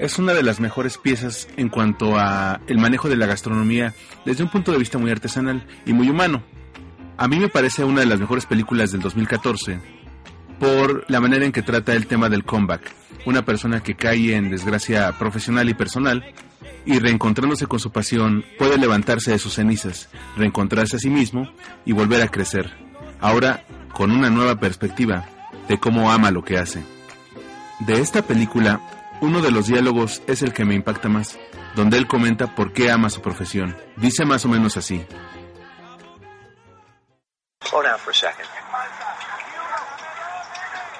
es 0.00 0.18
una 0.18 0.32
de 0.32 0.42
las 0.42 0.60
mejores 0.60 0.96
piezas 0.96 1.46
en 1.58 1.68
cuanto 1.68 2.18
a 2.18 2.60
el 2.66 2.78
manejo 2.78 3.10
de 3.10 3.16
la 3.16 3.26
gastronomía 3.26 3.94
desde 4.24 4.42
un 4.42 4.48
punto 4.48 4.72
de 4.72 4.78
vista 4.78 4.96
muy 4.96 5.10
artesanal 5.10 5.66
y 5.84 5.92
muy 5.92 6.08
humano. 6.08 6.42
A 7.18 7.28
mí 7.28 7.38
me 7.38 7.50
parece 7.50 7.84
una 7.84 8.00
de 8.00 8.06
las 8.06 8.18
mejores 8.18 8.46
películas 8.46 8.92
del 8.92 9.02
2014 9.02 9.78
por 10.58 11.04
la 11.10 11.20
manera 11.20 11.44
en 11.44 11.52
que 11.52 11.60
trata 11.60 11.92
el 11.92 12.06
tema 12.06 12.30
del 12.30 12.44
comeback. 12.44 12.90
Una 13.26 13.44
persona 13.44 13.82
que 13.82 13.94
cae 13.94 14.34
en 14.34 14.50
desgracia 14.50 15.12
profesional 15.18 15.68
y 15.68 15.74
personal 15.74 16.24
y 16.86 16.98
reencontrándose 16.98 17.66
con 17.66 17.78
su 17.78 17.92
pasión 17.92 18.42
puede 18.58 18.78
levantarse 18.78 19.32
de 19.32 19.38
sus 19.38 19.54
cenizas, 19.54 20.08
reencontrarse 20.34 20.96
a 20.96 20.98
sí 20.98 21.10
mismo 21.10 21.52
y 21.84 21.92
volver 21.92 22.22
a 22.22 22.28
crecer. 22.28 22.72
Ahora 23.20 23.66
con 23.92 24.12
una 24.12 24.30
nueva 24.30 24.58
perspectiva 24.58 25.26
de 25.68 25.78
cómo 25.78 26.10
ama 26.10 26.30
lo 26.30 26.42
que 26.42 26.56
hace. 26.56 26.82
De 27.80 28.00
esta 28.00 28.22
película 28.22 28.80
uno 29.20 29.40
de 29.40 29.50
los 29.50 29.66
diálogos 29.66 30.22
es 30.26 30.42
el 30.42 30.52
que 30.52 30.64
me 30.64 30.74
impacta 30.74 31.08
más, 31.08 31.38
donde 31.74 31.98
él 31.98 32.06
comenta 32.06 32.54
por 32.54 32.72
qué 32.72 32.90
ama 32.90 33.10
su 33.10 33.20
profesión. 33.20 33.76
Dice 33.96 34.24
más 34.24 34.44
o 34.44 34.48
menos 34.48 34.76
así. 34.76 35.06
Slow 37.64 37.82
down 37.82 37.98
for 37.98 38.10
a 38.10 38.14
second. 38.14 38.46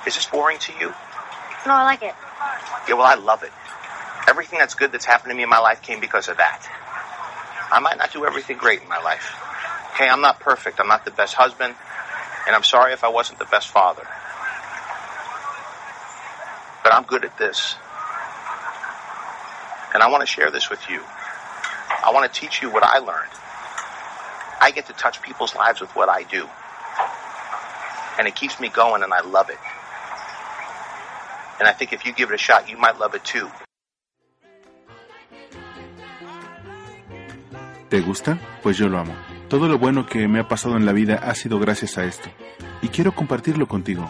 Is 0.06 0.14
this 0.14 0.26
boring 0.30 0.58
to 0.58 0.72
you? 0.80 0.88
No, 1.66 1.74
I 1.74 1.84
like 1.84 2.02
it. 2.02 2.14
Yeah, 2.88 2.94
well, 2.94 3.06
I 3.06 3.16
love 3.16 3.42
it. 3.42 3.52
Everything 4.28 4.58
that's 4.58 4.74
good 4.74 4.92
that's 4.92 5.04
happened 5.06 5.30
to 5.30 5.36
me 5.36 5.42
in 5.42 5.48
my 5.48 5.58
life 5.58 5.82
came 5.82 6.00
because 6.00 6.28
of 6.28 6.36
that. 6.36 6.62
I 7.72 7.80
might 7.80 7.98
not 7.98 8.12
do 8.12 8.24
everything 8.24 8.56
great 8.56 8.82
in 8.82 8.88
my 8.88 9.00
life. 9.00 9.34
Okay, 9.94 10.08
I'm 10.08 10.20
not 10.20 10.40
perfect. 10.40 10.80
I'm 10.80 10.88
not 10.88 11.04
the 11.04 11.10
best 11.10 11.34
husband. 11.34 11.74
And 12.46 12.56
I'm 12.56 12.64
sorry 12.64 12.92
if 12.92 13.04
I 13.04 13.08
wasn't 13.08 13.38
the 13.38 13.44
best 13.46 13.68
father. 13.68 14.06
But 16.82 16.94
I'm 16.94 17.04
good 17.04 17.24
at 17.24 17.36
this. 17.36 17.76
And 19.92 20.02
I 20.02 20.08
want 20.08 20.22
to 20.22 20.26
share 20.26 20.50
this 20.50 20.70
with 20.70 20.80
you. 20.88 21.00
I 22.04 22.12
want 22.12 22.32
to 22.32 22.40
teach 22.40 22.62
you 22.62 22.70
what 22.70 22.82
I 22.82 22.98
learned. 22.98 23.30
I 24.60 24.70
get 24.70 24.86
to 24.86 24.92
touch 24.92 25.20
people's 25.22 25.54
lives 25.54 25.80
with 25.80 25.90
what 25.96 26.08
I 26.08 26.22
do. 26.22 26.46
And 28.18 28.28
it 28.28 28.34
keeps 28.34 28.60
me 28.60 28.68
going 28.68 29.02
and 29.02 29.12
I 29.12 29.20
love 29.22 29.50
it. 29.50 29.58
And 31.58 31.68
I 31.68 31.72
think 31.72 31.92
if 31.92 32.04
you 32.06 32.12
give 32.12 32.30
it 32.30 32.34
a 32.34 32.38
shot, 32.38 32.68
you 32.68 32.76
might 32.76 32.98
love 32.98 33.14
it 33.14 33.24
too. 33.24 33.50
¿Te 37.88 38.00
gusta? 38.00 38.38
Pues 38.62 38.78
yo 38.78 38.88
lo 38.88 38.98
amo. 38.98 39.14
Todo 39.48 39.66
lo 39.66 39.76
bueno 39.78 40.06
que 40.06 40.28
me 40.28 40.38
ha 40.38 40.46
pasado 40.46 40.76
en 40.76 40.86
la 40.86 40.92
vida 40.92 41.16
ha 41.16 41.34
sido 41.34 41.58
gracias 41.58 41.98
a 41.98 42.04
esto. 42.04 42.30
Y 42.82 42.88
quiero 42.88 43.12
compartirlo 43.12 43.66
contigo. 43.66 44.08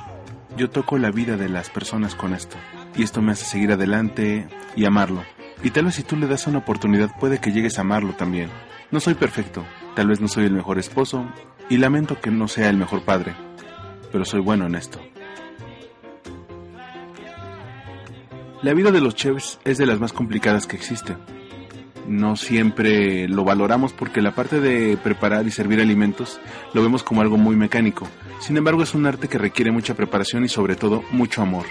Yo 0.56 0.68
toco 0.68 0.98
la 0.98 1.10
vida 1.10 1.36
de 1.36 1.48
las 1.48 1.70
personas 1.70 2.14
con 2.14 2.34
esto. 2.34 2.58
Y 2.94 3.02
esto 3.02 3.22
me 3.22 3.32
hace 3.32 3.46
seguir 3.46 3.72
adelante 3.72 4.48
y 4.76 4.84
amarlo. 4.84 5.24
Y 5.62 5.70
tal 5.70 5.84
vez 5.84 5.94
si 5.94 6.02
tú 6.02 6.16
le 6.16 6.26
das 6.26 6.46
una 6.46 6.58
oportunidad 6.58 7.10
puede 7.18 7.38
que 7.38 7.52
llegues 7.52 7.78
a 7.78 7.82
amarlo 7.82 8.14
también. 8.14 8.50
No 8.90 8.98
soy 8.98 9.14
perfecto, 9.14 9.64
tal 9.94 10.08
vez 10.08 10.20
no 10.20 10.28
soy 10.28 10.46
el 10.46 10.52
mejor 10.52 10.78
esposo 10.78 11.26
y 11.68 11.76
lamento 11.76 12.20
que 12.20 12.30
no 12.30 12.48
sea 12.48 12.70
el 12.70 12.76
mejor 12.76 13.02
padre, 13.02 13.34
pero 14.10 14.24
soy 14.24 14.40
bueno 14.40 14.66
en 14.66 14.74
esto. 14.74 14.98
La 18.62 18.74
vida 18.74 18.90
de 18.90 19.00
los 19.00 19.14
chefs 19.14 19.58
es 19.64 19.78
de 19.78 19.86
las 19.86 20.00
más 20.00 20.12
complicadas 20.12 20.66
que 20.66 20.76
existe. 20.76 21.16
No 22.06 22.36
siempre 22.36 23.28
lo 23.28 23.44
valoramos 23.44 23.92
porque 23.92 24.20
la 24.20 24.34
parte 24.34 24.60
de 24.60 24.96
preparar 24.96 25.46
y 25.46 25.50
servir 25.50 25.80
alimentos 25.80 26.40
lo 26.74 26.82
vemos 26.82 27.02
como 27.02 27.22
algo 27.22 27.36
muy 27.36 27.56
mecánico. 27.56 28.08
Sin 28.40 28.56
embargo, 28.56 28.82
es 28.82 28.94
un 28.94 29.06
arte 29.06 29.28
que 29.28 29.38
requiere 29.38 29.70
mucha 29.70 29.94
preparación 29.94 30.44
y 30.44 30.48
sobre 30.48 30.76
todo 30.76 31.02
mucho 31.10 31.40
amor. 31.40 31.64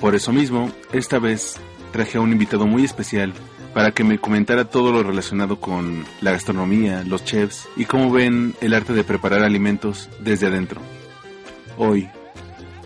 Por 0.00 0.14
eso 0.14 0.32
mismo, 0.32 0.70
esta 0.92 1.18
vez 1.18 1.60
traje 1.96 2.18
a 2.18 2.20
un 2.20 2.30
invitado 2.30 2.66
muy 2.66 2.84
especial 2.84 3.32
para 3.72 3.90
que 3.92 4.04
me 4.04 4.18
comentara 4.18 4.66
todo 4.66 4.92
lo 4.92 5.02
relacionado 5.02 5.58
con 5.58 6.04
la 6.20 6.32
gastronomía, 6.32 7.02
los 7.04 7.24
chefs 7.24 7.66
y 7.74 7.86
cómo 7.86 8.10
ven 8.10 8.54
el 8.60 8.74
arte 8.74 8.92
de 8.92 9.02
preparar 9.02 9.42
alimentos 9.42 10.10
desde 10.20 10.46
adentro. 10.46 10.82
Hoy, 11.78 12.10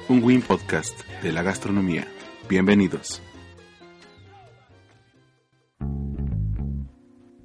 un 0.09 0.23
Win 0.23 0.43
Podcast 0.43 1.01
de 1.25 1.33
la 1.33 1.43
gastronomía. 1.43 2.07
Bienvenidos. 2.49 3.21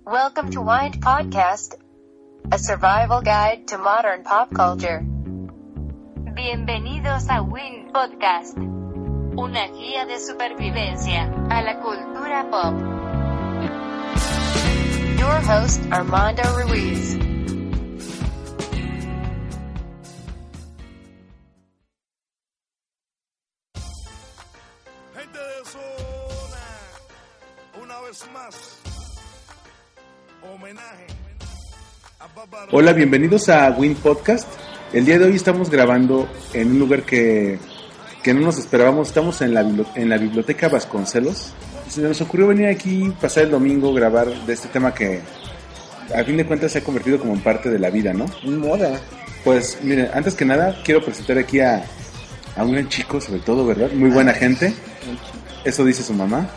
Welcome 0.05 0.51
to 0.51 0.61
Wind 0.61 1.01
Podcast, 1.01 1.73
a 2.51 2.59
survival 2.59 3.21
guide 3.23 3.65
to 3.69 3.79
modern 3.79 4.21
pop 4.21 4.53
culture. 4.53 5.01
Bienvenidos 6.35 7.27
a 7.27 7.41
Win 7.41 7.91
Podcast, 7.91 8.55
una 9.37 9.67
guía 9.67 10.05
de 10.05 10.17
supervivencia 10.19 11.29
a 11.49 11.61
la 11.61 11.79
cultura 11.81 12.49
pop. 12.49 12.73
Your 15.19 15.41
host, 15.49 15.81
Armando 15.91 16.43
Ruiz. 16.63 17.17
Gente 25.13 25.39
de 25.39 25.65
zona, 25.65 26.63
una 27.83 27.99
vez 28.01 28.25
más, 28.33 28.79
homenaje 30.41 31.07
a. 32.19 32.67
Hola, 32.71 32.93
bienvenidos 32.93 33.49
a 33.49 33.69
Win 33.71 33.95
Podcast. 33.95 34.47
El 34.93 35.03
día 35.05 35.19
de 35.19 35.25
hoy 35.25 35.35
estamos 35.35 35.69
grabando 35.69 36.29
en 36.53 36.71
un 36.71 36.79
lugar 36.79 37.03
que, 37.03 37.59
que 38.25 38.33
no 38.33 38.41
nos 38.41 38.57
esperábamos. 38.57 39.09
Estamos 39.09 39.39
en 39.41 39.53
la, 39.53 39.61
en 39.61 40.09
la 40.09 40.17
biblioteca 40.17 40.67
Vasconcelos. 40.67 41.53
Se 41.87 42.01
nos 42.01 42.19
ocurrió 42.21 42.47
venir 42.47 42.65
aquí, 42.65 43.13
pasar 43.21 43.43
el 43.43 43.51
domingo, 43.51 43.93
grabar 43.93 44.25
de 44.27 44.51
este 44.51 44.67
tema 44.67 44.95
que 44.95 45.21
a 46.11 46.23
fin 46.23 46.35
de 46.35 46.43
cuentas 46.43 46.71
se 46.71 46.79
ha 46.79 46.83
convertido 46.83 47.19
como 47.19 47.33
en 47.33 47.41
parte 47.41 47.69
de 47.69 47.77
la 47.77 47.91
vida, 47.91 48.13
¿no? 48.13 48.25
Moda. 48.43 48.99
Pues 49.43 49.77
miren, 49.83 50.09
antes 50.11 50.33
que 50.33 50.43
nada 50.43 50.75
quiero 50.83 51.05
presentar 51.05 51.37
aquí 51.37 51.59
a, 51.59 51.85
a 52.55 52.63
un 52.63 52.71
gran 52.71 52.89
chico, 52.89 53.21
sobre 53.21 53.41
todo, 53.41 53.63
¿verdad? 53.63 53.91
Muy 53.91 54.09
buena 54.09 54.33
gente. 54.33 54.73
Eso 55.63 55.85
dice 55.85 56.01
su 56.01 56.13
mamá. 56.15 56.49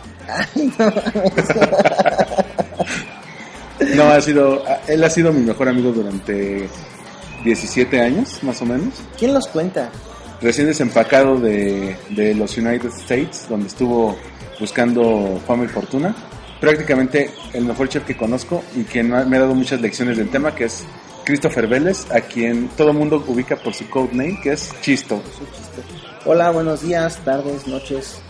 No, 3.95 4.09
ha 4.09 4.21
sido, 4.21 4.65
él 4.89 5.05
ha 5.05 5.09
sido 5.09 5.33
mi 5.33 5.41
mejor 5.41 5.69
amigo 5.69 5.93
durante 5.93 6.69
17 7.45 8.01
años, 8.01 8.43
más 8.43 8.61
o 8.61 8.67
menos. 8.67 8.93
¿Quién 9.17 9.33
los 9.33 9.47
cuenta? 9.47 9.89
Recién 10.41 10.67
desempacado 10.69 11.39
de, 11.41 11.97
de 12.11 12.35
los 12.35 12.57
United 12.57 12.91
States, 12.99 13.47
donde 13.49 13.67
estuvo 13.67 14.17
buscando 14.61 15.41
fama 15.47 15.65
y 15.65 15.69
fortuna. 15.69 16.15
Prácticamente 16.61 17.31
el 17.53 17.65
mejor 17.65 17.89
chef 17.89 18.05
que 18.05 18.17
conozco 18.17 18.63
y 18.77 18.83
quien 18.85 19.09
me 19.11 19.17
ha 19.37 19.41
dado 19.41 19.55
muchas 19.55 19.81
lecciones 19.81 20.17
del 20.17 20.29
tema, 20.29 20.55
que 20.55 20.65
es 20.65 20.85
Christopher 21.25 21.67
Vélez, 21.67 22.07
a 22.13 22.21
quien 22.21 22.69
todo 22.69 22.91
el 22.91 22.97
mundo 22.97 23.23
ubica 23.27 23.57
por 23.57 23.75
su 23.75 23.89
codename, 23.89 24.41
que 24.43 24.53
es 24.53 24.71
Chisto. 24.81 25.23
Hola, 26.25 26.51
buenos 26.51 26.83
días, 26.83 27.19
tardes, 27.25 27.67
noches. 27.67 28.21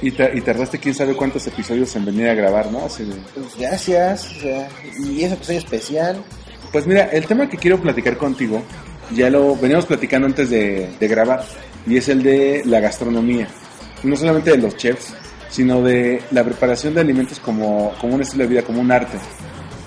Y, 0.00 0.10
te- 0.10 0.36
y 0.36 0.40
tardaste 0.40 0.78
quién 0.78 0.94
sabe 0.94 1.14
cuántos 1.14 1.46
episodios 1.46 1.94
en 1.94 2.04
venir 2.04 2.28
a 2.28 2.34
grabar, 2.34 2.70
¿no? 2.70 2.84
Así 2.84 3.04
de- 3.04 3.14
Pues 3.34 3.56
gracias. 3.56 4.24
O 4.36 4.40
sea, 4.40 4.68
y 4.98 5.22
ese 5.22 5.34
episodio 5.34 5.58
especial. 5.60 6.24
Pues 6.72 6.86
mira, 6.86 7.04
el 7.04 7.26
tema 7.26 7.48
que 7.48 7.56
quiero 7.56 7.80
platicar 7.80 8.16
contigo, 8.16 8.62
ya 9.10 9.28
lo 9.30 9.56
veníamos 9.56 9.86
platicando 9.86 10.26
antes 10.26 10.50
de, 10.50 10.88
grabar, 11.00 11.44
y 11.86 11.96
es 11.96 12.08
el 12.08 12.22
de 12.22 12.62
la 12.64 12.80
gastronomía. 12.80 13.48
No 14.02 14.16
solamente 14.16 14.50
de 14.52 14.58
los 14.58 14.76
chefs, 14.76 15.14
sino 15.50 15.82
de 15.82 16.22
la 16.30 16.42
preparación 16.44 16.94
de 16.94 17.00
alimentos 17.02 17.38
como, 17.38 17.92
como 18.00 18.14
un 18.14 18.22
estilo 18.22 18.44
de 18.44 18.48
vida, 18.50 18.62
como 18.62 18.80
un 18.80 18.90
arte. 18.90 19.18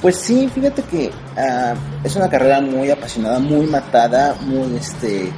Pues 0.01 0.17
sí, 0.17 0.49
fíjate 0.53 0.83
que 0.83 1.09
ah, 1.37 1.73
es 2.03 2.15
una 2.15 2.29
carrera 2.29 2.61
muy 2.61 2.91
apasionada, 2.91 3.39
muy 3.39 3.65
matada, 3.65 4.35
muy 4.41 4.75
este. 4.75 5.31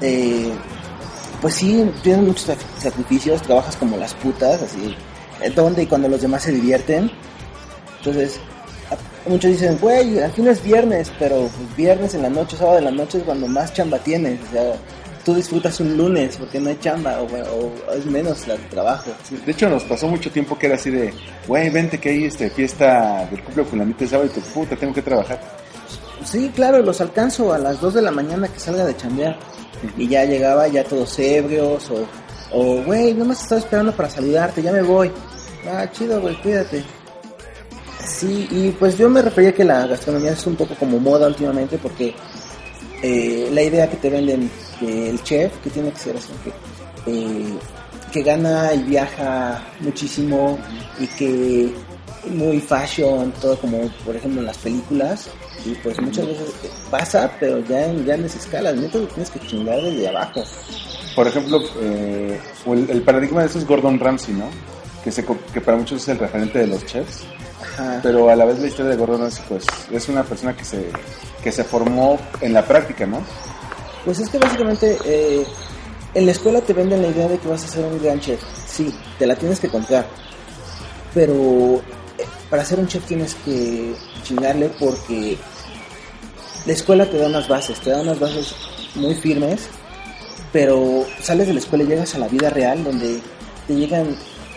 eh, 0.00 0.52
pues 1.40 1.54
sí, 1.54 1.90
tienes 2.02 2.22
muchos 2.26 2.48
sac- 2.48 2.78
sacrificios, 2.78 3.42
trabajas 3.42 3.76
como 3.76 3.96
las 3.96 4.14
putas, 4.14 4.62
así. 4.62 4.94
eh, 5.42 5.50
Donde 5.50 5.82
y 5.84 5.86
cuando 5.86 6.08
los 6.08 6.20
demás 6.20 6.42
se 6.42 6.52
divierten. 6.52 7.10
Entonces, 7.98 8.38
muchos 9.28 9.50
dicen, 9.50 9.78
güey, 9.80 10.20
aquí 10.20 10.42
no 10.42 10.50
es 10.50 10.62
viernes, 10.62 11.12
pero 11.18 11.40
pues, 11.40 11.76
viernes 11.76 12.14
en 12.14 12.22
la 12.22 12.30
noche, 12.30 12.56
sábado 12.56 12.78
en 12.78 12.84
la 12.84 12.90
noche 12.90 13.18
es 13.18 13.24
cuando 13.24 13.46
más 13.46 13.72
chamba 13.72 13.98
tienes. 13.98 14.40
O 14.48 14.52
sea, 14.52 14.74
tú 15.24 15.34
disfrutas 15.34 15.80
un 15.80 15.96
lunes 15.96 16.36
porque 16.36 16.60
no 16.60 16.68
hay 16.70 16.78
chamba 16.78 17.20
o, 17.20 17.24
o 17.26 17.92
es 17.92 18.06
menos 18.06 18.46
el 18.48 18.60
trabajo. 18.68 19.10
Sí, 19.28 19.36
De 19.44 19.52
hecho, 19.52 19.68
nos 19.68 19.84
pasó 19.84 20.06
mucho 20.06 20.30
tiempo 20.30 20.56
que 20.56 20.66
era 20.66 20.76
así 20.76 20.90
de, 20.90 21.12
güey, 21.48 21.68
vente 21.70 21.98
que 21.98 22.10
hay 22.10 22.24
este, 22.24 22.48
fiesta 22.50 23.26
del 23.30 23.42
cumple 23.42 23.64
fulanito 23.64 24.04
el 24.04 24.10
sábado 24.10 24.30
y 24.30 24.34
tu 24.34 24.40
puta, 24.40 24.76
tengo 24.76 24.94
que 24.94 25.02
trabajar. 25.02 25.40
Sí, 26.24 26.50
claro, 26.54 26.78
los 26.80 27.00
alcanzo 27.00 27.52
a 27.52 27.58
las 27.58 27.80
2 27.80 27.94
de 27.94 28.02
la 28.02 28.10
mañana 28.10 28.48
que 28.48 28.58
salga 28.58 28.84
de 28.84 28.96
chambear. 28.96 29.38
Y 29.96 30.08
ya 30.08 30.24
llegaba 30.24 30.68
ya 30.68 30.84
todos 30.84 31.18
ebrios 31.18 31.90
o, 31.90 32.06
o 32.52 32.82
güey, 32.82 33.12
no 33.14 33.24
me 33.24 33.34
estaba 33.34 33.60
esperando 33.60 33.92
para 33.92 34.08
saludarte, 34.08 34.62
ya 34.62 34.72
me 34.72 34.82
voy. 34.82 35.10
Ah, 35.68 35.90
chido, 35.90 36.20
güey, 36.20 36.40
cuídate. 36.40 36.84
Sí, 38.06 38.46
y 38.50 38.70
pues 38.70 38.96
yo 38.96 39.10
me 39.10 39.20
refería 39.20 39.52
que 39.52 39.64
la 39.64 39.86
gastronomía 39.86 40.32
es 40.32 40.46
un 40.46 40.54
poco 40.54 40.74
como 40.76 40.98
moda 40.98 41.26
últimamente 41.26 41.76
porque 41.76 42.14
eh, 43.02 43.50
la 43.52 43.62
idea 43.62 43.90
que 43.90 43.96
te 43.96 44.08
venden 44.08 44.50
del 44.80 45.22
chef, 45.22 45.56
que 45.58 45.70
tiene 45.70 45.90
que 45.90 45.98
ser 45.98 46.16
así, 46.16 46.32
que, 46.44 46.50
eh, 47.10 47.58
que 48.12 48.22
gana 48.22 48.72
y 48.74 48.84
viaja 48.84 49.60
muchísimo 49.80 50.58
y 51.00 51.06
que 51.08 51.74
muy 52.30 52.60
fashion, 52.60 53.32
todo 53.40 53.58
como 53.58 53.90
por 54.04 54.16
ejemplo 54.16 54.40
en 54.40 54.46
las 54.46 54.58
películas, 54.58 55.28
y 55.64 55.74
pues 55.74 56.00
muchas 56.00 56.26
veces 56.26 56.54
pasa, 56.90 57.30
pero 57.40 57.58
ya 57.66 57.86
en 57.86 58.04
grandes 58.06 58.36
escalas, 58.36 58.76
neta 58.76 58.98
lo 58.98 59.06
tienes 59.08 59.30
que 59.30 59.40
chingar 59.40 59.80
desde 59.82 60.08
abajo. 60.08 60.42
Por 61.14 61.26
ejemplo, 61.26 61.60
eh, 61.80 62.40
el, 62.66 62.90
el 62.90 63.02
paradigma 63.02 63.40
de 63.40 63.48
eso 63.48 63.58
es 63.58 63.66
Gordon 63.66 63.98
Ramsay, 63.98 64.34
¿no? 64.34 64.48
Que, 65.02 65.10
se, 65.10 65.24
que 65.52 65.60
para 65.60 65.76
muchos 65.76 66.02
es 66.02 66.08
el 66.08 66.18
referente 66.18 66.58
de 66.58 66.66
los 66.66 66.84
chefs, 66.84 67.24
Ajá. 67.74 68.00
pero 68.02 68.30
a 68.30 68.36
la 68.36 68.44
vez 68.44 68.58
la 68.58 68.68
historia 68.68 68.90
de 68.90 68.96
Gordon 68.96 69.22
Ramsay, 69.22 69.44
pues, 69.48 69.64
es 69.90 70.08
una 70.08 70.22
persona 70.24 70.56
que 70.56 70.64
se, 70.64 70.90
que 71.42 71.52
se 71.52 71.64
formó 71.64 72.18
en 72.40 72.52
la 72.52 72.64
práctica, 72.64 73.06
¿no? 73.06 73.20
Pues 74.04 74.20
es 74.20 74.28
que 74.28 74.38
básicamente 74.38 74.96
eh, 75.04 75.44
en 76.14 76.26
la 76.26 76.32
escuela 76.32 76.60
te 76.60 76.72
venden 76.72 77.02
la 77.02 77.08
idea 77.08 77.28
de 77.28 77.38
que 77.38 77.48
vas 77.48 77.64
a 77.64 77.68
ser 77.68 77.84
un 77.84 78.02
gran 78.02 78.20
chef. 78.20 78.40
Sí, 78.66 78.94
te 79.18 79.26
la 79.26 79.36
tienes 79.36 79.60
que 79.60 79.68
comprar. 79.68 80.06
Pero 81.12 81.34
eh, 82.18 82.24
para 82.48 82.64
ser 82.64 82.78
un 82.78 82.86
chef 82.86 83.04
tienes 83.04 83.34
que 83.34 83.94
chingarle 84.22 84.70
porque 84.78 85.36
la 86.66 86.72
escuela 86.72 87.06
te 87.06 87.18
da 87.18 87.26
unas 87.26 87.48
bases, 87.48 87.80
te 87.80 87.90
da 87.90 88.00
unas 88.00 88.18
bases 88.18 88.54
muy 88.94 89.14
firmes, 89.14 89.68
pero 90.52 91.04
sales 91.20 91.48
de 91.48 91.54
la 91.54 91.60
escuela 91.60 91.84
y 91.84 91.88
llegas 91.88 92.14
a 92.14 92.18
la 92.18 92.28
vida 92.28 92.50
real 92.50 92.82
donde 92.82 93.20
te 93.66 93.74
llegan 93.74 94.16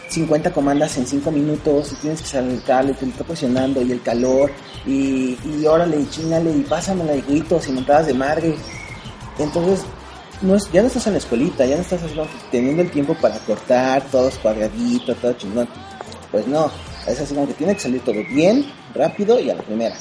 50 0.10 0.52
comandas 0.52 0.98
en 0.98 1.06
5 1.06 1.32
minutos 1.32 1.92
y 1.92 1.96
tienes 1.96 2.22
que 2.22 2.28
saltarle, 2.28 2.94
te 2.94 3.06
está 3.06 3.24
presionando 3.24 3.82
y 3.82 3.92
el 3.92 4.02
calor 4.02 4.52
y, 4.86 5.38
y 5.46 5.66
órale 5.66 6.00
y 6.00 6.10
chingale 6.10 6.52
y 6.52 6.62
pásamela 6.62 7.16
y 7.16 7.22
gritos 7.22 7.68
y 7.68 7.72
montadas 7.72 8.08
de 8.08 8.14
madre. 8.14 8.56
Entonces, 9.38 9.86
no 10.42 10.56
es, 10.56 10.72
ya 10.72 10.82
no 10.82 10.88
estás 10.88 11.06
en 11.08 11.14
la 11.14 11.20
escuelita, 11.20 11.66
ya 11.66 11.76
no 11.76 11.82
estás 11.82 12.02
teniendo 12.52 12.82
el 12.82 12.92
tiempo 12.92 13.14
para 13.16 13.38
cortar, 13.40 14.02
todo 14.10 14.30
cuadradito, 14.42 15.16
todo 15.16 15.34
chingón. 15.34 15.68
Pues 16.32 16.48
no, 16.48 16.72
es 17.08 17.20
así 17.20 17.34
como 17.34 17.48
que 17.48 17.54
tiene 17.54 17.74
que 17.74 17.82
salir 17.82 18.02
todo 18.02 18.24
bien, 18.34 18.66
rápido 18.94 19.40
y 19.40 19.50
a 19.50 19.56
la 19.56 19.64
primera. 19.64 19.96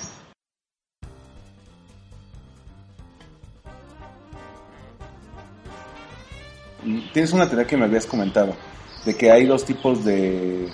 Tienes 7.13 7.33
una 7.33 7.47
teoría 7.47 7.67
que 7.67 7.77
me 7.77 7.85
habías 7.85 8.07
comentado, 8.07 8.55
de 9.05 9.17
que 9.17 9.31
hay 9.31 9.47
dos 9.47 9.65
tipos 9.65 10.05
de, 10.05 10.69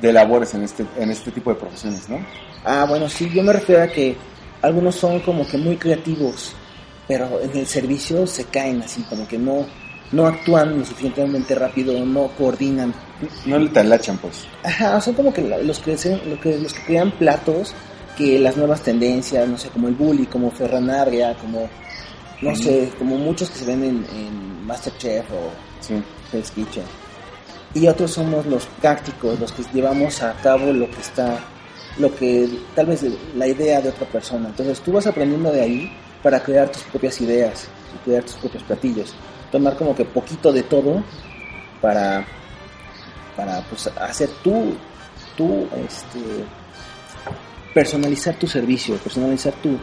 de 0.00 0.12
labores 0.12 0.54
en 0.54 0.62
este, 0.64 0.84
en 0.98 1.10
este 1.10 1.30
tipo 1.30 1.50
de 1.50 1.56
profesiones, 1.56 2.08
¿no? 2.08 2.18
Ah, 2.64 2.86
bueno, 2.88 3.08
sí, 3.08 3.30
yo 3.34 3.42
me 3.42 3.52
refiero 3.52 3.82
a 3.82 3.88
que 3.88 4.16
algunos 4.62 4.94
son 4.94 5.20
como 5.20 5.46
que 5.46 5.58
muy 5.58 5.76
creativos, 5.76 6.54
pero 7.08 7.40
en 7.40 7.56
el 7.56 7.66
servicio 7.66 8.26
se 8.26 8.44
caen 8.44 8.82
así, 8.82 9.02
como 9.02 9.26
que 9.26 9.38
no, 9.38 9.66
no 10.12 10.26
actúan 10.26 10.78
lo 10.78 10.84
suficientemente 10.84 11.54
rápido, 11.54 12.04
no 12.04 12.28
coordinan. 12.38 12.94
No 13.46 13.58
le 13.58 13.68
talachan, 13.70 14.18
pues. 14.18 14.46
Ajá, 14.64 15.00
son 15.00 15.14
como 15.14 15.32
que 15.32 15.42
los 15.42 15.78
que, 15.80 15.96
se- 15.96 16.24
lo 16.26 16.40
que 16.40 16.58
los 16.58 16.72
que 16.74 16.82
crean 16.84 17.10
platos 17.12 17.74
que 18.16 18.38
las 18.38 18.56
nuevas 18.56 18.82
tendencias, 18.82 19.48
no 19.48 19.56
sé, 19.56 19.68
como 19.70 19.88
el 19.88 19.94
bully, 19.94 20.26
como 20.26 20.50
Ferran 20.50 20.90
Adria, 20.90 21.34
como 21.40 21.68
no 22.42 22.54
sé, 22.56 22.90
como 22.98 23.16
muchos 23.16 23.48
que 23.50 23.58
se 23.60 23.64
ven 23.64 23.82
en, 23.84 24.06
en 24.16 24.66
Masterchef 24.66 25.24
o 25.32 25.50
Sí. 25.80 25.94
Kitchen. 26.54 26.84
Y 27.74 27.88
otros 27.88 28.12
somos 28.12 28.44
los 28.46 28.66
prácticos, 28.66 29.40
los 29.40 29.52
que 29.52 29.62
llevamos 29.72 30.22
a 30.22 30.34
cabo 30.34 30.72
lo 30.72 30.90
que 30.90 31.00
está, 31.00 31.40
lo 31.98 32.14
que 32.14 32.48
tal 32.74 32.86
vez 32.86 33.04
la 33.34 33.46
idea 33.46 33.80
de 33.80 33.88
otra 33.88 34.06
persona. 34.06 34.48
Entonces 34.48 34.80
tú 34.80 34.92
vas 34.92 35.06
aprendiendo 35.06 35.50
de 35.50 35.62
ahí 35.62 35.92
para 36.22 36.42
crear 36.42 36.70
tus 36.70 36.82
propias 36.82 37.20
ideas 37.20 37.68
y 37.94 38.04
crear 38.04 38.22
tus 38.24 38.34
propios 38.34 38.62
platillos. 38.64 39.14
Tomar 39.50 39.76
como 39.76 39.94
que 39.94 40.04
poquito 40.04 40.52
de 40.52 40.62
todo 40.62 41.02
para, 41.80 42.24
para 43.36 43.62
pues, 43.62 43.86
hacer 43.86 44.28
tú, 44.42 44.74
tú, 45.36 45.66
este, 45.86 46.44
personalizar 47.72 48.34
tu 48.36 48.46
servicio, 48.46 48.96
personalizar 48.96 49.54
tu, 49.54 49.78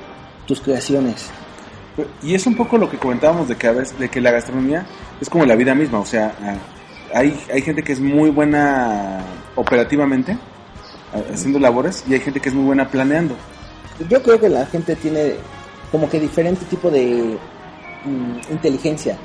tus 0.46 0.62
creaciones. 0.62 1.30
Y 2.24 2.36
es 2.36 2.46
un 2.48 2.56
poco 2.56 2.78
lo 2.78 2.90
que 2.90 2.98
comentábamos 2.98 3.48
de 3.48 3.56
que 3.56 3.68
a 3.68 3.72
veces, 3.72 3.98
de 4.00 4.10
que 4.10 4.22
la 4.22 4.32
gastronomía 4.32 4.86
es 5.20 5.30
como 5.30 5.46
la 5.46 5.56
vida 5.56 5.76
misma, 5.76 6.00
o 6.00 6.06
sea, 6.06 6.34
hay, 7.14 7.40
hay 7.52 7.62
gente 7.62 7.84
que 7.84 7.94
es 7.94 8.00
muy 8.00 8.30
buena 8.30 9.24
operativamente, 9.56 10.38
haciendo 11.34 11.60
labores, 11.60 12.04
y 12.08 12.14
hay 12.14 12.20
gente 12.20 12.40
que 12.40 12.50
es 12.50 12.56
muy 12.56 12.66
buena 12.66 12.90
planeando. 12.90 13.36
Yo 14.10 14.22
creo 14.24 14.40
que 14.40 14.50
la 14.50 14.66
gente 14.66 14.96
tiene 14.96 15.36
como 15.92 16.10
que 16.10 16.20
diferente 16.20 16.66
tipo 16.66 16.90
de 16.90 17.38
mm, 18.06 18.52
inteligencia. 18.52 19.18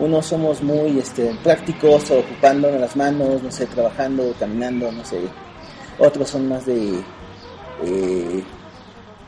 Unos 0.00 0.26
somos 0.26 0.60
muy 0.60 0.98
este, 0.98 1.36
prácticos, 1.44 2.10
ocupándonos 2.10 2.80
las 2.80 2.96
manos, 2.96 3.40
no 3.44 3.50
sé, 3.52 3.66
trabajando, 3.66 4.34
caminando, 4.36 4.90
no 4.90 5.04
sé. 5.04 5.20
Otros 5.98 6.30
son 6.30 6.48
más 6.48 6.66
de 6.66 6.98
eh, 7.84 8.42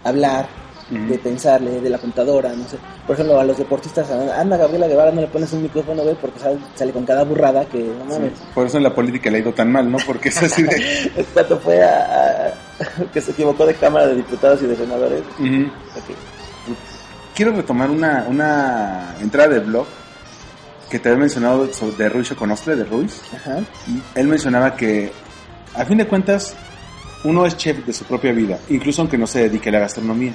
hablar, 0.03 0.49
De 0.91 1.19
pensarle, 1.19 1.81
de 1.81 1.89
la 1.89 1.97
computadora, 1.99 2.51
no 2.55 2.69
sé. 2.69 2.77
Por 3.07 3.15
ejemplo, 3.15 3.41
a 3.41 3.45
los 3.45 3.57
deportistas, 3.57 4.11
a 4.11 4.39
Ana 4.41 4.57
Gabriela 4.59 4.87
Guevara 4.87 5.11
no 5.13 5.23
le 5.23 5.29
pones 5.29 5.51
un 5.55 5.63
micrófono, 5.63 6.03
güey, 6.03 6.15
porque 6.21 6.39
sale, 6.39 6.59
sale 6.75 6.93
con 6.93 7.07
cada 7.07 7.25
burrada 7.25 7.65
que, 7.65 7.79
no 7.79 8.05
mames. 8.05 8.33
Por 8.55 8.67
eso 8.67 8.77
en 8.77 8.83
la 8.83 8.95
política 8.95 9.31
le 9.31 9.39
ha 9.39 9.41
ido 9.41 9.55
tan 9.55 9.73
mal, 9.73 9.91
¿no? 9.91 9.97
Porque 10.07 10.29
es 10.29 10.43
así 10.43 10.63
de... 10.63 11.25
Cuando 11.35 11.59
fue 11.59 11.83
a, 11.83 12.49
a- 12.49 13.05
que 13.13 13.21
se 13.21 13.31
equivocó 13.31 13.65
de 13.67 13.75
Cámara 13.75 14.09
de 14.09 14.17
Diputados 14.17 14.61
y 14.63 14.67
de 14.67 14.77
Senadores. 14.77 15.23
Quiero 17.35 17.53
retomar 17.53 17.91
una, 17.91 18.27
una 18.29 19.15
entrada 19.21 19.49
de 19.55 19.61
blog 19.61 19.87
que 20.91 20.99
te 20.99 21.09
había 21.09 21.21
mencionado 21.21 21.73
sobre, 21.73 21.97
de 21.97 22.09
Ruiz 22.09 22.33
Conostre, 22.35 22.77
de 22.77 22.85
Ruiz. 22.85 23.21
Ajá. 23.35 23.59
Y 23.89 24.01
él 24.19 24.29
mencionaba 24.29 24.77
que, 24.77 25.11
a 25.75 25.85
fin 25.85 25.99
de 25.99 26.07
cuentas, 26.07 26.55
uno 27.25 27.45
es 27.47 27.57
chef 27.57 27.85
de 27.85 27.93
su 27.93 28.05
propia 28.05 28.33
vida, 28.33 28.59
incluso 28.69 29.01
aunque 29.03 29.19
no 29.19 29.27
se 29.27 29.41
dedique 29.49 29.71
a 29.71 29.73
la 29.73 29.79
gastronomía. 29.81 30.33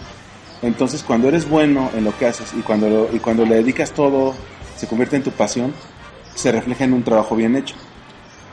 Entonces, 0.61 1.03
cuando 1.03 1.27
eres 1.29 1.47
bueno 1.49 1.89
en 1.95 2.03
lo 2.03 2.17
que 2.17 2.25
haces 2.27 2.53
y 2.57 2.61
cuando, 2.61 2.89
lo- 2.89 3.09
y 3.15 3.19
cuando 3.19 3.45
le 3.45 3.55
dedicas 3.55 3.91
todo, 3.91 4.33
se 4.75 4.87
convierte 4.87 5.15
en 5.15 5.23
tu 5.23 5.31
pasión, 5.31 5.73
se 6.35 6.51
refleja 6.51 6.83
en 6.83 6.93
un 6.93 7.03
trabajo 7.03 7.35
bien 7.35 7.55
hecho. 7.55 7.75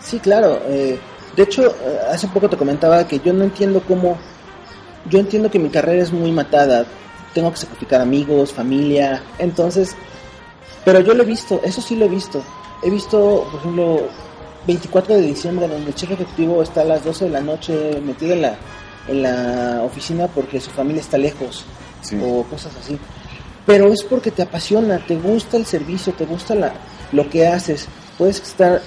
Sí, 0.00 0.18
claro. 0.20 0.60
eh, 0.66 0.98
de 1.36 1.42
hecho, 1.42 1.66
eh, 1.66 1.98
hace 2.10 2.28
poco 2.28 2.48
te 2.48 2.56
comentaba 2.56 3.06
que 3.06 3.18
yo 3.18 3.32
no 3.32 3.44
entiendo 3.44 3.82
cómo... 3.86 4.16
Yo 5.10 5.18
entiendo 5.20 5.50
que 5.50 5.58
mi 5.58 5.68
carrera 5.68 6.02
es 6.02 6.12
muy 6.12 6.32
matada. 6.32 6.84
Tengo 7.34 7.50
que 7.50 7.58
sacrificar 7.58 8.00
amigos, 8.00 8.52
familia. 8.52 9.22
Entonces, 9.38 9.94
pero 10.84 11.00
yo 11.00 11.12
lo 11.14 11.22
he 11.22 11.26
visto, 11.26 11.60
eso 11.64 11.80
sí 11.80 11.94
lo 11.96 12.06
he 12.06 12.08
visto. 12.08 12.42
He 12.82 12.90
visto, 12.90 13.46
por 13.50 13.60
ejemplo, 13.60 14.00
24 14.66 15.14
de 15.16 15.22
diciembre, 15.22 15.68
donde 15.68 15.88
el 15.88 15.94
chef 15.94 16.10
ejecutivo 16.12 16.62
está 16.62 16.80
a 16.80 16.84
las 16.84 17.04
12 17.04 17.26
de 17.26 17.30
la 17.30 17.40
noche 17.40 18.00
metido 18.04 18.32
en 18.34 18.42
la, 18.42 18.56
en 19.08 19.22
la 19.22 19.82
oficina 19.84 20.26
porque 20.28 20.60
su 20.60 20.70
familia 20.70 21.02
está 21.02 21.18
lejos 21.18 21.64
Sí. 22.08 22.18
o 22.22 22.42
cosas 22.44 22.72
así. 22.82 22.98
Pero 23.66 23.88
es 23.92 24.02
porque 24.04 24.30
te 24.30 24.42
apasiona, 24.42 24.98
te 25.04 25.16
gusta 25.16 25.56
el 25.56 25.66
servicio, 25.66 26.12
te 26.12 26.24
gusta 26.24 26.54
la, 26.54 26.72
lo 27.12 27.28
que 27.28 27.46
haces. 27.46 27.86
Puedes 28.16 28.40
estar 28.40 28.80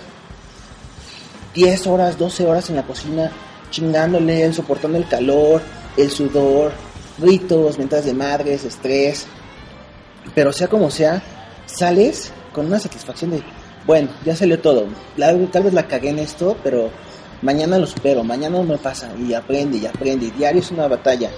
10 1.53 1.87
horas, 1.87 2.17
12 2.17 2.45
horas 2.45 2.69
en 2.69 2.75
la 2.77 2.83
cocina 2.83 3.31
chingándole, 3.71 4.51
soportando 4.53 4.97
el 4.97 5.07
calor, 5.07 5.61
el 5.97 6.09
sudor, 6.09 6.71
gritos, 7.17 7.77
mentadas 7.77 8.05
de 8.05 8.13
madres, 8.13 8.63
estrés. 8.63 9.27
Pero 10.33 10.51
sea 10.53 10.67
como 10.67 10.89
sea, 10.89 11.21
sales 11.65 12.31
con 12.53 12.65
una 12.67 12.79
satisfacción 12.79 13.31
de, 13.31 13.43
bueno, 13.85 14.09
ya 14.25 14.35
salió 14.35 14.59
todo. 14.59 14.85
La- 15.17 15.35
tal 15.51 15.63
vez 15.63 15.73
la 15.73 15.87
cagué 15.87 16.09
en 16.09 16.19
esto, 16.19 16.55
pero 16.63 16.89
mañana 17.41 17.77
lo 17.77 17.85
supero, 17.87 18.23
mañana 18.23 18.57
no 18.57 18.63
me 18.63 18.77
pasa. 18.77 19.11
Y 19.19 19.33
aprende, 19.33 19.77
y 19.77 19.85
aprende, 19.85 20.27
y 20.27 20.31
diario 20.31 20.61
es 20.61 20.71
una 20.71 20.87
batalla. 20.87 21.29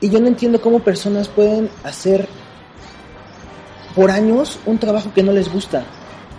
Y 0.00 0.10
yo 0.10 0.20
no 0.20 0.28
entiendo 0.28 0.60
cómo 0.60 0.80
personas 0.80 1.28
pueden 1.28 1.70
hacer 1.84 2.28
por 3.94 4.10
años 4.10 4.58
un 4.66 4.78
trabajo 4.78 5.12
que 5.12 5.22
no 5.22 5.32
les 5.32 5.52
gusta. 5.52 5.84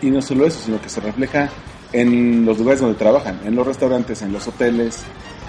Y 0.01 0.10
no 0.10 0.22
solo 0.22 0.46
eso, 0.46 0.60
sino 0.63 0.82
que 0.82 0.89
se 0.89 1.01
refleja 1.01 1.50
en 1.92 2.46
los 2.46 2.58
lugares 2.58 2.80
donde 2.80 2.98
trabajan, 2.98 3.39
en 3.44 3.56
los 3.56 3.68
restaurantes, 3.68 4.22
en 4.22 4.32
los 4.32 4.48
hoteles. 4.48 5.00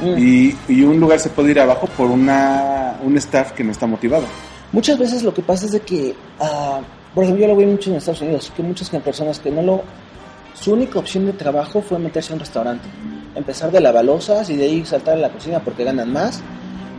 Mm. 0.01 0.19
Y, 0.19 0.57
y 0.69 0.83
un 0.83 0.99
lugar 0.99 1.21
se 1.21 1.29
puede 1.29 1.53
ir 1.53 1.61
abajo 1.61 1.87
por 1.97 2.11
una, 2.11 2.99
un 3.05 3.17
staff 3.19 3.53
que 3.53 3.63
no 3.63 3.71
está 3.71 3.87
motivado. 3.87 4.25
Muchas 4.73 4.99
veces 4.99 5.23
lo 5.23 5.33
que 5.35 5.43
pasa 5.43 5.67
es 5.67 5.73
de 5.73 5.81
que 5.81 6.15
ah, 6.41 6.81
por 7.15 7.25
ejemplo, 7.25 7.43
yo 7.45 7.49
lo 7.49 7.57
veo 7.57 7.69
mucho 7.69 7.91
en 7.91 7.97
Estados 7.97 8.21
Unidos, 8.21 8.53
que 8.55 8.63
muchas 8.63 8.89
personas 8.91 9.41
que 9.41 9.51
no 9.51 9.63
lo... 9.63 9.83
Su 10.55 10.73
única 10.73 10.99
opción 10.99 11.27
de 11.27 11.33
trabajo 11.33 11.83
fue 11.83 11.99
meterse 11.99 12.33
a 12.33 12.35
un 12.35 12.41
restaurante. 12.41 12.89
Empezar 13.35 13.71
de 13.71 13.81
lavalosas 13.81 14.49
y 14.51 14.57
de 14.57 14.65
ahí 14.65 14.85
saltar 14.85 15.15
a 15.15 15.21
la 15.21 15.31
cocina 15.31 15.61
porque 15.61 15.85
ganan 15.85 16.13
más. 16.13 16.41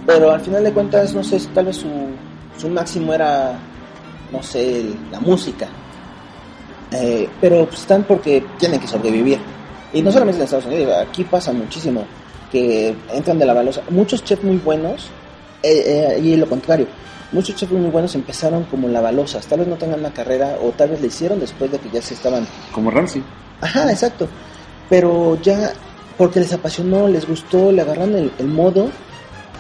Pero 0.06 0.32
al 0.32 0.42
final 0.42 0.64
de 0.64 0.72
cuentas, 0.72 1.14
no 1.14 1.24
sé, 1.24 1.40
tal 1.54 1.66
vez 1.66 1.78
su, 1.78 1.90
su 2.58 2.70
máximo 2.70 3.14
era, 3.14 3.54
no 4.32 4.42
sé, 4.42 4.86
la 5.12 5.20
música. 5.20 5.68
Eh, 6.92 7.30
pero 7.40 7.66
pues, 7.66 7.82
están 7.82 8.04
porque 8.04 8.44
tienen 8.58 8.80
que 8.80 8.88
sobrevivir. 8.88 9.40
Y 9.94 10.02
no 10.02 10.12
solamente 10.12 10.40
en 10.40 10.46
Estados 10.46 10.66
Unidos, 10.66 10.96
aquí 10.98 11.24
pasa 11.24 11.52
muchísimo 11.52 12.06
que 12.52 12.96
entran 13.14 13.40
de 13.40 13.46
la 13.46 13.54
balosa. 13.54 13.82
Muchos 13.90 14.24
chefs 14.24 14.44
muy 14.44 14.58
buenos, 14.58 15.10
eh, 15.64 16.16
eh, 16.18 16.20
y 16.22 16.36
lo 16.36 16.48
contrario, 16.48 16.88
muchos 17.32 17.56
chefs 17.56 17.72
muy 17.72 17.90
buenos 17.90 18.16
empezaron 18.16 18.64
como 18.66 18.88
lavalosas. 18.88 19.46
Tal 19.48 19.60
vez 19.60 19.68
no 19.68 19.76
tengan 19.76 20.00
una 20.00 20.14
carrera 20.14 20.58
o 20.62 20.72
tal 20.72 20.90
vez 20.90 21.02
le 21.02 21.08
hicieron 21.08 21.40
después 21.40 21.72
de 21.72 21.80
que 21.80 21.90
ya 21.90 22.02
se 22.02 22.14
estaban. 22.14 22.48
Como 22.74 22.92
Ramsey. 22.92 23.24
Ajá, 23.62 23.90
exacto. 23.92 24.28
Pero 24.90 25.38
ya 25.42 25.74
porque 26.18 26.40
les 26.40 26.52
apasionó, 26.54 27.08
les 27.08 27.28
gustó, 27.28 27.72
le 27.72 27.82
agarraron 27.82 28.16
el, 28.16 28.32
el 28.38 28.48
modo 28.48 28.90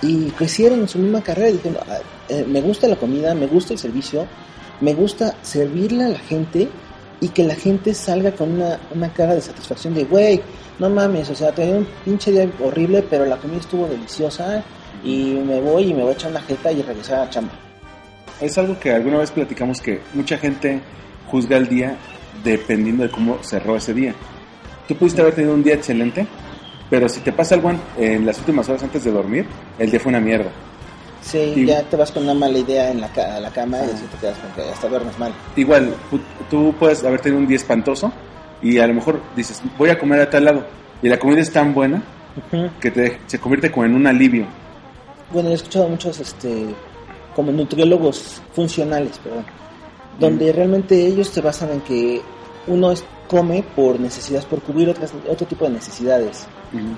y 0.01 0.29
crecieron 0.31 0.79
en 0.79 0.87
su 0.87 0.99
misma 0.99 1.21
carrera 1.21 1.51
diciendo, 1.51 1.79
"Ah, 1.87 1.99
eh, 2.29 2.45
me 2.47 2.61
gusta 2.61 2.87
la 2.87 2.95
comida, 2.95 3.33
me 3.35 3.47
gusta 3.47 3.73
el 3.73 3.79
servicio, 3.79 4.25
me 4.79 4.93
gusta 4.93 5.35
servirle 5.41 6.05
a 6.05 6.09
la 6.09 6.19
gente 6.19 6.67
y 7.19 7.29
que 7.29 7.43
la 7.43 7.55
gente 7.55 7.93
salga 7.93 8.31
con 8.31 8.51
una, 8.51 8.79
una 8.93 9.13
cara 9.13 9.35
de 9.35 9.41
satisfacción 9.41 9.93
de, 9.93 10.05
güey, 10.05 10.41
no 10.79 10.89
mames, 10.89 11.29
o 11.29 11.35
sea, 11.35 11.51
tenía 11.51 11.75
un 11.75 11.87
pinche 12.03 12.31
día 12.31 12.49
horrible, 12.63 13.03
pero 13.07 13.25
la 13.25 13.37
comida 13.37 13.59
estuvo 13.59 13.87
deliciosa 13.87 14.63
y 15.03 15.33
me 15.45 15.61
voy 15.61 15.83
y 15.83 15.93
me 15.93 16.01
voy 16.01 16.13
a 16.13 16.13
echar 16.13 16.31
una 16.31 16.41
jeta 16.41 16.71
y 16.71 16.81
regresar 16.81 17.19
a 17.19 17.25
la 17.25 17.29
chamba. 17.29 17.53
Es 18.41 18.57
algo 18.57 18.79
que 18.79 18.91
alguna 18.91 19.19
vez 19.19 19.29
platicamos 19.29 19.79
que 19.79 20.01
mucha 20.15 20.37
gente 20.39 20.81
juzga 21.29 21.57
el 21.57 21.67
día 21.67 21.95
dependiendo 22.43 23.03
de 23.03 23.11
cómo 23.11 23.37
cerró 23.43 23.75
ese 23.75 23.93
día. 23.93 24.15
Tú 24.87 24.95
pudiste 24.95 25.21
haber 25.21 25.35
tenido 25.35 25.53
un 25.53 25.63
día 25.63 25.75
excelente, 25.75 26.25
pero 26.89 27.07
si 27.07 27.19
te 27.19 27.31
pasa 27.31 27.53
algo 27.53 27.71
en 27.99 28.25
las 28.25 28.39
últimas 28.39 28.67
horas 28.67 28.81
antes 28.81 29.03
de 29.03 29.11
dormir, 29.11 29.45
el 29.81 29.91
día 29.91 29.99
fue 29.99 30.09
una 30.09 30.19
mierda. 30.19 30.49
Sí, 31.21 31.53
Y- 31.55 31.65
ya 31.65 31.83
te 31.83 31.95
vas 31.97 32.11
con 32.11 32.23
una 32.23 32.33
mala 32.33 32.57
idea 32.57 32.89
en 32.91 33.01
la, 33.01 33.07
a 33.07 33.39
la 33.39 33.49
cama 33.51 33.77
y 33.79 33.91
así 33.93 34.05
te 34.11 34.17
quedas 34.17 34.37
con 34.37 34.51
que 34.51 34.69
hasta 34.71 34.87
duermes 34.87 35.17
mal. 35.19 35.31
Igual, 35.55 35.93
tú 36.49 36.73
puedes 36.79 37.03
haber 37.03 37.19
tenido 37.21 37.39
un 37.41 37.47
día 37.47 37.57
espantoso 37.57 38.11
y 38.61 38.77
a 38.79 38.87
lo 38.87 38.93
mejor 38.93 39.21
dices, 39.35 39.61
voy 39.77 39.89
a 39.89 39.99
comer 39.99 40.21
a 40.21 40.29
tal 40.29 40.45
lado. 40.45 40.65
Y 41.01 41.09
la 41.09 41.17
comida 41.19 41.41
es 41.41 41.51
tan 41.51 41.73
buena 41.73 42.01
que 42.79 42.91
te, 42.91 43.19
se 43.27 43.39
convierte 43.39 43.71
como 43.71 43.85
en 43.85 43.95
un 43.95 44.07
alivio. 44.07 44.45
Bueno, 45.31 45.49
he 45.49 45.53
escuchado 45.53 45.87
muchos, 45.89 46.19
este, 46.19 46.65
como 47.35 47.51
nutriólogos 47.51 48.41
funcionales, 48.53 49.17
perdón, 49.19 49.45
donde 50.19 50.51
realmente 50.51 50.95
ellos 51.07 51.27
se 51.29 51.41
basan 51.41 51.71
en 51.71 51.81
que 51.81 52.21
uno 52.67 52.93
come 53.27 53.63
por 53.75 53.99
necesidades, 53.99 54.45
por 54.45 54.61
cubrir 54.61 54.89
otras, 54.89 55.11
otro 55.29 55.47
tipo 55.47 55.65
de 55.65 55.71
necesidades. 55.71 56.45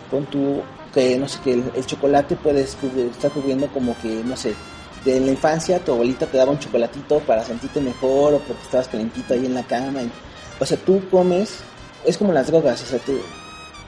Con 0.09 0.25
tu, 0.25 0.61
que 0.93 1.17
no 1.17 1.27
sé, 1.27 1.39
que 1.43 1.53
el, 1.53 1.63
el 1.75 1.85
chocolate 1.85 2.35
puedes 2.35 2.77
cubrir- 2.77 3.09
estar 3.11 3.31
cubriendo 3.31 3.67
como 3.67 3.95
que, 4.01 4.21
no 4.23 4.35
sé, 4.37 4.53
de 5.05 5.19
la 5.19 5.31
infancia 5.31 5.79
tu 5.79 5.91
abuelita 5.93 6.25
te 6.27 6.37
daba 6.37 6.51
un 6.51 6.59
chocolatito 6.59 7.19
para 7.19 7.43
sentirte 7.43 7.81
mejor 7.81 8.35
o 8.35 8.39
porque 8.39 8.61
estabas 8.63 8.87
calentito 8.87 9.33
ahí 9.33 9.45
en 9.45 9.55
la 9.55 9.63
cama. 9.63 10.01
y- 10.01 10.11
o 10.59 10.65
sea, 10.65 10.77
tú 10.77 11.01
comes, 11.09 11.59
es 12.05 12.17
como 12.17 12.31
las 12.31 12.47
drogas, 12.47 12.81
o 12.83 12.85
sea, 12.85 12.99
tú 12.99 13.13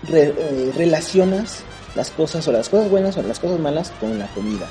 re- 0.09 0.33
eh, 0.37 0.71
relacionas 0.75 1.63
las 1.95 2.09
cosas 2.11 2.45
o 2.47 2.51
las 2.51 2.67
cosas 2.69 2.89
buenas 2.89 3.15
o 3.17 3.21
las 3.23 3.39
cosas 3.39 3.59
malas 3.59 3.91
con 4.01 4.17
la 4.19 4.27
comida. 4.27 4.67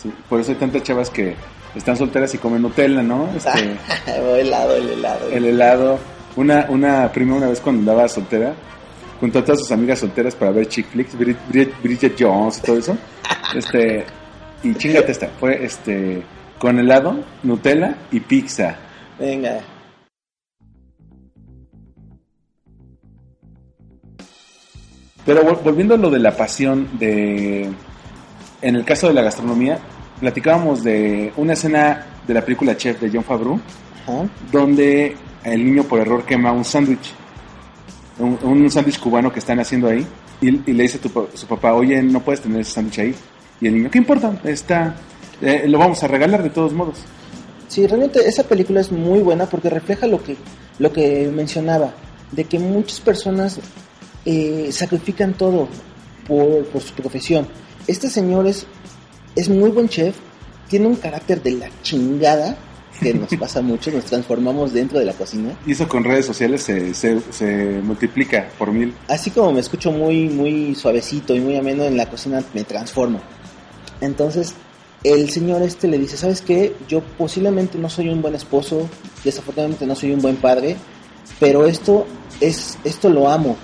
Sí, 0.00 0.12
por 0.28 0.40
eso 0.40 0.52
hay 0.52 0.56
tantas 0.58 0.82
chavas 0.84 1.10
que 1.10 1.34
están 1.74 1.96
solteras 1.96 2.32
y 2.34 2.38
comen 2.38 2.62
Nutella, 2.62 3.02
¿no? 3.02 3.28
Este, 3.36 3.76
o 4.20 4.36
helado, 4.36 4.76
el 4.76 4.90
helado. 4.90 5.28
el 5.30 5.44
helado. 5.46 5.98
Una, 6.36 6.66
una 6.68 7.10
prima 7.10 7.34
una 7.34 7.48
vez 7.48 7.60
cuando 7.60 7.80
andaba 7.80 8.08
soltera, 8.08 8.54
junto 9.20 9.38
a 9.40 9.44
todas 9.44 9.60
sus 9.60 9.72
amigas 9.72 9.98
solteras 9.98 10.34
para 10.34 10.50
ver 10.52 10.66
chick 10.68 10.86
flicks, 10.88 11.16
Brid- 11.18 11.36
Brid- 11.50 11.72
Bridget 11.82 12.14
Jones 12.18 12.58
y 12.58 12.62
todo 12.62 12.78
eso. 12.78 12.96
Este, 13.54 14.04
y 14.62 14.74
chingate 14.74 15.12
esta, 15.12 15.28
fue 15.40 15.64
este, 15.64 16.22
con 16.58 16.78
helado, 16.78 17.18
Nutella 17.42 17.96
y 18.10 18.20
pizza. 18.20 18.76
Venga. 19.18 19.60
Pero 25.24 25.42
vol- 25.42 25.62
volviendo 25.62 25.94
a 25.94 25.98
lo 25.98 26.10
de 26.10 26.18
la 26.18 26.36
pasión 26.36 26.88
de... 26.98 27.68
En 28.60 28.74
el 28.76 28.84
caso 28.84 29.08
de 29.08 29.14
la 29.14 29.22
gastronomía, 29.22 29.78
platicábamos 30.20 30.82
de 30.82 31.32
una 31.36 31.52
escena 31.52 32.06
de 32.26 32.34
la 32.34 32.42
película 32.42 32.76
Chef 32.76 33.00
de 33.00 33.10
John 33.12 33.22
Favreau, 33.24 33.60
Ajá. 34.04 34.26
donde 34.50 35.16
el 35.44 35.64
niño 35.64 35.84
por 35.84 36.00
error 36.00 36.24
quema 36.24 36.50
un 36.50 36.64
sándwich, 36.64 37.12
un, 38.18 38.70
sándwich 38.70 38.98
cubano 38.98 39.32
que 39.32 39.38
están 39.38 39.60
haciendo 39.60 39.88
ahí, 39.88 40.06
y, 40.40 40.50
le 40.50 40.82
dice 40.82 40.98
a 40.98 41.00
tu 41.00 41.28
su 41.34 41.46
papá, 41.46 41.74
oye, 41.74 42.02
no 42.02 42.20
puedes 42.20 42.40
tener 42.40 42.60
ese 42.60 42.72
sándwich 42.72 42.98
ahí. 42.98 43.14
Y 43.60 43.66
el 43.66 43.74
niño, 43.74 43.90
¿qué 43.90 43.98
importa? 43.98 44.40
Está, 44.44 44.96
eh, 45.40 45.64
lo 45.66 45.78
vamos 45.78 46.02
a 46.02 46.08
regalar 46.08 46.42
de 46.42 46.50
todos 46.50 46.72
modos. 46.72 46.98
Sí, 47.68 47.86
realmente 47.86 48.26
esa 48.26 48.44
película 48.44 48.80
es 48.80 48.90
muy 48.90 49.20
buena 49.20 49.46
porque 49.46 49.68
refleja 49.68 50.06
lo 50.06 50.22
que, 50.22 50.36
lo 50.78 50.92
que 50.92 51.30
mencionaba, 51.34 51.92
de 52.32 52.44
que 52.44 52.58
muchas 52.58 53.00
personas 53.00 53.60
eh, 54.24 54.68
sacrifican 54.72 55.34
todo 55.34 55.68
por, 56.26 56.64
por 56.66 56.82
su 56.82 56.94
profesión. 56.94 57.46
Este 57.86 58.08
señor 58.08 58.46
es, 58.46 58.66
es 59.34 59.48
muy 59.48 59.70
buen 59.70 59.88
chef, 59.88 60.16
tiene 60.68 60.86
un 60.86 60.96
carácter 60.96 61.42
de 61.42 61.52
la 61.52 61.68
chingada, 61.82 62.56
que 63.00 63.14
nos 63.14 63.28
pasa 63.36 63.62
mucho, 63.62 63.90
nos 63.90 64.04
transformamos 64.04 64.72
dentro 64.72 64.98
de 64.98 65.04
la 65.04 65.12
cocina. 65.12 65.56
Y 65.66 65.72
eso 65.72 65.88
con 65.88 66.04
redes 66.04 66.26
sociales 66.26 66.62
se, 66.62 66.94
se, 66.94 67.20
se 67.30 67.80
multiplica 67.82 68.48
por 68.58 68.72
mil. 68.72 68.94
Así 69.08 69.30
como 69.30 69.52
me 69.52 69.60
escucho 69.60 69.90
muy, 69.92 70.28
muy 70.28 70.74
suavecito 70.74 71.34
y 71.34 71.40
muy 71.40 71.56
ameno 71.56 71.84
en 71.84 71.96
la 71.96 72.06
cocina, 72.06 72.42
me 72.54 72.64
transformo. 72.64 73.20
Entonces, 74.00 74.54
el 75.04 75.30
señor 75.30 75.62
este 75.62 75.86
le 75.88 75.98
dice, 75.98 76.16
¿sabes 76.16 76.40
qué? 76.40 76.74
Yo 76.88 77.02
posiblemente 77.02 77.78
no 77.78 77.88
soy 77.88 78.08
un 78.08 78.20
buen 78.20 78.34
esposo, 78.34 78.88
desafortunadamente 79.24 79.86
no 79.86 79.94
soy 79.94 80.12
un 80.12 80.20
buen 80.20 80.36
padre, 80.36 80.76
pero 81.38 81.66
esto 81.66 82.06
es, 82.40 82.78
esto 82.84 83.08
lo 83.08 83.28
amo 83.28 83.56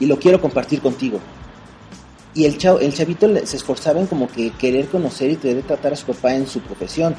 y 0.00 0.06
lo 0.06 0.18
quiero 0.18 0.40
compartir 0.40 0.80
contigo. 0.80 1.20
Y 2.34 2.44
el, 2.44 2.58
chavo, 2.58 2.78
el 2.78 2.94
chavito 2.94 3.28
se 3.44 3.56
esforzaba 3.56 4.00
en 4.00 4.06
como 4.06 4.28
que 4.28 4.50
querer 4.50 4.86
conocer 4.86 5.30
y 5.30 5.36
querer 5.36 5.62
tratar 5.64 5.92
a 5.92 5.96
su 5.96 6.06
papá 6.06 6.34
en 6.34 6.46
su 6.46 6.60
profesión. 6.60 7.14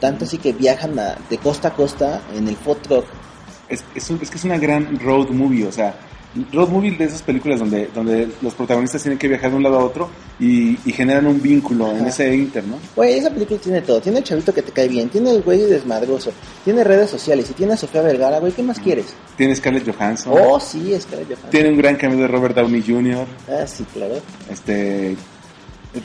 Tanto 0.00 0.24
así 0.24 0.38
que 0.38 0.52
viajan 0.52 0.98
a- 0.98 1.16
de 1.28 1.38
costa 1.38 1.68
a 1.68 1.74
costa 1.74 2.22
en 2.34 2.46
el 2.48 2.56
food 2.56 2.76
truck. 2.78 3.04
Es, 3.68 3.84
es, 3.94 4.08
un- 4.10 4.18
es 4.22 4.30
que 4.30 4.36
es 4.38 4.44
una 4.44 4.58
gran 4.58 4.98
road 5.00 5.28
movie, 5.30 5.66
o 5.66 5.72
sea, 5.72 5.94
road 6.52 6.68
movie 6.68 6.92
de 6.92 7.04
esas 7.04 7.20
películas 7.22 7.58
donde, 7.58 7.88
donde 7.94 8.28
los 8.42 8.54
protagonistas 8.54 9.02
tienen 9.02 9.18
que 9.18 9.26
viajar 9.28 9.50
de 9.50 9.56
un 9.56 9.62
lado 9.62 9.78
a 9.80 9.84
otro 9.84 10.08
y, 10.38 10.78
y 10.88 10.92
generan 10.92 11.26
un 11.26 11.42
vínculo 11.42 11.90
en 11.90 12.06
ese 12.06 12.32
inter, 12.34 12.62
¿no? 12.64 12.76
Güey, 12.94 13.18
esa 13.18 13.28
película 13.30 13.58
tiene 13.60 13.80
todo. 13.82 14.00
Tiene 14.00 14.18
el 14.18 14.24
chavito 14.24 14.54
que 14.54 14.62
te 14.62 14.70
cae 14.72 14.88
bien, 14.88 15.08
tiene 15.08 15.32
el 15.32 15.42
güey 15.42 15.60
desmadroso, 15.62 16.30
tiene 16.64 16.84
redes 16.84 17.10
sociales 17.10 17.50
y 17.50 17.54
tiene 17.54 17.72
a 17.72 17.76
Sofía 17.76 18.02
Vergara, 18.02 18.38
güey, 18.38 18.52
¿qué 18.52 18.62
más 18.62 18.78
quieres? 18.78 19.06
Tiene 19.36 19.54
Scarlett 19.56 19.90
Johansson, 19.92 20.32
Oh, 20.36 20.60
sí, 20.60 20.94
Scarlett 21.00 21.28
Johansson. 21.28 21.50
tiene 21.50 21.70
un 21.70 21.76
gran 21.78 21.96
cambio 21.96 22.20
de 22.20 22.28
Robert 22.28 22.54
Downey 22.54 22.82
Jr., 22.86 23.26
Ah, 23.50 23.66
sí, 23.66 23.84
claro. 23.92 24.14
este, 24.50 25.16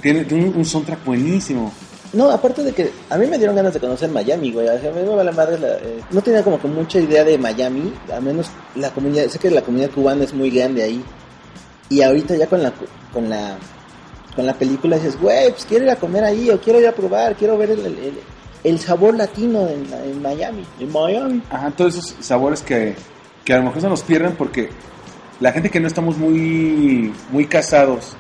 tiene 0.02 0.26
un, 0.32 0.54
un 0.58 0.66
soundtrack 0.66 1.04
buenísimo. 1.06 1.72
No, 2.14 2.30
aparte 2.30 2.64
de 2.64 2.72
que 2.74 2.92
a 3.10 3.18
mí 3.18 3.26
me 3.28 3.38
dieron 3.38 3.56
ganas 3.56 3.74
de 3.74 3.80
conocer 3.80 4.10
Miami, 4.10 4.52
güey. 4.52 4.68
O 4.70 4.80
sea, 4.80 4.92
a 4.92 4.94
mí 4.94 5.02
me 5.02 5.16
vale 5.16 5.32
madre 5.32 5.58
la- 5.60 5.78
eh, 5.78 6.00
no 6.12 6.22
tenía 6.22 6.44
como 6.44 6.60
que 6.62 6.68
mucha 6.68 7.00
idea 7.00 7.24
de 7.24 7.38
Miami, 7.40 7.92
al 8.14 8.22
menos 8.22 8.52
la 8.76 8.92
comunidad, 8.92 9.28
sé 9.28 9.40
que 9.40 9.50
la 9.50 9.62
comunidad 9.64 9.90
cubana 9.92 10.24
es 10.24 10.34
muy 10.34 10.50
grande 10.52 10.84
ahí. 10.84 11.04
Y 11.90 12.02
ahorita 12.04 12.36
ya 12.36 12.48
con 12.48 12.62
la 12.64 12.72
con 13.12 13.30
la 13.30 13.58
con 14.36 14.46
la 14.46 14.54
película 14.54 14.96
dices, 14.98 15.20
güey, 15.20 15.52
pues 15.52 15.66
quiero 15.66 15.86
ir 15.86 15.92
a 15.92 15.96
comer 15.96 16.24
ahí 16.24 16.50
o 16.50 16.60
quiero 16.62 16.80
ir 16.80 16.88
a 16.88 16.92
probar, 16.92 17.36
quiero 17.36 17.58
ver 17.58 17.72
el, 17.72 17.80
el, 17.80 17.98
el- 17.98 18.20
el 18.64 18.80
sabor 18.80 19.16
latino 19.16 19.68
en, 19.68 19.86
en 19.92 20.22
Miami, 20.22 20.64
en 20.80 20.92
Miami. 20.92 21.42
Ajá, 21.50 21.70
todos 21.72 21.96
esos 21.98 22.16
sabores 22.26 22.62
que, 22.62 22.96
que 23.44 23.54
a 23.54 23.58
lo 23.58 23.64
mejor 23.64 23.82
se 23.82 23.90
nos 23.90 24.04
pierden 24.04 24.36
porque 24.38 24.70
la 25.42 25.52
gente 25.52 25.70
que 25.70 25.80
no 25.82 25.88
estamos 25.88 26.18
muy, 26.18 27.12
muy 27.32 27.46
casados 27.46 28.16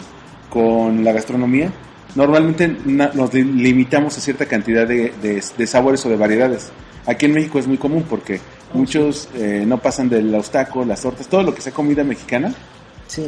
con 0.50 1.04
la 1.06 1.14
gastronomía, 1.14 1.72
normalmente 2.16 2.68
nos 2.68 3.34
li- 3.34 3.44
limitamos 3.44 4.18
a 4.18 4.22
cierta 4.22 4.46
cantidad 4.46 4.88
de, 4.88 5.14
de- 5.22 5.44
de 5.58 5.68
sabores 5.68 6.06
o 6.06 6.10
de 6.10 6.16
variedades. 6.16 6.70
Aquí 7.06 7.26
en 7.26 7.34
México 7.34 7.60
es 7.60 7.68
muy 7.68 7.78
común 7.78 8.06
porque 8.10 8.40
muchos 8.74 9.28
eh, 9.36 9.64
no 9.68 9.78
pasan 9.80 10.10
de 10.10 10.22
los 10.22 10.50
tacos, 10.52 10.88
las 10.88 11.02
tortas, 11.02 11.28
todo 11.28 11.44
lo 11.44 11.54
que 11.54 11.62
sea 11.62 11.74
comida 11.74 12.04
mexicana 12.04 12.54
Sí. 13.08 13.26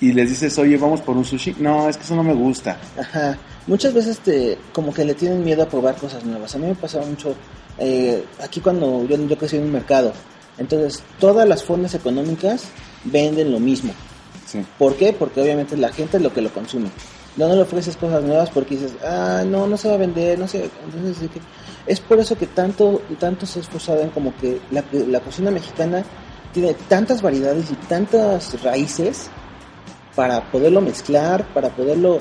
y 0.00 0.12
les 0.12 0.28
dices, 0.30 0.56
oye, 0.58 0.76
vamos 0.76 1.00
por 1.00 1.16
un 1.16 1.24
sushi. 1.24 1.56
No, 1.58 1.88
es 1.88 1.96
que 1.96 2.04
eso 2.04 2.14
no 2.14 2.22
me 2.22 2.34
gusta. 2.34 2.78
Ajá. 2.98 3.36
Muchas 3.66 3.92
veces 3.94 4.18
te, 4.20 4.56
como 4.72 4.94
que 4.94 5.04
le 5.04 5.14
tienen 5.14 5.42
miedo 5.44 5.62
a 5.64 5.68
probar 5.68 5.96
cosas 5.96 6.24
nuevas. 6.24 6.54
A 6.54 6.58
mí 6.58 6.66
me 6.68 6.74
pasaba 6.76 7.04
mucho 7.04 7.34
eh, 7.78 8.24
aquí 8.42 8.60
cuando 8.60 9.04
yo, 9.08 9.16
yo 9.26 9.36
crecí 9.36 9.56
en 9.56 9.64
un 9.64 9.72
mercado. 9.72 10.12
Entonces, 10.58 11.02
todas 11.18 11.46
las 11.48 11.64
formas 11.64 11.94
económicas 11.94 12.64
venden 13.04 13.50
lo 13.50 13.58
mismo. 13.58 13.92
Sí. 14.46 14.60
¿Por 14.78 14.94
qué? 14.96 15.12
Porque 15.12 15.40
obviamente 15.42 15.76
la 15.76 15.92
gente 15.92 16.16
es 16.18 16.22
lo 16.22 16.32
que 16.32 16.40
lo 16.42 16.50
consume. 16.52 16.88
No 17.36 17.54
le 17.54 17.62
ofreces 17.62 17.96
cosas 17.96 18.22
nuevas 18.22 18.50
porque 18.50 18.76
dices, 18.76 18.94
ah, 19.04 19.44
no, 19.46 19.66
no 19.66 19.76
se 19.76 19.88
va 19.88 19.94
a 19.94 19.98
vender, 19.98 20.38
no 20.38 20.48
sé. 20.48 20.70
Entonces, 20.84 21.28
es 21.86 22.00
por 22.00 22.18
eso 22.18 22.36
que 22.36 22.46
tanto, 22.46 23.02
tanto 23.18 23.46
se 23.46 23.58
ha 23.58 23.62
esforzado 23.62 24.00
en 24.00 24.10
como 24.10 24.34
que 24.36 24.60
la, 24.70 24.84
la 24.92 25.20
cocina 25.20 25.50
mexicana 25.50 26.02
tiene 26.52 26.74
tantas 26.88 27.20
variedades 27.20 27.70
y 27.70 27.74
tantas 27.74 28.62
raíces 28.62 29.28
para 30.14 30.50
poderlo 30.50 30.80
mezclar, 30.80 31.44
para 31.52 31.68
poderlo 31.68 32.20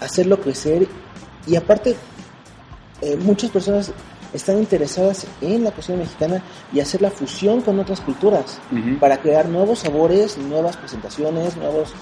hacerlo 0.00 0.40
crecer. 0.40 0.88
Y 1.46 1.56
aparte, 1.56 1.94
eh, 3.02 3.16
muchas 3.16 3.50
personas 3.50 3.92
están 4.32 4.58
interesadas 4.58 5.26
en 5.40 5.62
la 5.62 5.70
cocina 5.70 5.98
mexicana 5.98 6.42
y 6.72 6.80
hacer 6.80 7.02
la 7.02 7.10
fusión 7.10 7.60
con 7.60 7.78
otras 7.78 8.00
culturas 8.00 8.58
para 9.00 9.18
crear 9.18 9.48
nuevos 9.48 9.80
sabores, 9.80 10.36
nuevas 10.38 10.76
presentaciones, 10.76 11.56
nuevos 11.56 11.92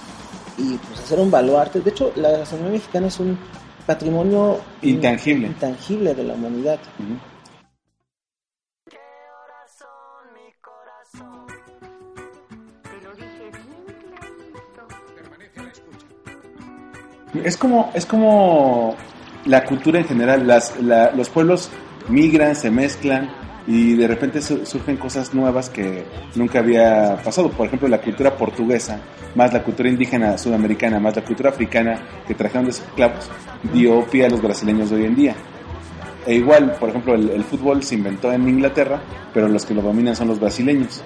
y 0.57 0.77
pues 0.77 0.99
hacer 0.99 1.19
un 1.19 1.29
baluarte. 1.31 1.79
De 1.81 1.89
hecho, 1.89 2.11
la 2.15 2.31
gastronomía 2.31 2.73
mexicana 2.73 3.07
es 3.07 3.19
un 3.19 3.37
patrimonio 3.85 4.59
Intangible. 4.81 5.47
intangible 5.47 6.13
de 6.15 6.23
la 6.23 6.33
humanidad. 6.33 6.79
Es 17.43 17.57
como, 17.57 17.91
es 17.93 18.05
como 18.05 18.95
la 19.45 19.65
cultura 19.65 19.99
en 19.99 20.05
general, 20.05 20.47
las, 20.47 20.79
la- 20.81 21.11
los 21.11 21.29
pueblos 21.29 21.69
migran, 22.07 22.55
se 22.55 22.71
mezclan 22.71 23.29
y 23.67 23.95
de 23.95 24.07
repente 24.07 24.41
su- 24.41 24.65
surgen 24.65 24.97
cosas 24.97 25.33
nuevas 25.33 25.69
que 25.69 26.03
nunca 26.35 26.59
había 26.59 27.17
pasado. 27.23 27.49
Por 27.49 27.67
ejemplo, 27.67 27.87
la 27.87 27.99
cultura 28.01 28.35
portuguesa, 28.37 28.99
más 29.35 29.51
la 29.53 29.63
cultura 29.63 29.89
indígena 29.89 30.37
sudamericana, 30.37 30.99
más 30.99 31.15
la 31.15 31.23
cultura 31.23 31.49
africana 31.49 31.99
que 32.27 32.35
trajeron 32.35 32.65
de 32.65 32.71
esclavos, 32.71 33.29
dio 33.73 34.03
pie 34.05 34.25
a 34.25 34.29
los 34.29 34.41
brasileños 34.41 34.89
de 34.89 34.97
hoy 34.97 35.05
en 35.05 35.15
día. 35.15 35.35
E 36.27 36.35
igual, 36.35 36.75
por 36.79 36.89
ejemplo, 36.89 37.13
el, 37.15 37.43
fútbol 37.43 37.83
se 37.83 37.95
inventó 37.95 38.31
en 38.31 38.47
Inglaterra, 38.47 38.99
pero 39.33 39.47
los 39.47 39.65
que 39.65 39.73
lo 39.75 39.81
dominan 39.81 40.15
son 40.15 40.27
los 40.27 40.39
brasileños. 40.39 41.03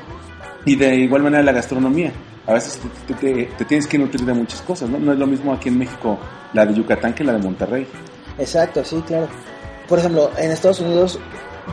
Y 0.66 0.76
de 0.76 0.96
igual 0.96 1.24
manera 1.24 1.44
la 1.44 1.52
gastronomía. 1.52 2.12
A 2.48 2.54
veces 2.54 2.80
te- 3.20 3.46
te 3.46 3.66
tienes 3.66 3.86
que 3.86 3.98
nutrir 3.98 4.26
de 4.26 4.34
muchas 4.34 4.62
cosas, 4.62 4.90
¿no? 4.90 4.98
No 4.98 5.14
es 5.14 5.20
lo 5.20 5.28
mismo 5.28 5.54
aquí 5.54 5.70
en 5.70 5.78
México 5.78 6.18
la 6.54 6.66
de 6.66 6.74
Yucatán 6.74 7.14
que 7.14 7.24
la 7.24 7.34
de 7.34 7.40
Monterrey. 7.40 7.86
Exacto, 8.38 8.84
sí, 8.84 9.02
claro. 9.06 9.28
Por 9.88 10.00
ejemplo, 10.00 10.32
en 10.38 10.52
Estados 10.52 10.80
Unidos 10.80 11.20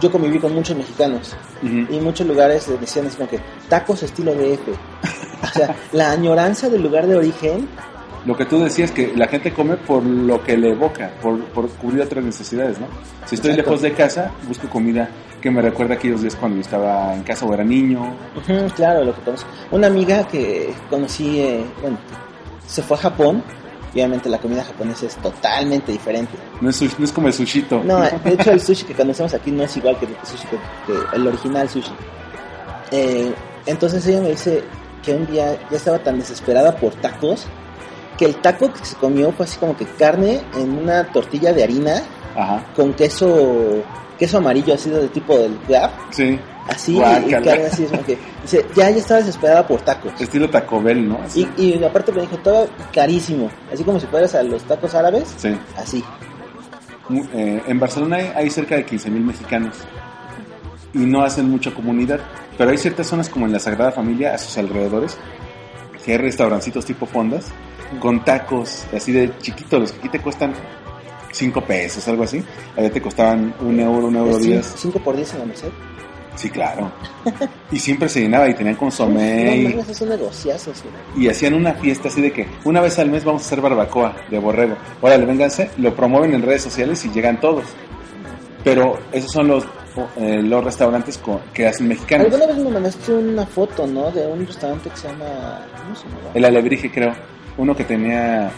yo 0.00 0.10
conviví 0.10 0.38
con 0.38 0.54
muchos 0.54 0.76
mexicanos 0.76 1.34
y 1.62 1.98
muchos 2.00 2.26
lugares 2.26 2.68
decían 2.80 3.06
así 3.06 3.16
como 3.16 3.28
que 3.28 3.40
tacos 3.68 4.02
estilo 4.02 4.34
DF. 4.34 4.68
O 5.42 5.46
sea, 5.58 5.76
la 5.92 6.10
añoranza 6.12 6.68
del 6.68 6.82
lugar 6.82 7.06
de 7.06 7.16
origen 7.16 7.68
Lo 8.24 8.36
que 8.36 8.46
tú 8.46 8.64
decías 8.64 8.90
que 8.90 9.12
la 9.14 9.28
gente 9.28 9.52
come 9.52 9.76
por 9.76 10.02
lo 10.02 10.42
que 10.42 10.56
le 10.56 10.70
evoca, 10.70 11.10
por, 11.22 11.38
por 11.46 11.68
cubrir 11.70 12.02
otras 12.02 12.24
necesidades, 12.24 12.80
¿no? 12.80 12.86
Si 13.26 13.36
estoy 13.36 13.52
Exacto. 13.52 13.70
lejos 13.70 13.82
de 13.82 13.92
casa, 13.92 14.32
busco 14.48 14.68
comida 14.68 15.08
que 15.40 15.50
me 15.50 15.62
recuerda 15.62 15.94
aquellos 15.94 16.22
días 16.22 16.34
cuando 16.34 16.56
yo 16.56 16.62
estaba 16.62 17.14
en 17.14 17.22
casa 17.22 17.44
o 17.46 17.54
era 17.54 17.62
niño. 17.62 18.16
Claro, 18.74 19.04
lo 19.04 19.14
que 19.14 19.20
conozco. 19.20 19.48
Una 19.70 19.86
amiga 19.86 20.26
que 20.26 20.74
conocí, 20.90 21.38
eh, 21.40 21.64
bueno, 21.80 21.98
se 22.66 22.82
fue 22.82 22.96
a 22.96 23.00
Japón 23.00 23.42
y 23.94 23.98
obviamente 23.98 24.28
la 24.28 24.38
comida 24.38 24.64
japonesa 24.64 25.06
es 25.06 25.16
totalmente 25.16 25.92
diferente. 25.92 26.32
No 26.60 26.70
es, 26.70 26.98
no 26.98 27.04
es 27.04 27.12
como 27.12 27.28
el 27.28 27.32
sushito. 27.32 27.82
No, 27.84 28.00
de 28.00 28.34
hecho 28.34 28.50
el 28.52 28.60
sushi 28.60 28.84
que 28.84 28.94
conocemos 28.94 29.32
aquí 29.34 29.50
no 29.50 29.62
es 29.62 29.76
igual 29.76 29.98
que 29.98 30.06
el 30.06 30.16
sushi 30.24 30.46
que, 30.48 30.56
que 30.86 31.16
el 31.16 31.26
original 31.26 31.68
sushi. 31.68 31.92
Eh, 32.90 33.32
entonces 33.66 34.06
ella 34.06 34.20
me 34.20 34.30
dice 34.30 34.62
que 35.02 35.14
un 35.14 35.26
día 35.26 35.58
ya 35.70 35.76
estaba 35.76 35.98
tan 35.98 36.18
desesperada 36.18 36.76
por 36.76 36.94
tacos 36.94 37.46
que 38.16 38.24
el 38.24 38.36
taco 38.36 38.72
que 38.72 38.84
se 38.84 38.96
comió 38.96 39.32
fue 39.32 39.44
así 39.44 39.58
como 39.58 39.76
que 39.76 39.84
carne 39.84 40.40
en 40.56 40.78
una 40.78 41.04
tortilla 41.12 41.52
de 41.52 41.62
harina 41.62 42.02
Ajá, 42.34 42.64
con 42.74 42.92
queso 42.94 43.82
queso 44.18 44.38
amarillo 44.38 44.74
así 44.74 44.90
de 44.90 45.08
tipo 45.08 45.36
del 45.36 45.58
Gap, 45.68 45.90
sí. 46.10 46.38
Así 46.68 46.96
y 46.96 47.30
carne 47.30 47.66
así 47.66 47.86
que 48.06 48.18
dice 48.42 48.64
ya 48.74 48.90
ya 48.90 48.96
estaba 48.96 49.20
desesperada 49.20 49.66
por 49.66 49.80
tacos. 49.80 50.12
Estilo 50.20 50.48
Taco 50.50 50.80
Bell, 50.82 51.08
¿no? 51.08 51.20
Así. 51.22 51.48
Y, 51.56 51.74
y 51.74 51.84
aparte 51.84 52.12
me 52.12 52.22
dijo, 52.22 52.36
todo 52.38 52.68
carísimo. 52.92 53.50
Así 53.72 53.84
como 53.84 54.00
si 54.00 54.06
fueras 54.06 54.34
a 54.34 54.42
los 54.42 54.62
tacos 54.64 54.94
árabes. 54.94 55.34
Sí. 55.36 55.56
Así. 55.76 56.02
Eh, 57.34 57.62
en 57.66 57.78
Barcelona 57.78 58.16
hay, 58.16 58.32
hay 58.34 58.50
cerca 58.50 58.76
de 58.76 58.84
15.000 58.84 59.10
mexicanos 59.10 59.76
y 60.96 60.98
no 60.98 61.22
hacen 61.22 61.50
mucha 61.50 61.72
comunidad, 61.72 62.20
pero 62.56 62.70
hay 62.70 62.78
ciertas 62.78 63.06
zonas 63.06 63.28
como 63.28 63.46
en 63.46 63.52
la 63.52 63.58
Sagrada 63.58 63.92
Familia, 63.92 64.34
a 64.34 64.38
sus 64.38 64.56
alrededores, 64.58 65.16
que 66.04 66.12
hay 66.12 66.18
restaurancitos 66.18 66.84
tipo 66.84 67.06
fondas, 67.06 67.52
con 68.00 68.24
tacos 68.24 68.86
así 68.94 69.12
de 69.12 69.36
chiquitos, 69.38 69.80
los 69.80 69.92
que 69.92 69.98
aquí 69.98 70.08
te 70.08 70.20
cuestan 70.20 70.54
5 71.32 71.60
pesos, 71.62 72.08
algo 72.08 72.24
así, 72.24 72.42
allá 72.76 72.90
te 72.90 73.02
costaban 73.02 73.54
un 73.60 73.78
euro, 73.78 74.06
un 74.06 74.16
euro 74.16 74.38
10. 74.38 74.74
5 74.76 74.98
por 75.00 75.16
10 75.16 75.34
en 75.34 75.38
la 75.40 75.44
Merced. 75.44 75.68
Sí, 76.36 76.50
claro. 76.50 76.90
Y 77.72 77.78
siempre 77.78 78.08
se 78.08 78.20
llenaba 78.20 78.48
y 78.48 78.54
tenían 78.54 78.76
consomé 78.76 79.44
No, 79.44 79.54
y, 79.54 81.28
hacían 81.28 81.54
una 81.54 81.72
fiesta 81.74 82.08
así 82.08 82.20
de 82.20 82.30
que 82.32 82.46
una 82.64 82.80
vez 82.80 82.98
al 82.98 83.10
mes 83.10 83.24
vamos 83.24 83.42
a 83.42 83.46
hacer 83.46 83.60
barbacoa 83.60 84.14
de 84.30 84.38
borrego. 84.38 84.76
Órale, 85.00 85.24
vénganse, 85.26 85.70
lo 85.78 85.94
promueven 85.94 86.34
en 86.34 86.42
redes 86.42 86.62
sociales 86.62 87.04
y 87.04 87.10
llegan 87.10 87.40
todos. 87.40 87.64
Pero 88.62 88.98
esos 89.12 89.30
son 89.32 89.48
los, 89.48 89.64
eh, 90.16 90.42
los 90.42 90.62
restaurantes 90.62 91.18
co- 91.18 91.40
que 91.54 91.66
hacen 91.66 91.88
mexicanos. 91.88 92.26
Alguna 92.26 92.46
vez 92.46 92.56
me 92.58 92.70
mandaste 92.70 93.12
una 93.14 93.46
foto, 93.46 93.86
¿no? 93.86 94.10
De 94.10 94.26
un 94.26 94.46
restaurante 94.46 94.90
que 94.90 94.96
se 94.96 95.08
llama... 95.08 95.60
¿Cómo 95.82 95.94
se 95.96 96.02
llama? 96.04 96.18
El 96.34 96.44
alebrije, 96.44 96.90
creo. 96.90 97.12
Uno 97.58 97.74
que 97.76 97.84
tenía... 97.84 98.50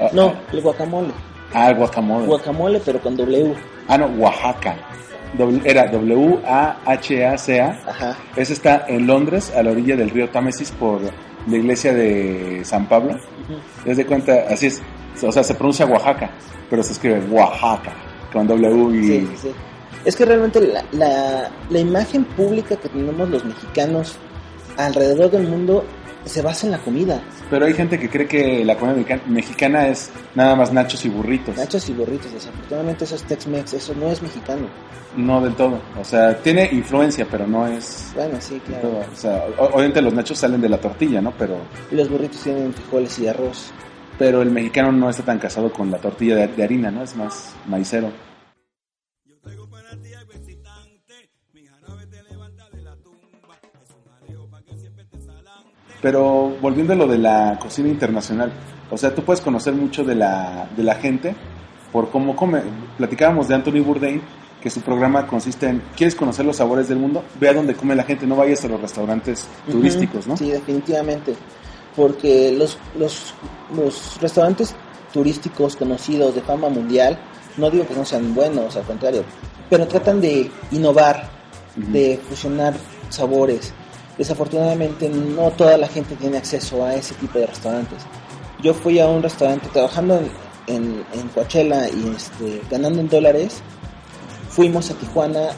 ah, 0.00 0.08
No, 0.12 0.34
el 0.52 0.60
guacamole. 0.60 1.08
Ah, 1.52 1.70
el 1.70 1.76
guacamole. 1.76 2.26
Guacamole, 2.26 2.80
pero 2.84 3.00
con 3.00 3.16
W. 3.16 3.54
Ah, 3.88 3.96
no, 3.98 4.06
Oaxaca. 4.18 4.76
Era 5.64 5.86
W-A-H-A-C-A. 5.88 7.66
Ajá. 7.86 8.16
Ese 8.36 8.52
está 8.52 8.84
en 8.88 9.06
Londres, 9.06 9.52
a 9.56 9.62
la 9.62 9.70
orilla 9.72 9.96
del 9.96 10.10
río 10.10 10.28
Támesis, 10.30 10.70
por 10.72 11.00
la 11.02 11.56
iglesia 11.56 11.92
de 11.92 12.62
San 12.64 12.86
Pablo. 12.86 13.18
¿Te 13.84 13.94
das 13.94 14.06
cuenta? 14.06 14.44
Así 14.48 14.66
es. 14.66 14.82
O 15.22 15.30
sea, 15.32 15.44
se 15.44 15.54
pronuncia 15.54 15.86
Oaxaca, 15.86 16.30
pero 16.68 16.82
se 16.82 16.92
escribe 16.92 17.20
Oaxaca, 17.30 17.92
con 18.32 18.46
W 18.46 18.96
y... 18.96 19.02
Sí, 19.04 19.28
sí, 19.32 19.36
sí. 19.42 19.50
Es 20.04 20.16
que 20.16 20.24
realmente 20.24 20.60
la, 20.60 20.84
la, 20.92 21.50
la 21.70 21.78
imagen 21.78 22.24
pública 22.24 22.76
que 22.76 22.88
tenemos 22.88 23.28
los 23.30 23.44
mexicanos 23.44 24.18
alrededor 24.76 25.30
del 25.30 25.48
mundo 25.48 25.84
se 26.24 26.42
basa 26.42 26.66
en 26.66 26.72
la 26.72 26.78
comida. 26.78 27.20
Pero 27.50 27.66
hay 27.66 27.74
gente 27.74 27.98
que 27.98 28.08
cree 28.08 28.26
que 28.26 28.64
la 28.64 28.76
comida 28.76 28.94
mexica- 28.96 29.20
mexicana 29.26 29.88
es 29.88 30.10
nada 30.34 30.56
más 30.56 30.72
nachos 30.72 31.04
y 31.04 31.08
burritos. 31.08 31.56
Nachos 31.56 31.88
y 31.88 31.92
burritos, 31.92 32.32
desafortunadamente 32.32 33.04
eso 33.04 33.14
es 33.16 33.24
Tex-Mex, 33.24 33.74
eso 33.74 33.94
no 33.94 34.10
es 34.10 34.22
mexicano. 34.22 34.66
No 35.16 35.40
del 35.40 35.54
todo. 35.54 35.80
O 36.00 36.04
sea, 36.04 36.36
tiene 36.38 36.68
influencia, 36.72 37.26
pero 37.30 37.46
no 37.46 37.66
es... 37.66 38.10
Bueno, 38.14 38.36
sí, 38.40 38.60
claro. 38.66 38.88
todo. 38.88 38.98
O 39.12 39.16
sea, 39.16 39.44
obviamente 39.58 40.02
los 40.02 40.12
nachos 40.12 40.38
salen 40.38 40.60
de 40.60 40.68
la 40.68 40.78
tortilla, 40.78 41.20
¿no? 41.20 41.32
Pero, 41.38 41.56
Y 41.90 41.94
los 41.94 42.08
burritos 42.10 42.40
tienen 42.42 42.72
frijoles 42.74 43.18
y 43.20 43.28
arroz. 43.28 43.70
pero 44.18 44.42
el 44.42 44.50
mexicano 44.50 44.90
no 44.92 45.08
está 45.10 45.22
tan 45.24 45.38
casado 45.38 45.72
con 45.72 45.90
la 45.90 45.98
tortilla 45.98 46.34
de, 46.36 46.48
de 46.48 46.64
harina, 46.64 46.90
¿no? 46.90 47.02
Es 47.04 47.14
más 47.16 47.54
maicero. 47.68 48.10
Pero 56.04 56.54
volviendo 56.60 56.92
a 56.92 56.96
lo 56.96 57.06
de 57.06 57.16
la 57.16 57.58
cocina 57.58 57.88
internacional, 57.88 58.52
o 58.90 58.98
sea, 58.98 59.14
tú 59.14 59.22
puedes 59.22 59.40
conocer 59.40 59.72
mucho 59.72 60.04
de 60.04 60.14
la, 60.14 60.68
de 60.76 60.82
la 60.82 60.96
gente 60.96 61.34
por 61.90 62.10
cómo 62.10 62.36
come. 62.36 62.60
Platicábamos 62.98 63.48
de 63.48 63.54
Anthony 63.54 63.82
Bourdain, 63.82 64.20
que 64.60 64.68
su 64.68 64.82
programa 64.82 65.26
consiste 65.26 65.66
en, 65.66 65.82
¿quieres 65.96 66.14
conocer 66.14 66.44
los 66.44 66.56
sabores 66.56 66.88
del 66.88 66.98
mundo? 66.98 67.24
Ve 67.40 67.48
a 67.48 67.54
donde 67.54 67.74
come 67.74 67.94
la 67.94 68.02
gente, 68.02 68.26
no 68.26 68.36
vayas 68.36 68.62
a 68.66 68.68
los 68.68 68.82
restaurantes 68.82 69.48
turísticos, 69.66 70.26
¿no? 70.26 70.36
Sí, 70.36 70.50
definitivamente. 70.50 71.34
Porque 71.96 72.52
los, 72.52 72.76
los, 72.98 73.32
los 73.74 74.20
restaurantes 74.20 74.76
turísticos 75.10 75.74
conocidos 75.74 76.34
de 76.34 76.42
fama 76.42 76.68
mundial, 76.68 77.18
no 77.56 77.70
digo 77.70 77.86
que 77.86 77.94
no 77.94 78.04
sean 78.04 78.34
buenos, 78.34 78.76
al 78.76 78.82
contrario, 78.82 79.24
pero 79.70 79.88
tratan 79.88 80.20
de 80.20 80.50
innovar, 80.70 81.30
de 81.76 82.20
fusionar 82.28 82.74
sabores. 83.08 83.72
Desafortunadamente 84.18 85.08
no 85.08 85.50
toda 85.50 85.76
la 85.76 85.88
gente 85.88 86.14
tiene 86.16 86.38
acceso 86.38 86.84
a 86.84 86.94
ese 86.94 87.14
tipo 87.14 87.38
de 87.38 87.46
restaurantes. 87.46 87.98
Yo 88.62 88.72
fui 88.74 89.00
a 89.00 89.06
un 89.08 89.22
restaurante 89.22 89.68
trabajando 89.72 90.18
en, 90.18 90.74
en, 90.74 91.04
en 91.12 91.28
Coachella 91.28 91.88
y 91.88 92.14
este, 92.16 92.62
ganando 92.70 93.00
en 93.00 93.08
dólares. 93.08 93.60
Fuimos 94.50 94.90
a 94.90 94.94
Tijuana 94.94 95.48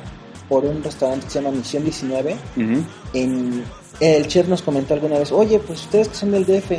por 0.48 0.64
un 0.64 0.82
restaurante 0.82 1.26
que 1.26 1.32
se 1.32 1.42
llama 1.42 1.56
Misión 1.56 1.82
19 1.84 2.36
Ujú. 2.56 2.84
en 3.12 3.64
el 4.00 4.26
chef 4.28 4.46
nos 4.46 4.62
comentó 4.62 4.94
alguna 4.94 5.18
vez, 5.18 5.32
oye, 5.32 5.58
pues 5.58 5.80
ustedes 5.82 6.08
que 6.08 6.14
son 6.14 6.30
del 6.30 6.44
DF, 6.44 6.70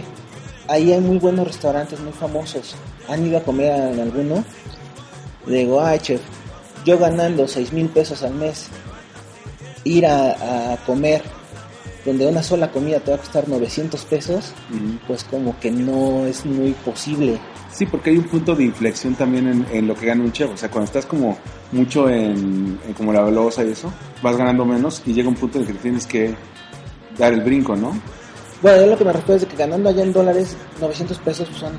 ahí 0.67 0.93
hay 0.93 0.99
muy 1.01 1.17
buenos 1.17 1.47
restaurantes 1.47 1.99
muy 1.99 2.13
famosos, 2.13 2.75
¿han 3.09 3.25
ido 3.25 3.39
a 3.39 3.41
comer 3.41 3.91
en 3.93 3.99
alguno? 3.99 4.43
Le 5.47 5.57
digo, 5.59 5.81
ay 5.81 5.99
chef, 5.99 6.21
yo 6.85 6.97
ganando 6.99 7.47
seis 7.47 7.73
mil 7.73 7.89
pesos 7.89 8.21
al 8.23 8.35
mes, 8.35 8.67
ir 9.83 10.05
a, 10.05 10.73
a 10.73 10.77
comer 10.85 11.23
donde 12.05 12.25
una 12.27 12.41
sola 12.41 12.71
comida 12.71 12.99
te 12.99 13.11
va 13.11 13.17
a 13.17 13.19
costar 13.19 13.47
900 13.49 14.05
pesos, 14.05 14.53
Ujú. 14.73 14.97
pues 15.07 15.23
como 15.25 15.59
que 15.59 15.71
no 15.71 16.25
es 16.25 16.45
muy 16.45 16.71
posible. 16.71 17.37
Sí, 17.71 17.85
porque 17.85 18.11
hay 18.11 18.17
un 18.17 18.23
punto 18.23 18.55
de 18.55 18.63
inflexión 18.63 19.13
también 19.15 19.47
en, 19.47 19.65
en 19.71 19.87
lo 19.87 19.93
que 19.95 20.05
gana 20.05 20.23
un 20.23 20.31
chef. 20.31 20.51
O 20.53 20.57
sea, 20.57 20.69
cuando 20.71 20.85
estás 20.85 21.05
como 21.05 21.37
mucho 21.71 22.09
en, 22.09 22.79
en 22.87 22.93
como 22.95 23.11
la 23.13 23.21
velosa 23.23 23.63
y 23.63 23.71
eso, 23.71 23.91
vas 24.21 24.37
ganando 24.37 24.65
menos 24.65 25.01
y 25.05 25.13
llega 25.13 25.27
un 25.29 25.35
punto 25.35 25.57
en 25.59 25.65
el 25.67 25.73
que 25.73 25.79
tienes 25.79 26.07
que 26.07 26.33
dar 27.17 27.33
el 27.33 27.41
brinco, 27.41 27.75
¿no? 27.75 27.91
Bueno, 28.61 28.81
yo 28.81 28.87
lo 28.87 28.97
que 28.97 29.05
me 29.05 29.13
refiero 29.13 29.35
es 29.35 29.41
de 29.41 29.47
que 29.47 29.57
ganando 29.57 29.89
allá 29.89 30.03
en 30.03 30.13
dólares, 30.13 30.55
900 30.79 31.19
pesos 31.19 31.47
son 31.55 31.73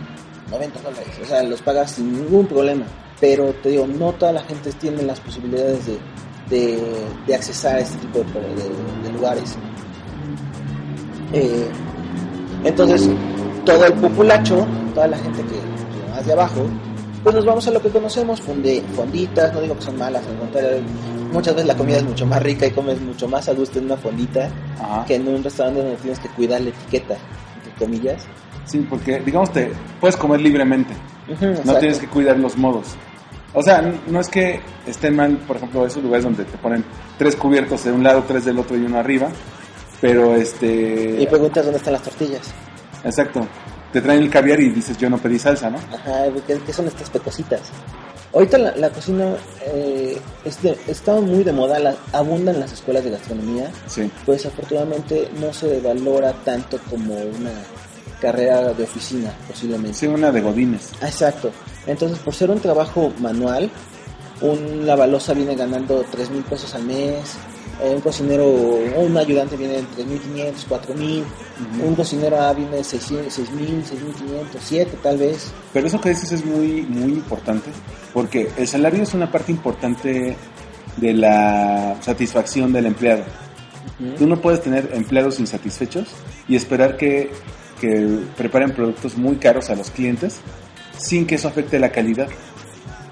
90 0.51 0.81
dólares. 0.83 1.09
O 1.23 1.27
sea, 1.27 1.43
los 1.43 1.63
pagas 1.63 1.93
sin 1.93 2.13
ningún 2.13 2.47
problema. 2.47 2.85
Pero 3.21 3.53
te 3.63 3.71
digo, 3.71 3.87
no 3.87 4.13
toda 4.13 4.33
la 4.33 4.43
gente 4.43 4.71
tiene 4.73 5.03
las 5.03 5.19
posibilidades 5.19 5.81
de, 5.87 5.99
de, 6.51 6.79
de 7.27 7.35
accesar 7.35 7.77
a 7.77 7.81
este 7.81 7.97
tipo 7.99 8.21
de 8.21 9.13
lugares. 9.13 9.57
Eh, 11.33 11.67
entonces, 12.65 13.09
todo 13.65 13.85
el 13.87 13.93
populacho, 13.95 14.67
toda 14.95 15.09
la 15.09 15.19
gente 15.19 15.43
que, 15.43 15.49
que 15.49 16.11
más 16.11 16.27
de 16.27 16.33
abajo, 16.33 16.63
pues 17.23 17.35
nos 17.35 17.45
vamos 17.45 17.67
a 17.69 17.71
lo 17.71 17.81
que 17.83 17.89
conocemos, 17.91 18.41
fonde- 18.43 18.83
fonditas, 18.95 19.53
no 19.53 19.61
digo 19.61 19.77
que 19.77 19.83
son 19.83 19.99
malas, 19.99 20.23
al 20.27 20.39
contrario, 20.39 20.79
muchas 21.33 21.55
veces 21.55 21.69
la 21.69 21.77
comida 21.77 21.99
es 21.99 22.05
mucho 22.05 22.27
más 22.27 22.43
rica 22.43 22.67
y 22.67 22.71
comes 22.71 23.01
mucho 23.01 23.29
más 23.29 23.49
a 23.49 23.53
gusto 23.53 23.79
en 23.79 23.87
una 23.87 23.97
fondita 23.97 24.49
Ajá. 24.81 25.05
que 25.05 25.17
en 25.17 25.29
un 25.29 25.43
restaurante 25.45 25.83
donde 25.83 25.97
tienes 25.97 26.19
que 26.21 26.29
cuidar 26.31 26.61
la 26.61 26.71
etiqueta, 26.71 27.17
entre 27.57 27.73
comillas. 27.85 28.23
Sí, 28.65 28.87
porque 28.89 29.21
digamos 29.21 29.53
te 29.53 29.71
puedes 30.01 30.17
comer 30.17 30.41
libremente, 30.41 30.95
no 31.65 31.75
tienes 31.77 31.99
que 31.99 32.07
cuidar 32.07 32.39
los 32.39 32.57
modos. 32.57 32.89
O 33.55 33.63
sea, 33.63 33.83
no 34.07 34.21
es 34.21 34.29
que 34.29 34.61
estén 34.87 35.17
mal, 35.17 35.37
por 35.47 35.57
ejemplo, 35.57 35.87
esos 35.87 36.03
lugares 36.03 36.25
donde 36.25 36.45
te 36.45 36.57
ponen 36.59 36.85
tres 37.17 37.35
cubiertos 37.35 37.83
de 37.85 37.93
un 37.93 38.03
lado, 38.05 38.23
tres 38.29 38.45
del 38.45 38.59
otro 38.59 38.77
y 38.77 38.85
uno 38.85 38.99
arriba, 38.99 39.29
pero 40.01 40.35
este... 40.35 41.17
Y 41.21 41.27
preguntas 41.27 41.65
dónde 41.65 41.79
están 41.79 41.93
las 41.95 42.03
tortillas. 42.03 42.43
Exacto. 43.05 43.47
Te 43.93 44.01
traen 44.03 44.23
el 44.23 44.31
caviar 44.31 44.61
y 44.61 44.69
dices, 44.71 44.99
yo 44.99 45.09
no 45.09 45.19
pedí 45.19 45.39
salsa, 45.39 45.71
¿no? 45.71 45.79
Ajá, 45.79 46.25
¿qué, 46.47 46.59
qué 46.65 46.73
son 46.73 46.87
estas 46.87 47.09
pecositas? 47.11 47.61
Ahorita 48.35 48.59
la, 48.59 48.77
la 48.77 48.91
cocina 48.91 49.35
eh, 49.65 50.19
es 50.45 50.61
de- 50.63 50.77
está 50.87 51.15
muy 51.15 51.43
de 51.43 51.53
moda, 51.53 51.79
la, 51.79 51.95
abundan 52.13 52.61
las 52.61 52.71
escuelas 52.73 53.03
de 53.05 53.11
gastronomía, 53.11 53.71
Sí. 53.87 54.11
pues 54.27 54.45
afortunadamente 54.45 55.31
no 55.41 55.53
se 55.55 55.81
valora 55.81 56.35
tanto 56.45 56.79
como 56.91 57.15
una 57.15 57.51
carrera 58.21 58.75
de 58.75 58.83
oficina, 58.85 59.33
posiblemente. 59.49 59.95
Sí, 59.97 60.07
una 60.07 60.31
de 60.31 60.43
godines. 60.43 60.91
Ah, 61.01 61.07
Exacto. 61.07 61.51
Entonces, 61.87 62.19
por 62.19 62.35
ser 62.35 62.51
un 62.51 62.61
trabajo 62.61 63.11
manual, 63.21 63.71
un 64.43 64.87
lavalosa 64.87 65.33
viene 65.33 65.55
ganando 65.57 66.05
3 66.11 66.29
mil 66.31 66.43
pesos 66.43 66.75
al 66.75 66.83
mes, 66.85 67.37
un 67.81 68.01
cocinero 68.01 68.47
un 68.47 69.17
ayudante 69.17 69.57
viene 69.57 69.79
en 69.79 69.87
3.500, 69.89 70.67
4.000, 70.69 71.25
un 71.85 71.95
cocinero 71.95 72.41
A 72.41 72.53
viene 72.53 72.83
600, 72.83 73.39
6.000, 73.39 73.85
6.500, 73.85 74.59
7 74.61 74.99
tal 75.03 75.19
vez. 75.19 75.53
Pero 75.73 75.87
eso 75.87 76.01
que 76.01 76.11
dices 76.11 76.33
es 76.33 76.45
muy, 76.45 76.83
muy 76.83 77.13
importante, 77.13 77.71
porque 78.13 78.51
el 78.57 78.67
salario 78.67 79.03
es 79.03 79.15
una 79.15 79.31
parte 79.31 79.53
importante 79.53 80.37
de 80.97 81.13
la 81.15 81.97
satisfacción 82.01 82.73
del 82.73 82.87
empleado. 82.87 83.25
Tú 84.17 84.27
no 84.27 84.41
puedes 84.41 84.63
tener 84.63 84.91
empleados 84.95 85.41
insatisfechos 85.41 86.09
y 86.47 86.55
esperar 86.55 86.97
que, 86.97 87.31
que 87.81 88.21
preparen 88.37 88.71
productos 88.71 89.17
muy 89.17 89.37
caros 89.37 89.71
a 89.71 89.75
los 89.75 89.91
clientes 89.91 90.41
sin 90.97 91.27
que 91.27 91.37
eso 91.37 91.49
afecte 91.49 91.79
la 91.79 91.91
calidad. 91.91 92.29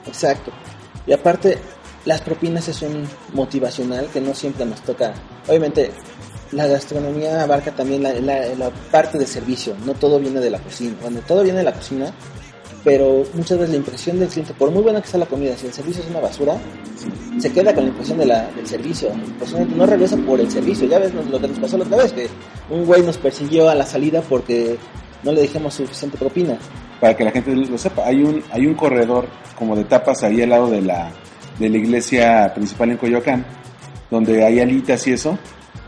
Exacto. 0.06 0.52
Y 1.06 1.12
aparte, 1.12 1.58
las 2.06 2.22
propinas 2.22 2.66
es 2.68 2.80
un 2.82 3.04
motivacional 3.34 4.06
que 4.12 4.20
no 4.20 4.32
siempre 4.34 4.64
nos 4.64 4.80
toca. 4.82 5.12
Obviamente, 5.48 5.90
la 6.52 6.66
gastronomía 6.66 7.42
abarca 7.42 7.72
también 7.72 8.02
la, 8.02 8.12
la- 8.14 8.70
parte 8.90 9.18
de 9.18 9.26
servicio, 9.26 9.74
no 9.84 9.92
todo 9.94 10.18
viene 10.18 10.40
de 10.40 10.50
la 10.50 10.58
cocina. 10.60 10.94
Cuando 11.00 11.20
todo 11.20 11.42
viene 11.42 11.58
de 11.58 11.64
la 11.64 11.72
cocina, 11.72 12.12
pero 12.84 13.24
muchas 13.34 13.58
veces 13.58 13.70
la 13.70 13.76
impresión 13.78 14.18
del 14.20 14.28
cliente, 14.28 14.54
por 14.54 14.70
muy 14.70 14.82
buena 14.82 15.02
que 15.02 15.08
sea 15.08 15.18
la 15.18 15.26
comida, 15.26 15.56
si 15.56 15.66
el 15.66 15.72
servicio 15.72 16.02
es 16.04 16.08
una 16.10 16.20
basura, 16.20 16.54
se 17.38 17.52
queda 17.52 17.74
con 17.74 17.82
la 17.84 17.90
impresión 17.90 18.18
de 18.18 18.26
la, 18.26 18.48
del 18.52 18.66
servicio. 18.66 19.08
Posiblemente 19.40 19.76
no 19.76 19.86
regresa 19.86 20.16
por 20.18 20.40
el 20.40 20.50
servicio. 20.50 20.86
Ya 20.88 21.00
ves 21.00 21.12
lo 21.12 21.40
que 21.40 21.48
nos 21.48 21.58
pasó 21.58 21.76
la 21.78 21.84
otra 21.84 21.96
vez, 21.98 22.12
que 22.12 22.28
un 22.70 22.86
güey 22.86 23.02
nos 23.02 23.18
persiguió 23.18 23.68
a 23.68 23.74
la 23.74 23.84
salida 23.84 24.22
porque 24.22 24.78
no 25.24 25.32
le 25.32 25.42
dijimos 25.42 25.74
suficiente 25.74 26.16
propina. 26.16 26.56
Para 27.00 27.16
que 27.16 27.24
la 27.24 27.32
gente 27.32 27.54
lo 27.56 27.76
sepa, 27.76 28.06
hay 28.06 28.22
un, 28.22 28.42
hay 28.52 28.66
un 28.66 28.74
corredor 28.74 29.26
como 29.58 29.74
de 29.74 29.82
tapas 29.84 30.22
ahí 30.22 30.40
al 30.42 30.50
lado 30.50 30.70
de 30.70 30.80
la, 30.82 31.10
de 31.58 31.68
la 31.68 31.76
iglesia 31.76 32.52
principal 32.54 32.90
en 32.90 32.96
Coyoacán, 32.96 33.46
donde 34.10 34.44
hay 34.44 34.60
alitas 34.60 35.06
y 35.06 35.12
eso, 35.12 35.38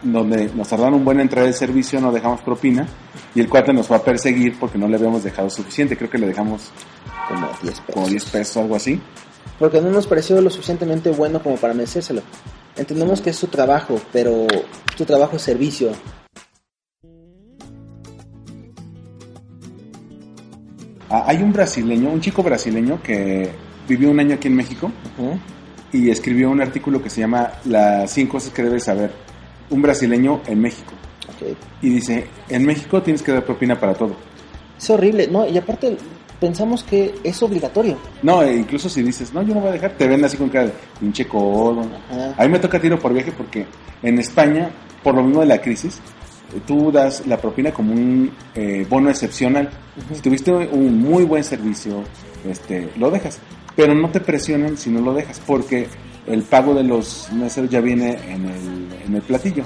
donde 0.03 0.51
nos 0.55 0.69
tardaron 0.69 0.95
un 0.95 1.05
buen 1.05 1.21
entrar 1.21 1.45
de 1.45 1.53
servicio, 1.53 2.01
no 2.01 2.13
dejamos 2.13 2.41
propina, 2.41 2.87
y 3.35 3.41
el 3.41 3.49
cuate 3.49 3.73
nos 3.73 3.91
va 3.91 3.97
a 3.97 4.03
perseguir 4.03 4.59
porque 4.59 4.79
no 4.79 4.89
le 4.89 4.97
habíamos 4.97 5.25
dejado 5.25 5.51
suficiente, 5.51 5.97
creo 5.97 6.11
que 6.11 6.19
le 6.19 6.27
dejamos 6.27 6.71
Como 7.29 7.49
10 7.63 7.81
pesos. 7.81 7.95
como 7.95 8.09
10 8.09 8.25
pesos 8.27 8.57
algo 8.57 8.77
así. 8.77 9.01
Porque 9.59 9.81
no 9.81 9.91
nos 9.91 10.07
pareció 10.07 10.41
lo 10.41 10.51
suficientemente 10.51 11.11
bueno 11.11 11.43
como 11.43 11.57
para 11.57 11.75
merecérselo. 11.75 12.23
Entendemos 12.77 13.21
que 13.21 13.31
es 13.31 13.37
su 13.37 13.49
trabajo, 13.49 14.01
pero 14.13 14.47
su 14.97 15.05
trabajo 15.05 15.37
es 15.37 15.43
servicio. 15.43 15.91
Ah, 21.11 21.25
hay 21.27 21.43
un 21.43 21.53
brasileño, 21.53 22.11
un 22.11 22.21
chico 22.21 22.43
brasileño 22.43 23.03
que 23.03 23.51
vivió 23.89 24.11
un 24.11 24.21
año 24.21 24.37
aquí 24.37 24.47
en 24.49 24.55
México. 24.55 24.93
Y 25.93 26.11
escribió 26.11 26.51
un 26.51 26.61
artículo 26.61 27.03
que 27.03 27.11
se 27.11 27.21
llama 27.21 27.53
Las 27.65 28.11
100 28.13 28.27
cosas 28.27 28.53
que 28.53 28.63
debes 28.63 28.85
saber. 28.85 29.11
Un 29.71 29.83
brasileño 29.83 30.41
en 30.47 30.61
México. 30.61 30.93
Y 31.83 31.91
dice, 31.91 32.27
en 32.49 32.65
México 32.65 33.03
tienes 33.03 33.23
que 33.23 33.33
dar 33.33 33.45
propina 33.45 33.79
para 33.79 33.95
todo. 33.95 34.17
Es 34.77 34.89
horrible, 34.91 35.29
¿no? 35.29 35.47
Y 35.47 35.59
aparte 35.59 35.97
pensamos 36.41 36.85
que 36.85 37.15
es 37.23 37.43
obligatorio. 37.43 37.97
No, 38.23 38.43
e 38.43 38.57
incluso 38.57 38.89
si 38.89 39.03
dices, 39.03 39.33
no, 39.33 39.43
yo 39.43 39.55
no 39.55 39.61
voy 39.61 39.71
a 39.71 39.73
dejar, 39.73 39.93
te 39.93 40.07
ven 40.07 40.25
así 40.25 40.37
con 40.37 40.49
cara 40.49 40.67
de 40.67 40.73
pinche 41.01 41.27
codo. 41.27 41.83
Ajá. 42.11 42.35
A 42.37 42.45
mí 42.45 42.53
me 42.53 42.59
toca 42.59 42.81
tiro 42.81 42.99
por 42.99 43.13
viaje 43.13 43.33
porque 43.33 43.67
en 44.03 44.19
España, 44.19 44.71
por 45.03 45.15
lo 45.15 45.23
mismo 45.23 45.41
de 45.41 45.47
la 45.47 45.61
crisis, 45.61 46.01
tú 46.67 46.91
das 46.91 47.27
la 47.27 47.37
propina 47.37 47.73
como 47.73 47.93
un 47.93 48.33
eh, 48.55 48.87
bono 48.89 49.11
excepcional. 49.11 49.69
Si 50.13 50.21
tuviste 50.21 50.53
un 50.53 50.99
muy 50.99 51.25
buen 51.25 51.45
servicio, 51.45 52.05
este, 52.49 52.91
lo 52.97 53.11
dejas. 53.11 53.41
Pero 53.79 53.95
no 53.95 54.11
te 54.11 54.19
presionan 54.19 54.77
si 54.77 54.91
no 54.91 55.01
lo 55.01 55.15
dejas, 55.15 55.41
porque 55.47 55.87
el 56.27 56.43
pago 56.43 56.75
de 56.75 56.83
los 56.83 57.29
meseros 57.31 57.71
ya 57.71 57.81
viene 57.81 58.19
en 58.29 58.45
el, 58.45 58.93
en 59.07 59.15
el 59.15 59.23
platillo. 59.23 59.63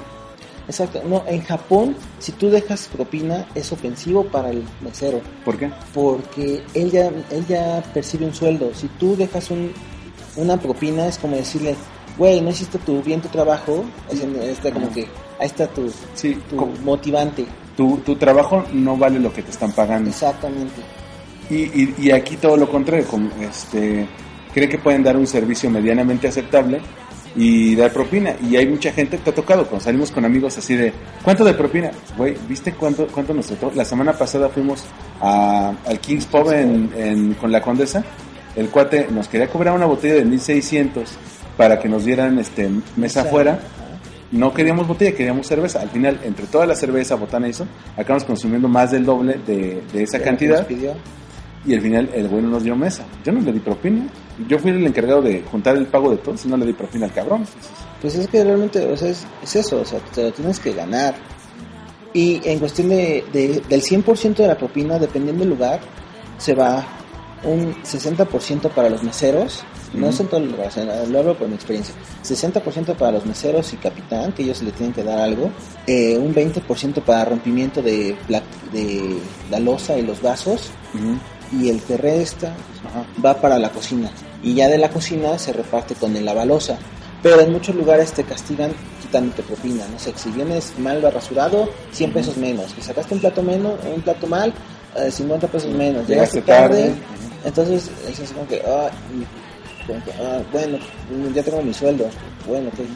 Exacto. 0.67 1.01
No, 1.03 1.23
en 1.25 1.41
Japón, 1.41 1.95
si 2.19 2.31
tú 2.33 2.51
dejas 2.51 2.87
propina, 2.93 3.47
es 3.55 3.71
ofensivo 3.71 4.23
para 4.25 4.51
el 4.51 4.63
mesero. 4.81 5.19
¿Por 5.43 5.57
qué? 5.57 5.71
Porque 5.95 6.61
él 6.75 6.91
ya, 6.91 7.07
él 7.07 7.43
ya 7.49 7.81
percibe 7.91 8.27
un 8.27 8.35
sueldo. 8.35 8.69
Si 8.75 8.87
tú 8.99 9.15
dejas 9.15 9.49
un, 9.49 9.71
una 10.35 10.57
propina, 10.57 11.07
es 11.07 11.17
como 11.17 11.35
decirle, 11.35 11.75
güey, 12.15 12.39
no 12.39 12.51
hiciste 12.51 12.77
tu, 12.77 13.01
bien 13.01 13.19
tu 13.19 13.29
trabajo. 13.29 13.83
Es, 14.11 14.19
como 14.59 14.91
que, 14.93 15.07
ahí 15.39 15.47
está 15.47 15.65
tu, 15.65 15.91
Sí, 16.13 16.39
tu 16.51 16.67
motivante. 16.85 17.47
tu, 17.75 17.97
tu 18.05 18.15
trabajo 18.15 18.63
no 18.73 18.95
vale 18.95 19.19
lo 19.19 19.33
que 19.33 19.41
te 19.41 19.49
están 19.49 19.71
pagando. 19.71 20.11
Exactamente. 20.11 20.83
Y, 21.49 21.55
y, 21.55 21.95
y 21.99 22.11
aquí 22.11 22.37
todo 22.37 22.57
lo 22.57 22.69
contrario, 22.69 23.05
como, 23.07 23.29
este, 23.41 24.07
creen 24.53 24.69
que 24.69 24.77
pueden 24.77 25.03
dar 25.03 25.17
un 25.17 25.27
servicio 25.27 25.69
medianamente 25.69 26.27
aceptable 26.27 26.79
y 27.35 27.75
dar 27.75 27.91
propina. 27.91 28.35
Y 28.41 28.55
hay 28.55 28.67
mucha 28.67 28.91
gente 28.91 29.17
que 29.17 29.23
te 29.23 29.29
ha 29.31 29.35
tocado, 29.35 29.65
cuando 29.65 29.83
salimos 29.83 30.11
con 30.11 30.23
amigos 30.25 30.57
así 30.57 30.75
de, 30.75 30.93
¿cuánto 31.23 31.43
de 31.43 31.53
propina? 31.53 31.91
Güey, 32.17 32.35
¿viste 32.47 32.73
cuánto, 32.73 33.07
cuánto 33.07 33.33
nos 33.33 33.47
tocó? 33.47 33.71
La 33.75 33.85
semana 33.85 34.13
pasada 34.13 34.49
fuimos 34.49 34.83
a, 35.19 35.73
al 35.85 35.99
King's 35.99 36.25
Pub 36.25 36.51
en, 36.51 36.91
en- 36.95 37.33
con 37.35 37.51
la 37.51 37.61
Condesa. 37.61 38.03
El 38.55 38.69
cuate 38.69 39.07
nos 39.11 39.27
quería 39.27 39.47
cobrar 39.47 39.73
una 39.75 39.85
botella 39.87 40.13
de 40.15 40.25
1600 40.25 41.09
para 41.57 41.79
que 41.79 41.89
nos 41.89 42.05
dieran 42.05 42.37
este 42.39 42.69
mesa 42.95 43.21
afuera. 43.21 43.59
No 44.31 44.53
queríamos 44.53 44.87
botella, 44.87 45.15
queríamos 45.15 45.45
cerveza. 45.47 45.81
Al 45.81 45.89
final, 45.89 46.19
entre 46.23 46.45
toda 46.47 46.65
la 46.65 46.75
cerveza, 46.75 47.15
botana 47.15 47.47
y 47.47 47.51
eso, 47.51 47.67
acabamos 47.97 48.23
consumiendo 48.23 48.67
más 48.67 48.91
del 48.91 49.05
doble 49.05 49.39
de, 49.45 49.81
de 49.91 50.03
esa 50.03 50.17
cantidad 50.23 50.57
nos 50.59 50.65
pidió. 50.67 50.93
Y 51.65 51.73
al 51.73 51.81
final 51.81 52.09
el 52.13 52.27
güey 52.27 52.41
no 52.41 52.49
nos 52.49 52.63
dio 52.63 52.75
mesa. 52.75 53.03
Yo 53.23 53.31
no 53.31 53.41
le 53.41 53.51
di 53.53 53.59
propina. 53.59 54.05
Yo 54.47 54.57
fui 54.59 54.71
el 54.71 54.85
encargado 54.85 55.21
de 55.21 55.43
juntar 55.49 55.75
el 55.77 55.85
pago 55.85 56.09
de 56.11 56.17
todos 56.17 56.43
y 56.45 56.47
no 56.49 56.57
le 56.57 56.65
di 56.65 56.73
propina 56.73 57.05
al 57.05 57.13
cabrón. 57.13 57.45
Pues 58.01 58.15
es 58.15 58.27
que 58.27 58.43
realmente, 58.43 58.85
o 58.85 58.97
sea, 58.97 59.09
es, 59.09 59.25
es 59.43 59.55
eso, 59.55 59.79
o 59.81 59.85
sea, 59.85 59.99
te 60.13 60.23
lo 60.23 60.31
tienes 60.33 60.59
que 60.59 60.73
ganar. 60.73 61.15
Y 62.13 62.41
en 62.43 62.59
cuestión 62.59 62.89
de, 62.89 63.23
de- 63.31 63.61
del 63.67 63.81
100% 63.81 64.35
de 64.35 64.47
la 64.47 64.57
propina, 64.57 64.99
dependiendo 64.99 65.41
del 65.41 65.49
lugar, 65.49 65.79
se 66.37 66.53
va 66.53 66.85
un 67.43 67.73
60% 67.83 68.69
para 68.69 68.89
los 68.89 69.03
meseros, 69.03 69.63
no 69.93 70.07
es 70.09 70.19
en 70.19 70.27
todos 70.27 70.43
los 70.43 70.51
lugares, 70.53 71.09
lo 71.09 71.19
hablo 71.19 71.37
por 71.37 71.47
mi 71.49 71.55
experiencia, 71.55 71.93
60% 72.23 72.95
para 72.95 73.11
los 73.11 73.25
meseros 73.25 73.73
y 73.73 73.77
capitán, 73.77 74.31
que 74.31 74.43
ellos 74.43 74.61
le 74.63 74.71
tienen 74.71 74.93
que 74.93 75.03
dar 75.03 75.19
algo, 75.19 75.49
eh, 75.85 76.17
un 76.17 76.33
20% 76.33 77.01
para 77.03 77.25
rompimiento 77.25 77.81
de, 77.81 78.15
pla- 78.27 78.43
de 78.71 79.17
la 79.51 79.59
losa 79.59 79.97
y 79.97 80.03
los 80.03 80.21
vasos, 80.21 80.71
y 81.59 81.69
el 81.69 81.81
que 81.81 81.97
resta 81.97 82.55
Ajá. 82.85 83.05
va 83.23 83.39
para 83.39 83.59
la 83.59 83.69
cocina. 83.69 84.09
Y 84.41 84.53
ya 84.55 84.67
de 84.67 84.77
la 84.77 84.89
cocina 84.89 85.37
se 85.37 85.53
reparte 85.53 85.95
con 85.95 86.15
el 86.15 86.25
lavalosa. 86.25 86.77
pero 87.21 87.39
en 87.39 87.53
muchos 87.53 87.73
lugares 87.75 88.11
te 88.11 88.23
castigan 88.25 88.71
quitándote 89.01 89.43
propina. 89.43 89.85
No 89.89 89.97
sé, 89.97 90.11
si 90.17 90.29
vienes 90.31 90.73
mal 90.77 91.01
rasurado, 91.01 91.69
100 91.93 92.11
pesos 92.11 92.35
menos. 92.35 92.71
Si 92.75 92.81
sacaste 92.81 93.13
un 93.13 93.21
plato 93.21 93.41
menos, 93.41 93.79
un 93.95 94.01
plato 94.01 94.27
mal, 94.27 94.53
eh, 94.97 95.09
50 95.09 95.47
pesos 95.47 95.71
menos. 95.71 96.05
Llegaste, 96.05 96.41
Llegaste 96.41 96.41
tarde, 96.41 96.83
tarde. 96.89 96.95
entonces 97.45 97.89
es 98.19 98.29
como 98.31 98.45
que, 98.47 98.61
ah, 98.67 98.89
como 99.87 100.03
que, 100.03 100.11
ah, 100.21 100.41
bueno, 100.51 100.77
ya 101.33 101.41
tengo 101.43 101.61
mi 101.61 101.73
sueldo. 101.73 102.09
Bueno, 102.45 102.69
pues 102.75 102.89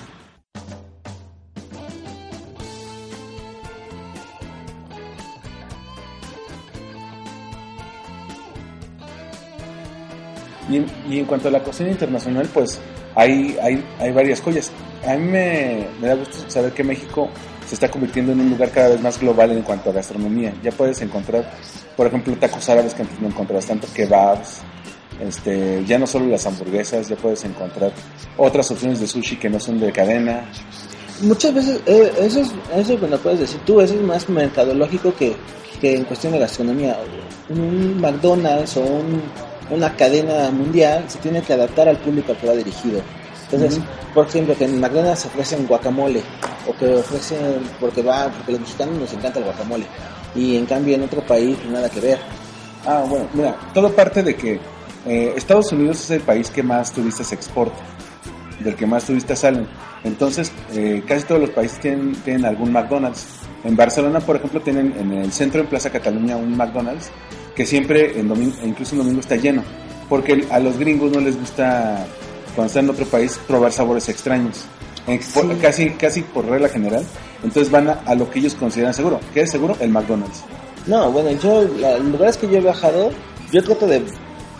Y, 10.69 11.13
y 11.13 11.19
en 11.19 11.25
cuanto 11.25 11.47
a 11.47 11.51
la 11.51 11.63
cocina 11.63 11.89
internacional, 11.89 12.47
pues 12.53 12.80
hay, 13.15 13.58
hay, 13.62 13.84
hay 13.99 14.12
varias 14.12 14.41
joyas. 14.41 14.71
A 15.06 15.13
mí 15.15 15.25
me, 15.25 15.88
me 16.01 16.08
da 16.08 16.15
gusto 16.15 16.38
saber 16.49 16.71
que 16.73 16.84
México 16.84 17.30
se 17.65 17.75
está 17.75 17.89
convirtiendo 17.89 18.32
en 18.32 18.41
un 18.41 18.49
lugar 18.49 18.69
cada 18.71 18.89
vez 18.89 19.01
más 19.01 19.19
global 19.19 19.51
en 19.51 19.62
cuanto 19.62 19.89
a 19.89 19.93
gastronomía. 19.93 20.53
Ya 20.63 20.71
puedes 20.71 21.01
encontrar, 21.01 21.51
por 21.95 22.08
ejemplo, 22.08 22.36
tacos 22.38 22.67
árabes 22.69 22.93
que 22.93 23.01
antes 23.03 23.19
no 23.19 23.27
encontrabas 23.27 23.65
tanto, 23.65 23.88
kebabs, 23.93 24.62
este, 25.21 25.84
ya 25.86 25.97
no 25.97 26.06
solo 26.08 26.27
las 26.27 26.45
hamburguesas, 26.45 27.08
ya 27.10 27.15
puedes 27.15 27.43
encontrar 27.43 27.91
otras 28.38 28.69
opciones 28.71 28.99
de 28.99 29.08
sushi 29.08 29.38
que 29.38 29.49
no 29.49 29.60
son 29.60 29.80
de 29.80 29.91
cadena. 29.91 30.45
Muchas 31.21 31.53
veces, 31.53 31.82
eh, 31.88 32.12
eso, 32.21 32.41
es, 32.41 32.53
eso 32.75 32.97
me 32.99 33.08
lo 33.08 33.17
puedes 33.17 33.39
decir 33.39 33.60
tú, 33.65 33.82
eso 33.82 33.95
es 33.95 34.01
más 34.01 34.30
mercadológico 34.30 35.13
que, 35.15 35.36
que 35.82 35.95
en 35.95 36.03
cuestión 36.03 36.34
de 36.34 36.39
gastronomía. 36.39 36.97
Un 37.49 37.99
McDonald's 37.99 38.77
o 38.77 38.82
un- 38.82 39.23
una 39.69 39.95
cadena 39.95 40.49
mundial 40.51 41.06
se 41.08 41.19
tiene 41.19 41.41
que 41.41 41.53
adaptar 41.53 41.88
al 41.88 41.97
público 41.97 42.32
al 42.32 42.38
que 42.38 42.47
va 42.47 42.53
dirigido. 42.53 43.01
Entonces, 43.49 43.80
por 44.13 44.27
ejemplo, 44.27 44.56
que 44.58 44.65
en 44.65 44.80
McDonald's 44.80 45.25
ofrecen 45.25 45.67
guacamole, 45.67 46.21
o 46.67 46.73
que 46.73 46.95
ofrecen, 46.95 47.39
porque 47.80 48.01
va, 48.01 48.30
porque 48.30 48.51
los 48.53 48.62
mexicanos 48.62 48.97
nos 48.97 49.13
encanta 49.13 49.39
el 49.39 49.45
guacamole, 49.45 49.86
y 50.36 50.58
en 50.58 50.65
cambio 50.65 50.95
en 50.95 51.03
otro 51.03 51.21
país 51.25 51.58
pues, 51.58 51.71
nada 51.71 51.89
que 51.89 51.99
ver. 52.01 52.19
Ah, 52.86 53.06
bueno, 53.08 53.27
mira, 53.34 53.56
todo 53.73 53.91
parte 53.91 54.21
de 54.21 54.36
que 54.36 54.60
eh, 55.06 55.34
Estados 55.36 55.71
Unidos 55.71 56.01
es 56.01 56.12
el 56.12 56.21
país 56.21 56.49
que 56.49 56.62
más 56.62 56.91
turistas 56.91 57.32
exporta, 57.32 57.80
del 58.60 58.75
que 58.75 58.86
más 58.86 59.06
turistas 59.06 59.39
salen. 59.39 59.67
Entonces, 60.03 60.51
eh, 60.73 61.03
casi 61.08 61.25
todos 61.25 61.41
los 61.41 61.49
países 61.51 61.80
tienen, 61.80 62.13
tienen 62.23 62.45
algún 62.45 62.71
McDonald's. 62.71 63.25
En 63.63 63.75
Barcelona, 63.75 64.19
por 64.19 64.36
ejemplo, 64.36 64.62
tienen 64.62 64.93
en 64.97 65.12
el 65.13 65.32
centro, 65.32 65.62
en 65.62 65.67
Plaza 65.67 65.89
Cataluña, 65.89 66.36
un 66.36 66.56
McDonald's 66.56 67.12
que 67.58 67.65
siempre, 67.65 68.17
en 68.20 68.30
domingo, 68.30 68.56
incluso 68.63 68.93
en 68.96 69.00
domingo, 69.00 69.20
está 69.20 69.36
lleno. 69.36 69.63
Porque 70.08 70.46
a 70.50 70.60
los 70.60 70.78
gringos 70.78 71.12
no 71.12 71.20
les 71.20 71.38
gusta, 71.38 72.06
cuando 72.56 72.67
están 72.67 72.86
en 72.86 72.91
otro 72.91 73.06
país, 73.08 73.38
probar 73.48 73.74
sabores 73.74 74.08
extraños. 74.08 74.63
En- 75.08 75.20
por- 75.34 75.48
Sí. 75.48 75.60
casi, 75.62 75.89
casi 75.91 76.22
por 76.22 76.46
regla 76.46 76.70
general. 76.70 77.04
Entonces 77.43 77.70
van 77.72 77.89
a, 77.89 77.93
a 78.06 78.13
lo 78.15 78.30
que 78.30 78.39
ellos 78.39 78.56
consideran 78.56 78.93
seguro. 78.93 79.20
¿Qué 79.34 79.41
es 79.41 79.52
seguro? 79.52 79.76
El 79.80 79.89
McDonald's. 79.89 80.43
No, 80.86 81.12
bueno, 81.12 81.32
yo, 81.41 81.67
la, 81.80 81.98
lugares 81.98 82.38
que 82.38 82.48
yo 82.48 82.58
he 82.58 82.62
viajado, 82.62 83.10
yo 83.52 83.63
trato 83.63 83.88
de 83.88 84.02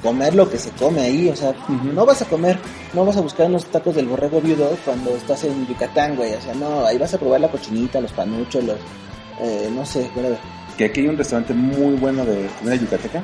comer 0.02 0.36
lo 0.36 0.50
que 0.50 0.58
se 0.58 0.70
come 0.72 1.02
ahí, 1.02 1.30
o 1.30 1.36
sea, 1.36 1.54
no 1.94 2.06
vas 2.06 2.22
a 2.22 2.26
comer, 2.26 2.58
no 2.94 3.06
vas 3.06 3.18
a 3.18 3.22
buscar 3.22 3.48
unos 3.48 3.66
tacos 3.66 3.96
del 3.96 4.08
borrego 4.08 4.42
viudo 4.42 4.70
cuando 4.86 5.12
estás 5.16 5.44
en 5.46 5.66
Yucatán, 5.68 6.16
güey, 6.16 6.34
o 6.34 6.42
sea, 6.42 6.54
no, 6.56 6.86
ahí 6.86 6.98
vas 6.98 7.14
a 7.14 7.18
probar 7.18 7.42
la 7.42 7.48
cochinita, 7.50 8.00
los 8.02 8.12
panuchos, 8.12 8.64
los, 8.64 8.78
eh, 9.42 9.70
no 9.74 9.86
sé, 9.86 10.10
whatever. 10.16 10.38
Que 10.78 10.86
aquí 10.86 11.02
hay 11.02 11.08
un 11.08 11.18
restaurante 11.18 11.54
muy 11.54 11.96
bueno 11.96 12.24
de 12.26 12.48
comida 12.60 12.76
yucateca 12.76 13.24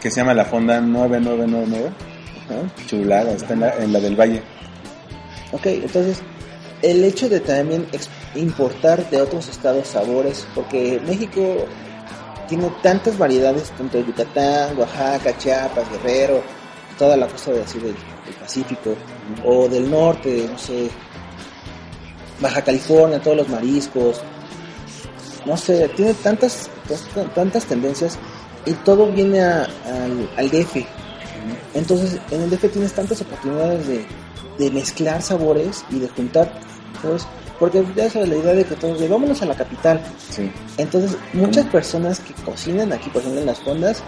que 0.00 0.10
se 0.10 0.20
llama 0.20 0.34
La 0.34 0.44
Fonda 0.44 0.80
9999. 0.80 1.90
Ajá. 2.44 2.86
Chulada, 2.86 3.32
está 3.32 3.54
en 3.54 3.60
la, 3.60 3.76
en 3.76 3.92
la 3.92 4.00
del 4.00 4.16
Valle. 4.16 4.42
Ok, 5.52 5.66
entonces, 5.66 6.22
el 6.82 7.02
hecho 7.02 7.28
de 7.28 7.40
también 7.40 7.86
importar 8.34 9.08
de 9.10 9.20
otros 9.20 9.48
estados 9.48 9.88
sabores, 9.88 10.46
porque 10.54 11.00
México 11.06 11.66
tiene 12.48 12.70
tantas 12.82 13.18
variedades, 13.18 13.70
tanto 13.72 13.98
de 13.98 14.06
Yucatán, 14.06 14.78
Oaxaca, 14.78 15.36
Chiapas, 15.36 15.90
Guerrero, 15.90 16.42
toda 16.98 17.16
la 17.16 17.26
costa 17.26 17.52
de 17.52 17.62
así 17.62 17.78
del, 17.78 17.94
del 17.94 18.34
Pacífico, 18.40 18.94
o 19.44 19.68
del 19.68 19.90
norte, 19.90 20.48
no 20.50 20.58
sé, 20.58 20.88
Baja 22.40 22.62
California, 22.62 23.20
todos 23.20 23.38
los 23.38 23.48
mariscos, 23.48 24.20
no 25.46 25.56
sé, 25.56 25.88
tiene 25.96 26.14
tantas, 26.14 26.68
tantas- 27.34 27.64
tendencias 27.66 28.18
y 28.66 28.72
todo 28.72 29.06
viene 29.06 29.40
a- 29.40 29.64
al, 29.86 30.30
al 30.36 30.50
DF. 30.50 30.84
Entonces, 31.74 32.18
en 32.30 32.42
el 32.42 32.50
DF 32.50 32.68
tienes 32.70 32.92
tantas 32.92 33.20
oportunidades 33.20 33.86
de, 33.86 34.06
de 34.58 34.70
mezclar 34.70 35.22
sabores 35.22 35.84
y 35.90 35.98
de 36.00 36.08
juntar, 36.08 36.52
pues, 37.02 37.26
porque 37.58 37.84
ya 37.96 38.10
sabes 38.10 38.28
la 38.28 38.36
idea 38.36 38.54
de 38.54 38.64
que 38.64 38.74
todos 38.76 39.00
de 39.00 39.08
vámonos 39.08 39.40
a 39.42 39.46
la 39.46 39.54
capital. 39.54 40.00
Sí. 40.30 40.50
Entonces, 40.76 41.16
muchas 41.32 41.66
personas 41.66 42.20
que 42.20 42.32
cocinan 42.44 42.92
aquí, 42.92 43.08
por 43.10 43.20
ejemplo, 43.22 43.40
en 43.40 43.46
las 43.46 43.60
fondas, 43.60 44.02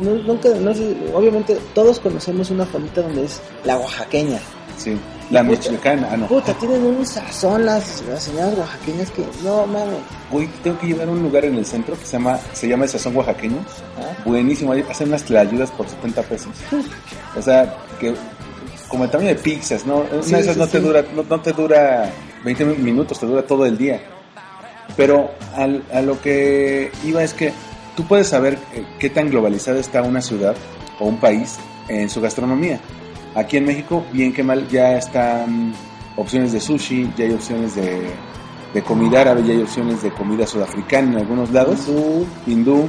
no- 0.00 0.14
nunca, 0.14 0.48
no 0.50 0.74
sé, 0.74 0.96
obviamente 1.14 1.58
todos 1.74 2.00
conocemos 2.00 2.50
una 2.50 2.64
fondita 2.66 3.02
donde 3.02 3.24
es 3.24 3.40
la 3.64 3.76
oaxaqueña. 3.78 4.38
Sí. 4.78 4.96
La 5.30 5.44
Puta. 5.44 5.50
michoacana, 5.70 6.08
ah, 6.10 6.16
no. 6.16 6.26
Puta, 6.26 6.52
tienen 6.54 6.82
un 6.84 7.06
sazón 7.06 7.64
las, 7.64 8.02
las 8.08 8.22
señoras 8.24 8.58
oaxaqueñas 8.58 9.10
que, 9.12 9.24
no 9.44 9.64
mames. 9.66 9.98
Uy, 10.32 10.48
tengo 10.64 10.78
que 10.80 10.88
llevar 10.88 11.08
a 11.08 11.10
un 11.12 11.22
lugar 11.22 11.44
en 11.44 11.54
el 11.56 11.64
centro 11.64 11.96
que 11.98 12.04
se 12.04 12.12
llama, 12.14 12.38
se 12.52 12.66
llama 12.68 12.84
el 12.84 12.90
Sazón 12.90 13.16
Oaxaqueño. 13.16 13.58
¿ah? 13.98 14.22
Buenísimo, 14.24 14.72
ahí 14.72 14.84
hacen 14.90 15.08
unas 15.08 15.22
tlayudas 15.22 15.70
por 15.70 15.88
70 15.88 16.22
pesos. 16.22 16.52
O 17.38 17.42
sea, 17.42 17.76
que 18.00 18.12
como 18.88 19.04
el 19.04 19.10
tamaño 19.10 19.28
de 19.28 19.36
pizzas, 19.36 19.86
¿no? 19.86 19.98
Una 20.12 20.22
Sí, 20.22 20.32
de 20.32 20.40
esas 20.40 20.54
sí, 20.54 20.58
no, 20.60 20.66
te 20.66 20.80
dura, 20.80 21.04
no, 21.14 21.22
no 21.22 21.40
te 21.40 21.52
dura 21.52 22.10
20 22.44 22.64
minutos, 22.64 23.20
te 23.20 23.26
dura 23.26 23.42
todo 23.42 23.64
el 23.66 23.78
día. 23.78 24.00
Pero 24.96 25.30
al- 25.56 25.84
a 25.92 26.00
lo 26.02 26.20
que 26.20 26.90
iba 27.04 27.22
es 27.22 27.32
que 27.34 27.52
tú 27.96 28.04
puedes 28.04 28.26
saber 28.26 28.58
eh, 28.74 28.84
qué 28.98 29.08
tan 29.10 29.30
globalizada 29.30 29.78
está 29.78 30.02
una 30.02 30.20
ciudad 30.20 30.56
o 30.98 31.06
un 31.06 31.18
país 31.20 31.56
en 31.88 32.10
su 32.10 32.20
gastronomía. 32.20 32.80
Aquí 33.34 33.58
en 33.58 33.64
México, 33.66 34.04
bien 34.12 34.32
que 34.32 34.42
mal, 34.42 34.66
ya 34.68 34.96
están 34.96 35.72
opciones 36.16 36.52
de 36.52 36.60
sushi, 36.60 37.12
ya 37.16 37.24
hay 37.24 37.32
opciones 37.32 37.76
de, 37.76 38.10
de 38.74 38.82
comida 38.82 39.20
árabe, 39.20 39.42
ya 39.44 39.52
hay 39.52 39.62
opciones 39.62 40.02
de 40.02 40.10
comida 40.10 40.46
sudafricana 40.46 41.12
en 41.12 41.18
algunos 41.18 41.50
lados, 41.50 41.86
Hindú. 41.86 42.26
hindú. 42.46 42.88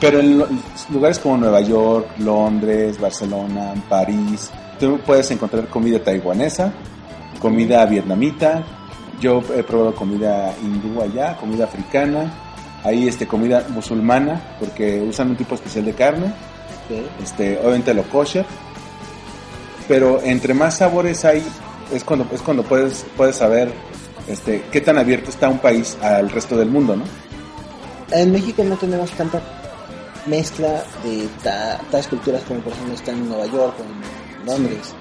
Pero 0.00 0.20
en 0.20 0.42
lugares 0.90 1.18
como 1.18 1.36
Nueva 1.36 1.60
York, 1.60 2.06
Londres, 2.18 2.98
Barcelona, 2.98 3.74
París, 3.88 4.50
tú 4.78 4.98
puedes 5.04 5.30
encontrar 5.30 5.68
comida 5.68 6.02
taiwanesa, 6.02 6.72
comida 7.40 7.84
vietnamita. 7.84 8.64
Yo 9.20 9.42
he 9.54 9.62
probado 9.62 9.94
comida 9.94 10.54
hindú 10.62 11.02
allá, 11.02 11.36
comida 11.36 11.64
africana. 11.64 12.32
Ahí 12.82 13.06
este 13.06 13.26
comida 13.26 13.66
musulmana 13.68 14.56
porque 14.58 15.02
usan 15.02 15.30
un 15.30 15.36
tipo 15.36 15.54
especial 15.54 15.84
de 15.84 15.92
carne. 15.92 16.32
Este, 17.22 17.58
obviamente 17.58 17.92
lo 17.92 18.02
kosher. 18.04 18.46
Pero 19.90 20.20
entre 20.22 20.54
más 20.54 20.76
sabores 20.76 21.24
hay 21.24 21.42
es 21.92 22.04
cuando 22.04 22.24
es 22.32 22.40
cuando 22.42 22.62
puedes 22.62 23.04
puedes 23.16 23.34
saber 23.34 23.72
este 24.28 24.62
qué 24.70 24.80
tan 24.80 24.96
abierto 24.98 25.30
está 25.30 25.48
un 25.48 25.58
país 25.58 25.98
al 26.00 26.30
resto 26.30 26.56
del 26.56 26.68
mundo, 26.70 26.94
¿no? 26.94 27.02
En 28.12 28.30
México 28.30 28.62
no 28.62 28.76
tenemos 28.76 29.10
tanta 29.10 29.42
mezcla 30.26 30.84
de 31.02 31.26
ta- 31.42 31.80
tales 31.90 32.06
culturas 32.06 32.42
como 32.46 32.60
por 32.60 32.72
ejemplo 32.72 32.94
está 32.94 33.10
en 33.10 33.28
Nueva 33.28 33.46
York 33.46 33.74
o 33.80 33.82
en 33.82 34.46
Londres. 34.46 34.94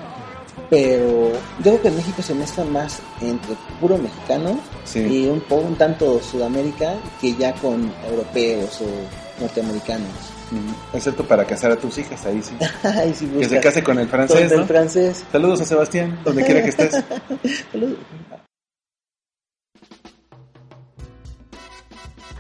Pero 0.72 1.34
yo 1.34 1.62
creo 1.64 1.82
que 1.84 1.88
en 1.90 1.96
México 1.98 2.22
se 2.24 2.34
mezcla 2.34 2.64
más 2.66 3.00
entre 3.22 3.56
puro 3.80 3.96
mexicano 3.98 4.60
Sí. 4.86 5.02
y 5.02 5.28
un 5.28 5.42
poco 5.42 5.68
un 5.68 5.76
tanto 5.76 6.20
Sudamérica 6.20 6.94
que 7.22 7.36
ya 7.36 7.54
con 7.54 7.94
europeos 8.10 8.82
o 8.82 9.42
norteamericanos. 9.42 10.10
Ujú. 10.52 10.98
Excepto 10.98 11.24
para 11.28 11.46
casar 11.46 11.72
a 11.72 11.76
tus 11.76 11.98
hijas, 11.98 12.26
ahí 12.26 12.42
sí. 12.42 12.56
Que 13.40 13.46
se 13.50 13.60
case 13.60 13.84
con 13.84 14.00
el 14.00 14.08
con 14.08 14.28
francés. 14.68 15.24
Saludos 15.32 15.62
a 15.62 15.66
Sebastián, 15.66 16.20
donde 16.24 16.44
quiera 16.44 16.64
que 16.64 16.70
estés. 16.70 17.04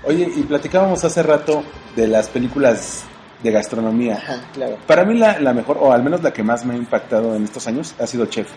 Oye, 0.06 0.32
y 0.36 0.43
platicábamos 0.43 1.04
hace 1.04 1.22
rato 1.22 1.63
de 1.95 2.08
las 2.08 2.30
películas 2.30 3.04
de 3.43 3.52
gastronomía. 3.52 4.15
Ajá, 4.15 4.41
claro. 4.54 4.78
Para 4.88 5.06
mí 5.06 5.17
la, 5.17 5.39
la 5.39 5.54
mejor, 5.54 5.78
o 5.80 5.91
al 5.93 6.04
menos 6.04 6.24
la 6.24 6.32
que 6.34 6.41
más 6.41 6.65
me 6.65 6.74
ha 6.74 6.78
impactado 6.78 7.36
en 7.36 7.43
estos 7.43 7.67
años, 7.67 7.93
ha 8.00 8.08
sido 8.08 8.26
Chef. 8.26 8.48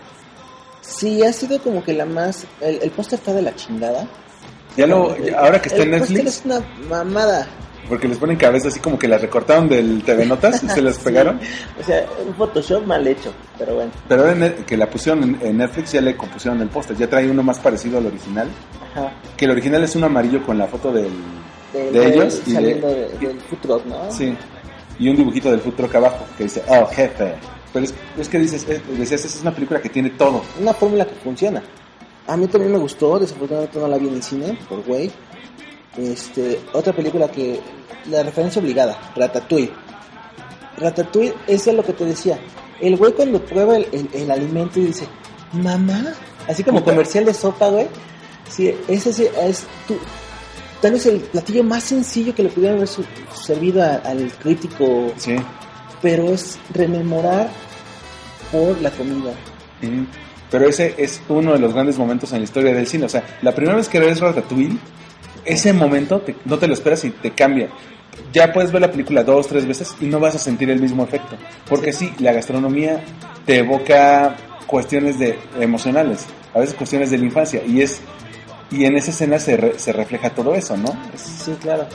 Sí, 0.81 1.23
ha 1.23 1.31
sido 1.31 1.61
como 1.61 1.83
que 1.83 1.93
la 1.93 2.05
más... 2.05 2.45
El, 2.59 2.81
el 2.81 2.91
póster 2.91 3.19
está 3.19 3.33
de 3.33 3.41
la 3.41 3.55
chingada. 3.55 4.07
Ya 4.75 4.87
lo, 4.87 5.15
ahora 5.37 5.61
que 5.61 5.69
está 5.69 5.83
en 5.83 5.93
el 5.93 5.99
póster 5.99 6.17
Netflix, 6.23 6.39
es 6.39 6.45
una 6.45 6.59
mamada. 6.89 7.47
Porque 7.89 8.07
les 8.07 8.17
ponen 8.17 8.37
cabeza 8.37 8.67
así 8.69 8.79
como 8.79 8.97
que 8.97 9.07
las 9.07 9.21
recortaron 9.21 9.67
del 9.69 10.03
TV 10.03 10.25
Notas 10.25 10.63
y 10.63 10.69
se 10.69 10.81
las 10.81 10.97
pegaron. 11.03 11.39
O 11.79 11.83
sea, 11.83 12.05
un 12.25 12.33
Photoshop 12.35 12.85
mal 12.85 13.05
hecho, 13.07 13.31
pero 13.57 13.75
bueno. 13.75 13.91
Pero 14.07 14.21
ahora 14.23 14.35
Net- 14.35 14.65
que 14.65 14.77
la 14.77 14.89
pusieron 14.89 15.37
en, 15.41 15.57
Netflix 15.57 15.91
ya 15.93 16.01
le 16.01 16.15
compusieron 16.15 16.61
el 16.61 16.69
póster, 16.69 16.95
ya 16.97 17.09
trae 17.09 17.29
uno 17.29 17.43
más 17.43 17.59
parecido 17.59 17.97
al 17.97 18.07
original. 18.07 18.47
Ajá. 18.91 19.11
Que 19.37 19.45
el 19.45 19.51
original 19.51 19.83
es 19.83 19.95
un 19.95 20.03
amarillo 20.03 20.43
con 20.45 20.57
la 20.57 20.67
foto 20.67 20.91
del... 20.91 21.09
Del- 21.73 21.91
De 21.93 21.99
del- 21.99 22.13
ellos 22.13 22.41
y 22.45 22.51
Saliendo 22.51 22.87
de- 22.87 23.09
del 23.19 23.39
food 23.41 23.57
truck, 23.61 23.85
¿no? 23.85 24.11
Sí. 24.11 24.35
Y 24.99 25.09
un 25.09 25.15
dibujito 25.15 25.49
del 25.51 25.59
food 25.59 25.73
truck 25.73 25.95
abajo 25.95 26.25
que 26.37 26.43
dice, 26.43 26.61
oh 26.67 26.85
jefe. 26.87 27.33
Pero 27.73 27.85
es, 27.85 27.93
es 28.17 28.29
que 28.29 28.37
dices, 28.37 28.65
eh, 28.69 28.79
decías, 28.97 29.25
es 29.25 29.41
una 29.41 29.51
película 29.51 29.81
que 29.81 29.89
tiene 29.89 30.11
todo. 30.11 30.43
Una 30.61 30.73
fórmula 30.73 31.05
que 31.05 31.15
funciona. 31.15 31.63
A 32.27 32.37
mí 32.37 32.45
también 32.47 32.71
me 32.71 32.77
gustó, 32.77 33.17
desafortunadamente 33.19 33.79
no 33.79 33.87
la 33.87 33.97
vi 33.97 34.07
en 34.07 34.13
el 34.13 34.23
cine, 34.23 34.57
por 34.69 34.83
güey. 34.83 35.11
Este, 35.97 36.59
otra 36.73 36.93
película 36.93 37.29
que, 37.29 37.59
la 38.09 38.23
referencia 38.23 38.61
obligada, 38.61 38.97
Ratatouille. 39.15 39.71
Ratatouille 40.77 41.33
es 41.47 41.67
lo 41.67 41.83
que 41.83 41.93
te 41.93 42.05
decía. 42.05 42.39
El 42.81 42.97
güey 42.97 43.13
cuando 43.13 43.39
prueba 43.43 43.77
el, 43.77 43.87
el- 43.91 44.09
el 44.13 44.31
alimento 44.31 44.79
y 44.79 44.85
dice, 44.87 45.07
mamá, 45.53 46.13
así 46.47 46.63
como 46.63 46.83
comercial 46.83 47.25
de 47.25 47.33
sopa, 47.33 47.67
güey. 47.69 47.87
Sí, 48.49 48.73
ese 48.87 49.09
es, 49.11 49.19
es 49.19 49.65
tu, 49.87 49.95
tal 50.81 50.93
vez 50.93 51.05
el 51.05 51.21
platillo 51.21 51.63
más 51.63 51.83
sencillo 51.83 52.35
que 52.35 52.43
le 52.43 52.49
pudieran 52.49 52.77
haber 52.77 52.87
su- 52.89 53.05
servido 53.33 53.81
a- 53.83 53.95
al 54.03 54.31
crítico, 54.33 55.13
Sí. 55.17 55.35
pero 56.01 56.29
es 56.29 56.57
rememorar 56.73 57.49
por 58.51 58.79
la 58.81 58.89
comida. 58.91 59.31
Pero 60.51 60.67
ese 60.67 60.93
es 60.97 61.21
uno 61.29 61.53
de 61.53 61.59
los 61.59 61.73
grandes 61.73 61.97
momentos 61.97 62.31
en 62.31 62.39
la 62.39 62.43
historia 62.43 62.73
del 62.73 62.87
cine. 62.87 63.05
O 63.05 63.09
sea, 63.09 63.23
la 63.41 63.53
primera 63.55 63.75
vez 63.77 63.87
que 63.89 63.99
ves 63.99 64.19
Ratatouille, 64.19 64.77
ese 65.45 65.73
momento 65.73 66.19
te- 66.21 66.35
no 66.45 66.57
te 66.57 66.67
lo 66.67 66.73
esperas 66.73 67.03
y 67.05 67.11
te 67.11 67.31
cambia. 67.31 67.69
Ya 68.31 68.53
puedes 68.53 68.71
ver 68.71 68.81
la 68.81 68.91
película 68.91 69.23
dos, 69.23 69.47
tres 69.47 69.65
veces 69.65 69.95
y 69.99 70.05
no 70.05 70.19
vas 70.19 70.35
a 70.35 70.39
sentir 70.39 70.69
el 70.69 70.79
mismo 70.79 71.03
efecto. 71.03 71.35
Porque 71.67 71.91
sí, 71.93 72.13
la 72.19 72.31
gastronomía 72.33 73.03
te 73.45 73.57
evoca 73.59 74.35
cuestiones 74.67 75.17
de 75.19 75.39
emocionales, 75.59 76.25
a 76.53 76.59
veces 76.59 76.75
cuestiones 76.75 77.09
de 77.11 77.17
la 77.17 77.25
infancia. 77.25 77.61
Y 77.65 77.81
es 77.81 78.01
y 78.71 78.85
en 78.85 78.95
esa 78.97 79.11
escena 79.11 79.37
se, 79.39 79.55
re- 79.57 79.77
se 79.79 79.93
refleja 79.93 80.31
todo 80.31 80.55
eso, 80.55 80.75
¿no? 80.77 80.89
Sí, 81.15 81.53
claro. 81.61 81.85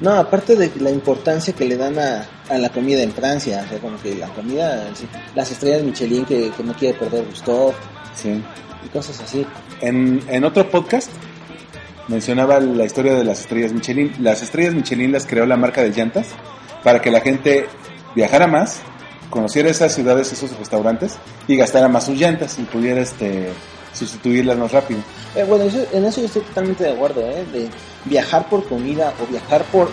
No, 0.00 0.12
aparte 0.12 0.54
de 0.56 0.70
la 0.80 0.90
importancia 0.90 1.54
que 1.54 1.64
le 1.64 1.76
dan 1.78 1.98
a, 1.98 2.26
a 2.50 2.58
la 2.58 2.68
comida 2.68 3.02
en 3.02 3.12
Francia, 3.12 3.62
o 3.64 3.68
sea, 3.70 3.78
como 3.78 3.96
que 4.02 4.14
la 4.16 4.28
comida, 4.28 4.90
sí, 4.94 5.06
las 5.34 5.50
estrellas 5.50 5.82
Michelin 5.82 6.26
que, 6.26 6.50
que 6.54 6.62
no 6.62 6.74
quiere 6.74 6.98
perder 6.98 7.24
Gusto 7.24 7.72
Sí. 8.14 8.42
y 8.84 8.88
cosas 8.90 9.18
así. 9.22 9.46
En, 9.80 10.20
en 10.28 10.44
otro 10.44 10.68
podcast 10.70 11.10
mencionaba 12.08 12.60
la 12.60 12.84
historia 12.84 13.14
de 13.14 13.24
las 13.24 13.40
estrellas 13.40 13.72
Michelin. 13.72 14.12
Las 14.20 14.42
estrellas 14.42 14.74
Michelin 14.74 15.12
las 15.12 15.26
creó 15.26 15.46
la 15.46 15.56
marca 15.56 15.82
de 15.82 15.90
llantas 15.90 16.28
para 16.84 17.00
que 17.00 17.10
la 17.10 17.20
gente 17.20 17.66
viajara 18.14 18.46
más, 18.46 18.78
conociera 19.30 19.68
esas 19.70 19.94
ciudades, 19.94 20.32
esos 20.32 20.56
restaurantes 20.58 21.16
y 21.48 21.56
gastara 21.56 21.88
más 21.88 22.04
sus 22.06 22.18
llantas 22.18 22.58
y 22.58 22.62
pudiera 22.62 23.00
este, 23.00 23.48
sustituirlas 23.92 24.56
más 24.56 24.72
rápido. 24.72 25.00
Eh, 25.34 25.44
bueno, 25.44 25.64
eso- 25.64 25.84
en 25.92 26.04
eso 26.04 26.20
yo 26.20 26.26
estoy 26.26 26.42
totalmente 26.42 26.84
de 26.84 26.92
acuerdo, 26.92 27.20
¿eh? 27.22 27.44
De 27.52 27.68
viajar 28.04 28.48
por 28.48 28.64
comida 28.68 29.12
o 29.22 29.30
viajar 29.30 29.64
por, 29.64 29.90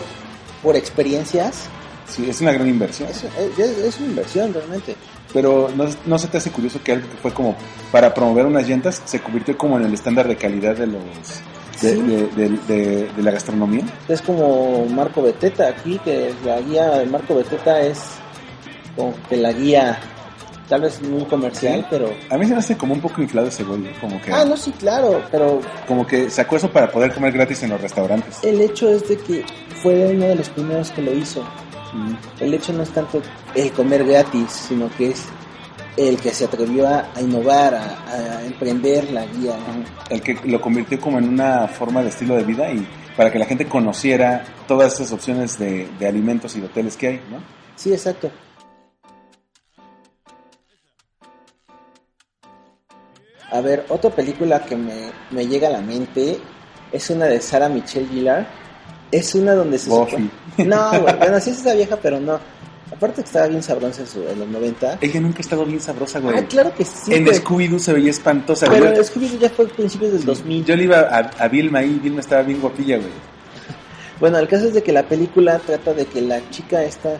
por 0.61 0.75
experiencias, 0.75 1.63
Sí, 2.05 2.29
es 2.29 2.41
una 2.41 2.51
gran 2.51 2.67
inversión. 2.67 3.09
es, 3.09 3.23
es- 3.57 3.77
es 3.77 3.97
una 3.99 4.07
inversión 4.09 4.53
realmente. 4.53 4.95
Pero 5.33 5.71
¿no, 5.75 5.85
no 6.05 6.19
se 6.19 6.27
te 6.27 6.37
hace 6.37 6.51
curioso 6.51 6.79
que 6.83 6.91
algo 6.91 7.09
que 7.09 7.17
fue 7.17 7.33
como 7.33 7.55
para 7.91 8.13
promover 8.13 8.45
unas 8.45 8.67
llantas 8.67 9.01
se 9.05 9.19
convirtió 9.19 9.57
como 9.57 9.77
en 9.79 9.85
el 9.85 9.93
estándar 9.93 10.27
de 10.27 10.35
calidad 10.35 10.75
de 10.75 10.85
los 10.87 11.01
de, 11.81 11.89
Sí. 11.93 12.01
de- 12.01 12.27
de- 12.27 12.57
de- 12.67 13.07
de 13.15 13.21
la 13.23 13.31
gastronomía? 13.31 13.83
Es 14.07 14.21
como 14.21 14.85
Marco 14.87 15.21
Beteta 15.21 15.67
aquí, 15.69 15.99
que 16.03 16.33
la 16.45 16.59
guía 16.61 16.89
de 16.99 17.05
Marco 17.05 17.35
Beteta 17.35 17.81
es 17.81 17.99
como 18.95 19.13
que 19.29 19.37
la 19.37 19.51
guía, 19.51 19.97
tal 20.69 20.81
vez 20.81 21.01
muy 21.01 21.23
comercial, 21.25 21.79
Sí. 21.81 21.85
pero... 21.89 22.13
A 22.29 22.37
mí 22.37 22.45
se 22.45 22.53
me 22.53 22.59
hace 22.59 22.77
como 22.77 22.93
un 22.93 23.01
poco 23.01 23.21
inflado 23.21 23.47
ese 23.47 23.63
¿eh? 23.63 23.95
como 23.99 24.21
que 24.21 24.31
Ah, 24.31 24.45
no, 24.45 24.55
sí, 24.55 24.71
claro, 24.79 25.21
pero 25.31 25.59
como 25.87 26.05
que 26.05 26.29
sacó 26.29 26.55
eso 26.57 26.69
para 26.69 26.91
poder 26.91 27.13
comer 27.13 27.33
gratis 27.33 27.63
en 27.63 27.71
los 27.71 27.81
restaurantes. 27.81 28.39
el 28.43 28.61
hecho 28.61 28.89
es 28.89 29.07
de 29.09 29.17
que 29.17 29.45
fue 29.81 30.05
uno 30.13 30.25
de 30.27 30.35
los 30.35 30.49
primeros 30.49 30.91
que 30.91 31.01
lo 31.01 31.13
hizo. 31.13 31.43
Mm. 31.93 32.13
El 32.39 32.53
hecho 32.55 32.73
no 32.73 32.83
es 32.83 32.89
tanto 32.89 33.21
el 33.55 33.71
comer 33.71 34.03
gratis, 34.05 34.49
sino 34.49 34.89
que 34.97 35.09
es 35.11 35.25
el 35.97 36.19
que 36.19 36.31
se 36.33 36.45
atrevió 36.45 36.87
a, 36.87 37.09
a 37.15 37.21
innovar, 37.21 37.75
a, 37.75 38.37
a 38.37 38.45
emprender 38.45 39.11
la 39.11 39.25
guía. 39.25 39.55
¿no? 39.57 39.83
El 40.09 40.21
que 40.21 40.37
lo 40.45 40.59
convirtió 40.59 40.99
como 40.99 41.19
en 41.19 41.29
una 41.29 41.67
forma 41.67 42.01
de 42.01 42.09
estilo 42.09 42.35
de 42.35 42.43
vida 42.43 42.71
y 42.71 42.87
para 43.15 43.31
que 43.31 43.37
la 43.39 43.45
gente 43.45 43.67
conociera 43.67 44.43
todas 44.67 44.93
esas 44.95 45.11
opciones 45.11 45.59
de, 45.59 45.87
de 45.99 46.07
alimentos 46.07 46.55
y 46.55 46.59
de 46.61 46.65
hoteles 46.65 46.97
que 46.97 47.07
hay, 47.07 47.15
¿no? 47.29 47.37
Sí, 47.75 47.91
exacto. 47.93 48.31
A 53.51 53.61
ver, 53.61 53.85
otra 53.89 54.09
película 54.09 54.63
que 54.65 54.75
me, 54.75 55.11
me 55.31 55.45
llega 55.47 55.67
a 55.67 55.71
la 55.71 55.81
mente 55.81 56.39
es 56.91 57.09
una 57.09 57.25
de 57.25 57.39
Sarah 57.39 57.69
Michelle 57.69 58.07
Gellar. 58.07 58.47
Es 59.11 59.35
una 59.35 59.53
donde 59.53 59.77
se 59.77 59.89
Buffy. 59.91 60.29
supone- 60.57 60.67
No, 60.69 60.91
bueno, 61.01 61.39
sí 61.39 61.51
es 61.51 61.59
esa 61.59 61.73
vieja, 61.75 61.97
pero 62.01 62.19
no. 62.19 62.39
Aparte 62.95 63.21
que 63.21 63.27
estaba 63.27 63.47
bien 63.47 63.63
sabrosa 63.63 64.03
en, 64.15 64.39
los 64.39 64.47
90. 64.47 64.99
Ella 65.01 65.19
nunca 65.19 65.39
ha 65.39 65.41
estado 65.41 65.65
bien 65.65 65.81
sabrosa, 65.81 66.19
güey. 66.19 66.37
Ah, 66.37 66.45
claro 66.45 66.73
que 66.75 66.85
sí. 66.85 67.13
en. 67.13 67.25
Scooby-Doo 67.25 67.79
se 67.79 67.93
veía 67.93 68.11
espantosa, 68.11 68.67
Pero 68.69 68.91
güey. 68.91 69.03
Scooby-Doo 69.03 69.39
ya 69.39 69.49
fue 69.49 69.65
a 69.65 69.69
principios 69.69 70.13
del 70.13 70.25
2000. 70.25 70.65
Yo 70.65 70.75
le 70.75 70.83
iba 70.83 70.99
a, 70.99 71.31
a 71.43 71.47
Vilma 71.47 71.79
ahí, 71.79 71.99
Vilma 72.01 72.19
estaba 72.19 72.43
bien 72.43 72.61
guapilla, 72.61 72.97
güey. 72.97 73.09
Bueno, 74.19 74.37
el 74.37 74.47
caso 74.47 74.67
es 74.67 74.73
de 74.73 74.83
que 74.83 74.93
la 74.93 75.03
película 75.03 75.59
trata 75.59 75.93
de 75.93 76.05
que 76.05 76.21
la 76.21 76.49
chica 76.51 76.83
esta 76.83 77.17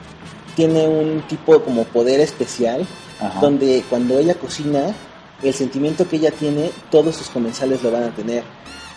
tiene 0.56 0.88
un 0.88 1.24
tipo 1.28 1.62
como 1.64 1.84
poder 1.86 2.20
especial, 2.20 2.86
Ajá. 3.20 3.40
donde 3.42 3.84
cuando 3.90 4.20
ella 4.20 4.36
cocina, 4.36 4.94
el 5.42 5.54
sentimiento 5.54 6.08
que 6.08 6.18
ella 6.18 6.32
tiene, 6.32 6.70
todos 6.92 7.16
sus 7.16 7.30
comensales 7.30 7.84
lo 7.84 7.92
van 7.92 8.04
a 8.04 8.16
tener. 8.16 8.44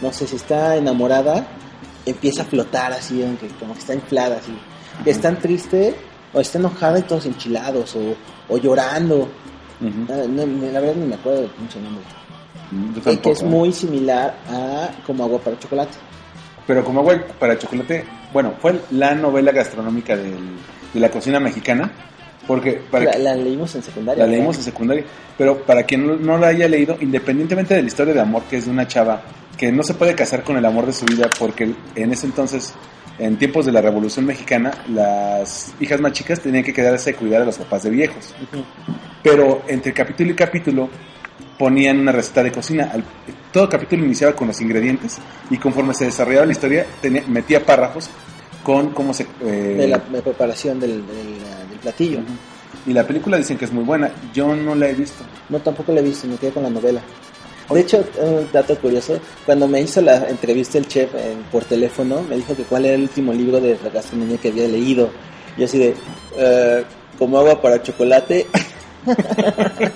No 0.00 0.12
sé, 0.12 0.26
si 0.26 0.36
está 0.36 0.76
enamorada, 0.76 1.48
empieza 2.04 2.42
a 2.42 2.44
flotar 2.44 2.92
así, 2.92 3.22
aunque 3.22 3.48
como 3.58 3.72
que 3.72 3.80
está 3.80 3.94
inflada 3.94 4.36
así. 4.36 4.56
Que 5.02 5.10
está 5.10 5.34
triste, 5.34 5.94
o 6.36 6.40
está 6.40 6.58
enojada 6.58 6.98
y 6.98 7.02
todos 7.02 7.24
enchilados, 7.24 7.96
o, 7.96 8.14
o 8.52 8.58
llorando. 8.58 9.26
Ah, 9.80 10.24
no, 10.28 10.46
no, 10.46 10.70
la 10.70 10.80
verdad 10.80 10.94
ni 10.96 11.06
me 11.06 11.14
acuerdo 11.14 11.40
del 11.40 11.50
pinche 11.50 11.80
nombre. 11.80 12.04
Mm, 12.70 12.84
Yo 12.84 12.90
Eh, 12.90 12.94
que 12.94 13.00
tampoco, 13.10 13.32
es 13.32 13.42
muy 13.42 13.72
similar 13.72 14.36
a 14.50 14.90
como 15.06 15.24
agua 15.24 15.38
para 15.40 15.58
chocolate. 15.58 15.96
Pero 16.66 16.84
como 16.84 17.00
agua 17.00 17.14
para 17.38 17.58
chocolate, 17.58 18.04
bueno, 18.32 18.52
fue 18.60 18.78
la 18.90 19.14
novela 19.14 19.52
gastronómica 19.52 20.16
del- 20.16 20.56
de 20.92 21.00
la 21.00 21.10
cocina 21.10 21.38
mexicana, 21.40 21.90
porque 22.46 22.80
para 22.90 23.04
La, 23.06 23.10
que- 23.12 23.18
la 23.20 23.34
leímos 23.34 23.74
en 23.74 23.82
secundaria. 23.82 24.18
la 24.22 24.26
¿verdad? 24.26 24.36
leímos 24.38 24.56
en 24.58 24.62
secundaria, 24.62 25.04
pero 25.38 25.58
para 25.62 25.84
quien 25.84 26.06
no, 26.06 26.16
no 26.16 26.38
la 26.38 26.48
haya 26.48 26.68
leído, 26.68 26.96
independientemente 27.00 27.74
de 27.74 27.80
la 27.82 27.86
historia 27.88 28.12
de 28.14 28.20
amor 28.20 28.42
que 28.50 28.56
es 28.58 28.66
de 28.66 28.70
una 28.72 28.86
chava 28.86 29.22
que 29.56 29.72
no 29.72 29.82
se 29.82 29.94
puede 29.94 30.14
casar 30.14 30.42
con 30.42 30.56
el 30.58 30.64
amor 30.66 30.84
de 30.86 30.92
su 30.92 31.06
vida 31.06 31.30
porque 31.38 31.72
en 31.94 32.12
ese 32.12 32.26
entonces, 32.26 32.74
en 33.18 33.36
tiempos 33.38 33.66
de 33.66 33.72
la 33.72 33.80
Revolución 33.80 34.26
Mexicana, 34.26 34.72
las 34.88 35.74
hijas 35.80 36.00
más 36.00 36.12
chicas 36.12 36.40
tenían 36.40 36.64
que 36.64 36.72
quedarse 36.72 37.10
a 37.10 37.16
cuidar 37.16 37.42
a 37.42 37.44
los 37.44 37.58
papás 37.58 37.82
de 37.84 37.90
viejos. 37.90 38.34
Pero 39.22 39.62
entre 39.68 39.92
capítulo 39.92 40.30
y 40.30 40.34
capítulo 40.34 40.88
ponían 41.58 41.98
una 42.00 42.12
receta 42.12 42.42
de 42.42 42.52
cocina. 42.52 42.92
Todo 43.52 43.68
capítulo 43.68 44.04
iniciaba 44.04 44.34
con 44.34 44.48
los 44.48 44.60
ingredientes 44.60 45.18
y 45.50 45.56
conforme 45.56 45.94
se 45.94 46.04
desarrollaba 46.04 46.46
la 46.46 46.52
historia 46.52 46.86
tenía, 47.00 47.22
metía 47.26 47.64
párrafos 47.64 48.10
con 48.62 48.90
cómo 48.90 49.14
se... 49.14 49.26
eh, 49.42 49.74
de 49.78 49.88
la 49.88 49.98
preparación 49.98 50.78
del, 50.78 51.06
del, 51.06 51.38
del 51.70 51.78
platillo. 51.80 52.20
Y 52.86 52.92
la 52.92 53.06
película 53.06 53.36
dicen 53.36 53.56
que 53.56 53.64
es 53.64 53.72
muy 53.72 53.84
buena. 53.84 54.10
Yo 54.34 54.54
no 54.54 54.74
la 54.74 54.88
he 54.88 54.94
visto. 54.94 55.24
No, 55.48 55.58
tampoco 55.58 55.92
la 55.92 56.00
he 56.00 56.04
visto, 56.04 56.26
me 56.28 56.36
quedé 56.36 56.50
con 56.50 56.62
la 56.62 56.70
novela. 56.70 57.00
De 57.70 57.80
hecho, 57.80 58.04
un 58.20 58.48
dato 58.52 58.76
curioso, 58.78 59.18
cuando 59.44 59.66
me 59.66 59.80
hizo 59.80 60.00
la 60.00 60.28
entrevista 60.28 60.78
el 60.78 60.86
chef 60.86 61.12
eh, 61.16 61.34
por 61.50 61.64
teléfono, 61.64 62.22
me 62.22 62.36
dijo 62.36 62.54
que 62.54 62.62
cuál 62.62 62.84
era 62.86 62.94
el 62.94 63.02
último 63.02 63.32
libro 63.32 63.60
de 63.60 63.76
la 63.82 63.90
gastronomía 63.90 64.38
que 64.38 64.48
había 64.48 64.68
leído. 64.68 65.10
Yo 65.58 65.64
así 65.64 65.78
de, 65.78 65.94
eh, 66.36 66.84
como 67.18 67.38
agua 67.38 67.60
para 67.60 67.82
chocolate. 67.82 68.46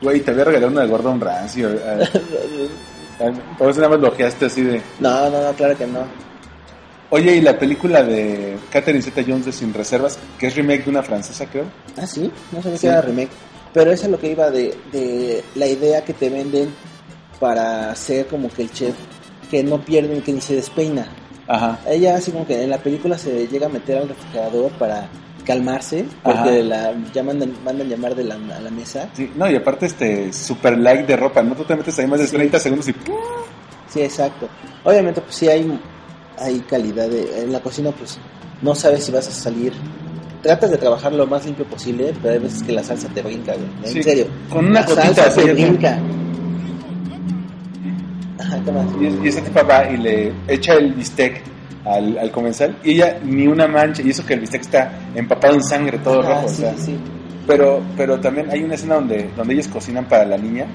Güey, 0.00 0.20
te 0.20 0.30
había 0.32 0.44
regalado 0.44 0.70
una 0.72 0.82
de 0.82 0.88
Gordon 0.88 1.20
Ramsay. 1.20 1.64
o- 1.64 1.68
a- 1.68 3.24
a- 3.28 3.56
Por 3.58 3.70
eso 3.70 3.80
nada 3.80 3.90
más 3.92 4.00
lo 4.00 4.08
ojeaste 4.08 4.46
así 4.46 4.62
de... 4.62 4.80
no, 5.00 5.30
no, 5.30 5.40
no, 5.42 5.52
claro 5.54 5.76
que 5.76 5.86
no. 5.86 6.00
Oye, 7.10 7.36
y 7.36 7.40
la 7.40 7.58
película 7.58 8.02
de 8.02 8.56
Catherine 8.70 9.02
Zeta-Jones 9.02 9.46
de 9.46 9.52
Sin 9.52 9.72
Reservas, 9.72 10.18
que 10.38 10.48
es 10.48 10.56
remake 10.56 10.84
de 10.84 10.90
una 10.90 11.02
francesa, 11.02 11.46
creo. 11.46 11.64
Ah, 11.96 12.06
sí, 12.06 12.30
no 12.50 12.60
sabía 12.62 12.76
Sí. 12.76 12.82
que 12.82 12.88
era 12.88 13.00
remake. 13.02 13.28
Pero 13.74 13.90
eso 13.90 14.04
es 14.04 14.10
lo 14.10 14.18
que 14.18 14.30
iba 14.30 14.50
de, 14.50 14.74
de 14.92 15.44
la 15.56 15.66
idea 15.66 16.04
que 16.04 16.14
te 16.14 16.30
venden 16.30 16.72
para 17.38 17.90
hacer 17.90 18.26
como 18.28 18.48
que 18.48 18.62
el 18.62 18.72
chef 18.72 18.94
que 19.50 19.62
no 19.62 19.84
pierde, 19.84 20.20
que 20.22 20.32
ni 20.32 20.40
se 20.40 20.54
despeina. 20.54 21.08
Ajá. 21.46 21.78
Ella 21.86 22.16
así 22.16 22.30
como 22.30 22.46
que 22.46 22.62
en 22.62 22.70
la 22.70 22.78
película 22.78 23.18
se 23.18 23.46
llega 23.48 23.66
a 23.66 23.68
meter 23.68 23.98
al 23.98 24.08
refrigerador 24.08 24.70
para 24.72 25.08
calmarse, 25.44 26.06
porque 26.22 26.38
Ajá. 26.38 26.50
la 26.50 26.94
ya 27.12 27.22
mandan, 27.22 27.52
mandan 27.64 27.88
llamar 27.88 28.14
de 28.14 28.24
la, 28.24 28.34
a 28.34 28.60
la 28.60 28.70
mesa. 28.70 29.10
Sí, 29.12 29.30
no, 29.36 29.50
y 29.50 29.56
aparte 29.56 29.86
este 29.86 30.32
super 30.32 30.78
like 30.78 31.04
de 31.04 31.16
ropa, 31.16 31.42
¿no? 31.42 31.54
Tú 31.54 31.64
te 31.64 31.76
metes 31.76 31.98
ahí 31.98 32.06
más 32.06 32.20
de 32.20 32.28
30 32.28 32.58
segundos 32.58 32.88
y 32.88 32.92
¡pum! 32.92 33.16
Sí, 33.88 34.00
exacto. 34.00 34.48
Obviamente 34.84 35.20
pues 35.20 35.36
sí 35.36 35.48
hay, 35.48 35.78
hay 36.38 36.60
calidad 36.60 37.08
de, 37.08 37.42
en 37.42 37.52
la 37.52 37.60
cocina 37.60 37.90
pues 37.92 38.18
no 38.62 38.74
sabes 38.74 39.04
si 39.04 39.12
vas 39.12 39.28
a 39.28 39.32
salir. 39.32 39.72
Tratas 40.44 40.70
de 40.70 40.76
trabajar 40.78 41.12
lo 41.12 41.26
más 41.26 41.44
limpio 41.44 41.64
posible, 41.64 42.12
pero 42.22 42.34
hay 42.34 42.40
veces 42.40 42.62
que 42.62 42.70
la 42.72 42.84
salsa 42.84 43.08
te 43.08 43.20
brinca, 43.22 43.52
güey. 43.54 43.66
En 43.82 43.88
Sí, 43.92 44.02
serio. 44.02 44.26
con 44.48 44.66
una 44.66 44.80
la 44.82 44.86
salsa 44.86 45.42
ya- 45.42 45.52
brinca. 45.52 45.98
Y, 49.00 49.24
y 49.24 49.28
esta 49.28 49.42
tipa 49.42 49.62
va 49.62 49.90
y 49.90 49.96
le 49.96 50.32
echa 50.48 50.74
el 50.74 50.92
bistec 50.92 51.42
al, 51.84 52.16
al 52.18 52.30
comensal 52.30 52.76
y 52.84 52.92
ella 52.92 53.18
ni 53.24 53.46
una 53.46 53.66
mancha, 53.66 54.02
y 54.02 54.10
eso 54.10 54.24
que 54.24 54.34
el 54.34 54.40
bistec 54.40 54.62
está 54.62 54.92
empapado 55.14 55.54
en 55.54 55.62
sangre, 55.62 55.98
todo 55.98 56.20
Ajá, 56.20 56.34
rojo, 56.42 56.48
sí, 56.48 56.54
o 56.54 56.58
sea. 56.58 56.74
sí, 56.76 56.82
sí. 56.86 56.98
Pero, 57.46 57.82
pero 57.96 58.18
también 58.20 58.50
hay 58.50 58.62
una 58.62 58.74
escena 58.74 58.94
donde, 58.96 59.30
donde 59.36 59.54
ellos 59.54 59.68
cocinan 59.68 60.06
para 60.06 60.24
la 60.24 60.36
niña, 60.38 60.66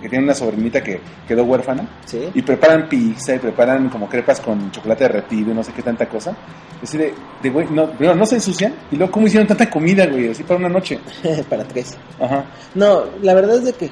que 0.00 0.08
tiene 0.08 0.24
una 0.24 0.34
sobrinita 0.34 0.82
que 0.82 1.00
quedó 1.28 1.44
huérfana, 1.44 1.86
Sí. 2.06 2.28
y 2.34 2.42
preparan 2.42 2.88
pizza 2.88 3.34
y 3.34 3.38
preparan 3.38 3.88
como 3.90 4.08
crepas 4.08 4.40
con 4.40 4.70
chocolate 4.70 5.04
derretido 5.04 5.50
y 5.50 5.54
no 5.54 5.62
sé 5.62 5.72
qué 5.72 5.82
tanta 5.82 6.08
cosa. 6.08 6.34
Es 6.82 6.92
decir, 6.92 7.14
de, 7.42 7.50
güey, 7.50 7.66
no, 7.70 7.88
no 7.98 8.26
se 8.26 8.36
ensucian, 8.36 8.74
y 8.90 8.96
luego, 8.96 9.12
¿cómo 9.12 9.26
hicieron 9.26 9.46
tanta 9.46 9.68
comida, 9.70 10.06
güey? 10.06 10.30
Así 10.30 10.42
para 10.42 10.58
una 10.60 10.68
noche. 10.68 10.98
Para 11.50 11.64
tres. 11.64 11.96
Ajá. 12.20 12.44
No, 12.74 13.04
la 13.22 13.34
verdad 13.34 13.56
es 13.56 13.64
de 13.64 13.72
que, 13.74 13.90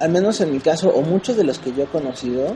al 0.00 0.10
menos 0.10 0.40
en 0.40 0.52
mi 0.52 0.60
caso, 0.60 0.88
o 0.90 1.02
muchos 1.02 1.36
de 1.36 1.44
los 1.44 1.58
que 1.58 1.72
yo 1.72 1.84
he 1.84 1.86
conocido, 1.86 2.54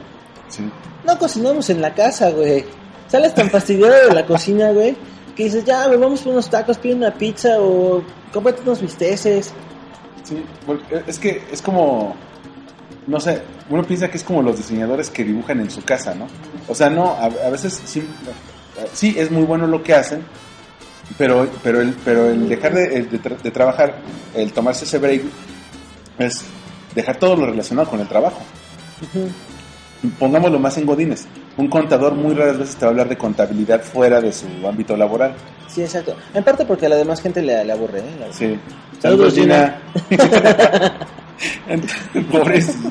Sí. 0.49 0.63
no 1.07 1.17
cocinamos 1.19 1.71
en 1.71 1.81
la 1.81 1.95
casa, 1.95 2.31
güey. 2.31 2.65
Sales 3.07 3.35
tan 3.35 3.51
fastidiado 3.51 4.09
de 4.09 4.15
la 4.15 4.25
cocina, 4.27 4.71
güey, 4.71 4.97
que 5.41 5.45
dices, 5.47 5.65
ya, 5.65 5.87
güey, 5.87 5.99
vamos 5.99 6.21
por 6.21 6.33
unos 6.33 6.51
tacos, 6.51 6.77
pide 6.79 6.95
una 6.95 7.13
pizza 7.15 7.57
o 7.61 8.03
cómprate 8.33 8.61
unos 8.63 8.81
bisteces. 8.81 9.53
Sí, 10.25 10.45
porque 10.67 11.03
es 11.07 11.19
que 11.19 11.43
es 11.51 11.63
como, 11.63 12.15
no 13.07 13.19
sé, 13.21 13.41
uno 13.71 13.83
piensa 13.83 14.09
que 14.11 14.19
es 14.19 14.23
como 14.25 14.43
los 14.43 14.57
diseñadores 14.59 15.09
que 15.11 15.25
dibujan 15.25 15.61
en 15.61 15.71
su 15.71 15.83
casa, 15.83 16.15
¿no? 16.15 16.27
O 16.69 16.75
sea, 16.75 16.91
no, 16.91 17.13
a, 17.13 17.25
a 17.25 17.51
veces 17.51 17.81
sí, 17.85 18.07
sí 18.93 19.15
es 19.19 19.31
muy 19.31 19.45
bueno 19.45 19.67
lo 19.67 19.83
que 19.83 19.95
hacen, 19.95 20.23
pero, 21.17 21.49
pero, 21.63 21.81
el, 21.81 21.95
pero 22.05 22.29
el 22.29 22.49
dejar 22.49 22.75
de, 22.75 22.89
de 23.03 23.21
tra- 23.23 23.41
de 23.41 23.51
trabajar, 23.51 23.97
el 24.35 24.53
tomarse 24.53 24.85
ese 24.85 24.99
break, 24.99 25.23
es 26.19 26.43
dejar 26.95 27.17
todo 27.19 27.35
lo 27.35 27.47
relacionado 27.47 27.89
con 27.89 27.99
el 28.01 28.07
trabajo. 28.09 28.41
Pongámoslo 30.19 30.59
más 30.59 30.77
en 30.79 30.87
Godines. 30.87 31.27
Un 31.57 31.69
contador 31.69 32.15
muy 32.15 32.35
raras 32.35 32.59
veces 32.59 32.77
te 32.77 32.85
va 32.85 32.89
a 32.89 32.91
hablar 32.91 33.09
de 33.09 33.19
contabilidad 33.19 33.83
fuera 33.83 34.21
de 34.21 34.33
su 34.33 34.47
ámbito 34.67 34.97
laboral. 34.97 35.35
Sí, 35.69 35.83
exacto. 35.83 36.17
En 36.33 36.43
parte 36.43 36.65
porque 36.65 36.87
a 36.87 36.89
la 36.89 36.97
demás 36.97 37.21
gente 37.21 37.43
le, 37.43 37.65
le 37.65 37.73
aburre, 37.73 38.01
¿eh? 38.01 38.17
La- 38.19 38.33
Sí. 38.33 38.59
Saludos, 39.01 39.35
Gina. 39.35 39.79
Pobrecito. 42.31 42.89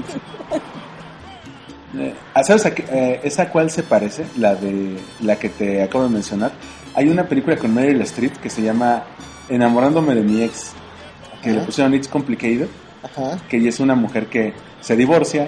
Eh, 1.97 2.13
¿Sabes 2.43 2.65
a 2.65 2.73
qué- 2.75 2.85
eh, 2.91 3.19
esa 3.23 3.49
cuál 3.49 3.69
se 3.71 3.83
parece? 3.83 4.25
La 4.37 4.55
de 4.55 4.97
la 5.21 5.37
que 5.37 5.49
te 5.49 5.81
acabo 5.83 6.03
de 6.05 6.09
mencionar. 6.11 6.51
Hay 6.95 7.09
una 7.09 7.27
película 7.27 7.57
con 7.57 7.73
Meryl 7.73 8.01
Streep 8.01 8.37
que 8.37 8.49
se 8.49 8.61
llama 8.61 9.03
Enamorándome 9.49 10.15
de 10.15 10.21
mi 10.21 10.41
ex, 10.43 10.71
que 11.41 11.51
le 11.51 11.61
pusieron 11.61 11.93
It's 11.93 12.07
Complicated, 12.07 12.67
Ajá. 13.03 13.37
que 13.49 13.57
ella 13.57 13.69
es 13.69 13.79
una 13.79 13.95
mujer 13.95 14.27
que 14.27 14.53
se 14.81 14.95
divorcia 14.95 15.47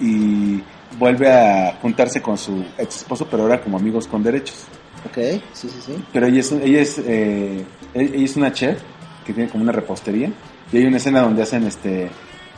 y 0.00 0.60
vuelve 0.98 1.30
a 1.32 1.78
juntarse 1.82 2.20
con 2.22 2.36
su 2.38 2.64
ex 2.78 2.96
esposo, 2.98 3.26
pero 3.30 3.42
ahora 3.44 3.60
como 3.60 3.76
amigos 3.78 4.06
con 4.06 4.22
derechos. 4.22 4.64
Ok, 5.06 5.18
sí, 5.52 5.68
sí, 5.68 5.78
sí. 5.86 6.04
Pero 6.12 6.26
ella 6.26 6.40
es, 6.40 6.52
ella 6.52 6.80
es, 6.80 6.98
eh, 6.98 7.64
ella 7.94 8.24
es 8.24 8.36
una 8.36 8.52
chef 8.52 8.80
que 9.24 9.32
tiene 9.32 9.48
como 9.48 9.62
una 9.62 9.72
repostería. 9.72 10.30
Y 10.72 10.78
hay 10.78 10.84
una 10.86 10.96
escena 10.96 11.20
donde 11.20 11.42
hacen 11.42 11.64
este. 11.64 12.08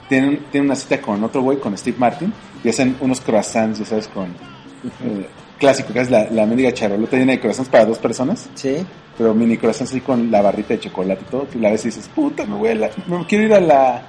Tienen, 0.08 0.38
tienen 0.50 0.70
una 0.70 0.76
cita 0.76 1.00
con 1.02 1.22
otro 1.22 1.42
güey, 1.42 1.58
con 1.58 1.76
Steve 1.76 1.96
Martin, 1.98 2.32
y 2.64 2.68
hacen 2.70 2.96
unos 3.00 3.20
croissants, 3.20 3.78
ya 3.80 3.84
sabes, 3.84 4.08
con. 4.08 4.28
eh, 4.28 5.26
clásico, 5.58 5.92
que 5.92 6.00
es 6.00 6.10
la, 6.10 6.30
la 6.30 6.46
mendiga 6.46 6.72
charolota 6.72 7.16
llena 7.18 7.32
de 7.32 7.40
croissants 7.40 7.68
para 7.68 7.84
dos 7.84 7.98
personas, 7.98 8.48
Sí. 8.54 8.76
pero 9.18 9.34
mini 9.34 9.58
croissants 9.58 9.90
así 9.90 10.00
con 10.00 10.30
la 10.30 10.40
barrita 10.40 10.68
de 10.74 10.80
chocolate 10.80 11.22
y 11.26 11.30
todo. 11.30 11.48
Que 11.50 11.58
la 11.58 11.70
ves 11.70 11.82
y 11.84 11.88
dices, 11.88 12.08
puta, 12.14 12.46
me 12.46 12.54
voy 12.56 12.70
a 12.70 12.74
la. 12.76 12.90
Me 13.06 13.26
quiero 13.26 13.44
ir 13.44 13.52
a 13.54 13.60
la. 13.60 14.02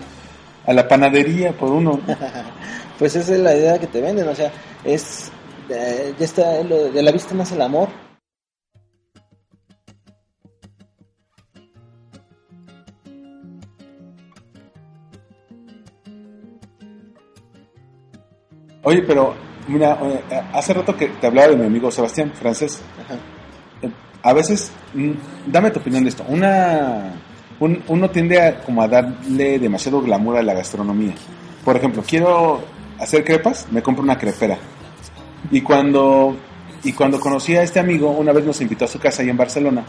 A 0.65 0.73
la 0.73 0.87
panadería 0.87 1.51
por 1.51 1.71
uno. 1.71 1.99
Pues 2.99 3.15
esa 3.15 3.33
es 3.33 3.39
la 3.39 3.55
idea 3.55 3.79
que 3.79 3.87
te 3.87 4.01
venden, 4.01 4.27
o 4.27 4.35
sea, 4.35 4.51
es. 4.83 5.31
eh, 5.69 6.13
ya 6.19 6.25
está, 6.25 6.61
lo 6.63 6.91
de 6.91 7.01
la 7.01 7.11
vista 7.11 7.33
más 7.33 7.51
el 7.51 7.61
amor. 7.61 7.89
Oye, 18.83 19.01
pero, 19.03 19.33
mira, 19.67 19.97
eh, 20.03 20.41
hace 20.53 20.73
rato 20.73 20.95
que 20.95 21.07
te 21.07 21.27
hablaba 21.27 21.49
de 21.49 21.57
mi 21.57 21.65
amigo 21.65 21.91
Sebastián, 21.91 22.31
francés. 22.33 22.81
Ajá. 23.05 23.15
Eh, 23.81 23.89
a 24.23 24.33
veces, 24.33 24.71
mm, 24.93 25.11
dame 25.47 25.71
tu 25.71 25.79
opinión 25.79 26.03
de 26.03 26.09
esto. 26.09 26.23
Una, 26.27 27.13
un- 27.59 27.83
uno 27.87 28.09
tiende 28.09 28.41
a, 28.41 28.61
como 28.61 28.81
a 28.81 28.87
darle 28.87 29.59
demasiado 29.59 30.01
glamour 30.01 30.37
a 30.37 30.43
la 30.43 30.53
gastronomía. 30.53 31.13
Por 31.65 31.75
ejemplo, 31.75 32.03
quiero 32.07 32.61
hacer 32.99 33.23
crepas, 33.23 33.67
me 33.71 33.81
compro 33.81 34.03
una 34.03 34.17
crepera. 34.17 34.57
Y 35.51 35.61
cuando, 35.61 36.35
y 36.83 36.91
cuando 36.93 37.19
conocí 37.19 37.55
a 37.55 37.63
este 37.63 37.79
amigo, 37.79 38.11
una 38.11 38.31
vez 38.33 38.45
nos 38.45 38.61
invitó 38.61 38.85
a 38.85 38.87
su 38.87 38.99
casa 38.99 39.21
ahí 39.23 39.29
en 39.29 39.37
Barcelona 39.37 39.83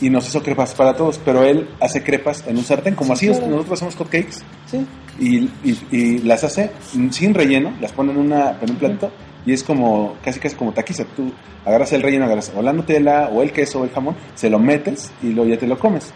y 0.00 0.08
nos 0.08 0.26
hizo 0.28 0.42
crepas 0.42 0.72
para 0.74 0.94
todos, 0.96 1.18
pero 1.22 1.44
él 1.44 1.68
hace 1.80 2.02
crepas 2.02 2.42
en 2.46 2.56
un 2.56 2.64
sartén, 2.64 2.94
como 2.94 3.14
Sí, 3.16 3.28
así 3.28 3.38
claro. 3.38 3.52
nosotros 3.56 3.78
hacemos 3.78 3.96
hotcakes 3.96 4.38
Sí. 4.66 4.86
y, 5.18 5.38
y- 5.62 5.86
y 5.90 6.18
las 6.20 6.42
hace 6.44 6.70
sin 7.10 7.34
relleno, 7.34 7.72
las 7.80 7.92
pone 7.92 8.10
en, 8.12 8.18
una, 8.18 8.56
en 8.62 8.70
un 8.70 8.76
plato 8.76 9.10
y 9.44 9.52
es 9.52 9.62
como, 9.62 10.16
casi 10.24 10.40
casi 10.40 10.56
como 10.56 10.72
taquiza. 10.72 11.04
Tú 11.16 11.30
agarras 11.66 11.92
el 11.92 12.02
relleno, 12.02 12.24
agarras 12.24 12.50
o 12.56 12.62
la 12.62 12.72
Nutella 12.72 13.28
o 13.28 13.42
el 13.42 13.52
queso 13.52 13.80
o 13.80 13.84
el 13.84 13.90
jamón, 13.90 14.16
se 14.34 14.48
lo 14.48 14.58
metes 14.58 15.10
y 15.22 15.28
luego 15.28 15.50
ya 15.50 15.58
te 15.58 15.66
lo 15.66 15.78
comes. 15.78 16.12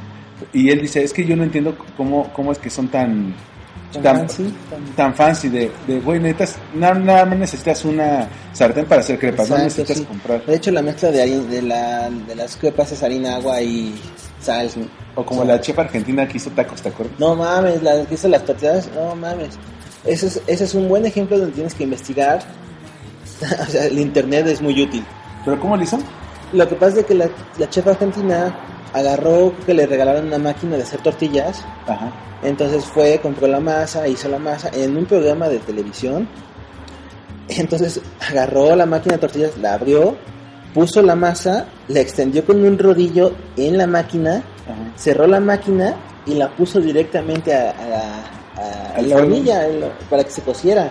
Y 0.54 0.70
él 0.70 0.80
dice, 0.80 1.02
es 1.04 1.12
que 1.12 1.24
yo 1.26 1.36
no 1.36 1.44
entiendo 1.44 1.76
cómo, 1.96 2.32
cómo 2.32 2.52
es 2.52 2.58
que 2.58 2.70
son 2.70 2.88
tan... 2.88 3.34
Tan 3.94 4.02
tan, 4.02 4.16
fancy, 4.18 4.54
tan- 4.70 4.84
tan 4.96 5.14
fancy 5.14 5.48
de, 5.48 5.70
de 5.86 6.00
güey, 6.00 6.20
necesitas, 6.20 6.56
nada, 6.74 6.94
nada 6.94 7.24
más 7.24 7.38
necesitas 7.38 7.84
una 7.84 8.28
sartén 8.52 8.86
para 8.86 9.00
hacer 9.00 9.18
crepas, 9.18 9.48
no 9.48 9.58
necesitas 9.58 9.98
sí. 9.98 10.04
comprar. 10.04 10.44
De 10.44 10.54
hecho, 10.56 10.70
la 10.70 10.82
mezcla 10.82 11.10
de, 11.10 11.22
harina, 11.22 11.42
de, 11.44 11.62
la, 11.62 12.10
de 12.10 12.34
las 12.34 12.56
crepas 12.56 12.92
es 12.92 13.02
harina, 13.02 13.36
agua 13.36 13.60
y 13.62 13.94
sal. 14.40 14.68
O 15.14 15.24
como 15.24 15.44
la 15.44 15.60
chef 15.60 15.78
argentina 15.78 16.26
que 16.28 16.36
hizo 16.38 16.50
tacos, 16.50 16.82
¿te 16.82 16.88
acuerdas? 16.88 17.18
No 17.18 17.34
mames, 17.36 17.82
la 17.82 18.04
que 18.04 18.14
hizo 18.14 18.28
las 18.28 18.44
tortillas, 18.44 18.90
no 18.94 19.14
mames. 19.14 19.58
Ese 20.04 20.26
es, 20.26 20.42
ese 20.46 20.64
es 20.64 20.74
un 20.74 20.88
buen 20.88 21.06
ejemplo 21.06 21.38
donde 21.38 21.52
tienes 21.54 21.74
que 21.74 21.84
investigar. 21.84 22.40
o 23.60 23.70
sea, 23.70 23.86
el 23.86 23.98
internet 23.98 24.46
es 24.46 24.60
muy 24.60 24.80
útil. 24.82 25.04
¿Pero 25.44 25.58
cómo 25.60 25.76
lo 25.76 25.82
hizo? 25.82 25.98
Lo 26.52 26.68
que 26.68 26.74
pasa 26.74 27.00
es 27.00 27.06
que 27.06 27.14
la, 27.14 27.28
la 27.58 27.68
chef 27.70 27.86
argentina 27.86 28.54
agarró 28.94 29.52
que 29.66 29.74
le 29.74 29.86
regalaron 29.86 30.26
una 30.28 30.38
máquina 30.38 30.76
de 30.76 30.84
hacer 30.84 31.00
tortillas. 31.02 31.62
Ajá. 31.86 32.10
Entonces 32.42 32.84
fue, 32.86 33.18
compró 33.20 33.46
la 33.46 33.60
masa, 33.60 34.08
hizo 34.08 34.28
la 34.28 34.38
masa 34.38 34.70
en 34.72 34.96
un 34.96 35.04
programa 35.04 35.48
de 35.48 35.58
televisión. 35.58 36.26
Entonces 37.48 38.00
agarró 38.20 38.74
la 38.74 38.86
máquina 38.86 39.14
de 39.14 39.18
tortillas, 39.20 39.56
la 39.58 39.74
abrió, 39.74 40.16
puso 40.72 41.02
la 41.02 41.14
masa, 41.14 41.66
la 41.88 42.00
extendió 42.00 42.44
con 42.44 42.64
un 42.64 42.78
rodillo 42.78 43.32
en 43.56 43.76
la 43.76 43.86
máquina, 43.86 44.36
Ajá. 44.64 44.92
cerró 44.96 45.26
la 45.26 45.40
máquina 45.40 45.94
y 46.26 46.34
la 46.34 46.48
puso 46.56 46.80
directamente 46.80 47.54
a, 47.54 47.70
a 47.72 47.86
la, 47.88 47.98
a- 47.98 48.92
a 48.94 48.96
Al 48.96 49.08
la 49.10 49.16
fuego. 49.16 49.32
hornilla 49.34 49.66
para 50.08 50.24
que 50.24 50.30
se 50.30 50.40
cociera. 50.42 50.90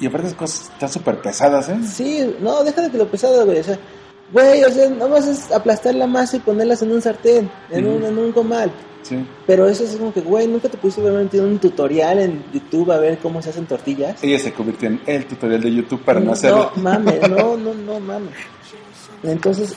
Y 0.00 0.06
aparte 0.06 0.28
esas 0.28 0.38
cosas 0.38 0.70
están 0.72 0.88
súper 0.88 1.18
pesadas, 1.20 1.68
¿eh? 1.68 1.76
Sí, 1.86 2.34
no, 2.40 2.64
deja 2.64 2.80
de 2.82 2.90
que 2.90 2.96
lo 2.98 3.06
pesado, 3.06 3.44
güey. 3.44 3.58
O 3.60 3.64
sea, 3.64 3.78
güey, 4.32 4.64
o 4.64 4.70
sea, 4.70 4.88
nomás 4.90 5.26
es 5.26 5.52
aplastar 5.52 5.94
la 5.94 6.06
masa 6.06 6.36
y 6.36 6.40
ponerlas 6.40 6.82
en 6.82 6.92
un 6.92 7.02
sartén, 7.02 7.50
en, 7.70 7.86
un, 7.86 8.04
en 8.04 8.18
un 8.18 8.32
comal. 8.32 8.70
Sí. 9.02 9.16
Pero 9.46 9.68
eso 9.68 9.84
es 9.84 9.96
como 9.96 10.14
que, 10.14 10.22
güey, 10.22 10.46
nunca 10.46 10.68
te 10.68 10.78
pudiste 10.78 11.02
haber 11.02 11.24
metido 11.24 11.46
un 11.46 11.58
tutorial 11.58 12.18
en 12.20 12.42
YouTube 12.52 12.90
a 12.90 12.98
ver 12.98 13.18
cómo 13.18 13.42
se 13.42 13.50
hacen 13.50 13.66
tortillas. 13.66 14.22
Ella 14.24 14.38
se 14.38 14.52
convirtió 14.52 14.88
en 14.88 15.00
el 15.06 15.26
tutorial 15.26 15.60
de 15.60 15.74
YouTube 15.74 16.02
para 16.02 16.20
no 16.20 16.32
hacerlo. 16.32 16.72
No 16.76 16.82
mames, 16.82 17.20
no, 17.28 17.56
no, 17.56 17.74
no 17.74 18.00
mames. 18.00 18.32
Entonces, 19.22 19.74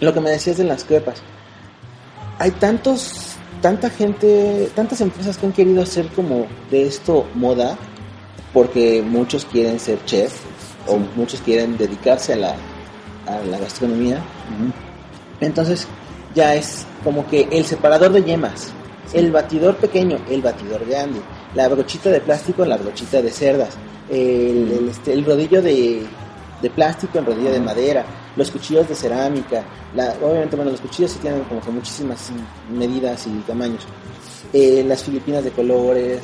lo 0.00 0.12
que 0.12 0.20
me 0.20 0.30
decías 0.30 0.56
de 0.56 0.64
las 0.64 0.84
crepas. 0.84 1.22
Hay 2.38 2.50
tantos, 2.52 3.36
tanta 3.60 3.88
gente, 3.88 4.68
tantas 4.74 5.00
empresas 5.00 5.38
que 5.38 5.46
han 5.46 5.52
querido 5.52 5.82
hacer 5.82 6.08
como 6.08 6.46
de 6.70 6.86
esto 6.86 7.24
moda, 7.34 7.78
porque 8.52 9.02
muchos 9.02 9.44
quieren 9.44 9.78
ser 9.78 10.04
chef 10.04 10.34
o 10.88 10.98
muchos 11.14 11.40
quieren 11.40 11.78
dedicarse 11.78 12.32
a 12.32 12.36
la, 12.36 12.56
a 13.26 13.38
la 13.44 13.58
gastronomía. 13.58 14.22
Entonces, 15.40 15.86
ya 16.34 16.54
es 16.54 16.86
como 17.04 17.26
que 17.26 17.48
el 17.50 17.64
separador 17.64 18.12
de 18.12 18.22
yemas, 18.22 18.72
el 19.12 19.30
batidor 19.30 19.76
pequeño, 19.76 20.18
el 20.30 20.42
batidor 20.42 20.86
grande, 20.86 21.20
la 21.54 21.68
brochita 21.68 22.10
de 22.10 22.20
plástico, 22.20 22.64
la 22.64 22.76
brochita 22.76 23.20
de 23.20 23.30
cerdas, 23.30 23.76
el, 24.08 24.70
el, 24.72 24.88
este, 24.88 25.12
el 25.12 25.24
rodillo 25.24 25.60
de, 25.60 26.02
de 26.60 26.70
plástico 26.70 27.18
en 27.18 27.26
rodillo 27.26 27.50
de 27.50 27.60
madera, 27.60 28.04
los 28.36 28.50
cuchillos 28.50 28.88
de 28.88 28.94
cerámica, 28.94 29.64
la, 29.94 30.14
obviamente, 30.22 30.56
bueno, 30.56 30.70
los 30.70 30.80
cuchillos 30.80 31.10
sí 31.12 31.18
tienen 31.18 31.42
como 31.44 31.60
que 31.60 31.70
muchísimas 31.70 32.30
medidas 32.70 33.26
y 33.26 33.30
tamaños, 33.40 33.82
eh, 34.52 34.84
las 34.86 35.02
filipinas 35.02 35.44
de 35.44 35.50
colores, 35.50 36.20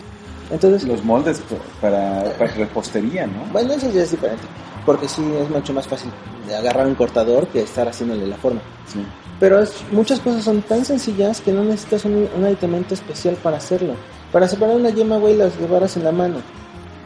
entonces, 0.51 0.89
Los 0.89 1.05
moldes 1.05 1.43
para, 1.79 2.25
para 2.39 2.51
repostería, 2.55 3.27
¿no? 3.27 3.45
bueno, 3.53 3.75
eso 3.75 3.91
ya 3.91 4.03
es 4.03 4.11
diferente, 4.13 4.45
porque 4.89 5.07
sí 5.07 5.23
es 5.39 5.51
mucho 5.51 5.75
más 5.75 5.87
fácil 5.87 6.11
agarrar 6.59 6.87
un 6.87 6.95
cortador 6.95 7.47
que 7.49 7.61
estar 7.61 7.87
haciéndole 7.87 8.27
la 8.27 8.37
forma. 8.39 8.63
Sí. 8.91 9.05
Pero 9.39 9.61
es- 9.61 9.85
muchas 9.93 10.19
cosas 10.19 10.43
son 10.45 10.63
tan 10.63 10.83
sencillas 10.83 11.43
que 11.43 11.53
no 11.53 11.63
necesitas 11.63 12.07
un, 12.07 12.27
un 12.35 12.45
aditamento 12.47 12.95
especial 12.95 13.35
para 13.43 13.59
hacerlo. 13.59 13.93
Para 14.33 14.49
separar 14.49 14.77
una 14.77 14.89
yema, 14.89 15.19
güey, 15.19 15.37
las 15.37 15.59
llevaras 15.61 15.95
en 15.99 16.05
la 16.05 16.13
mano. 16.13 16.37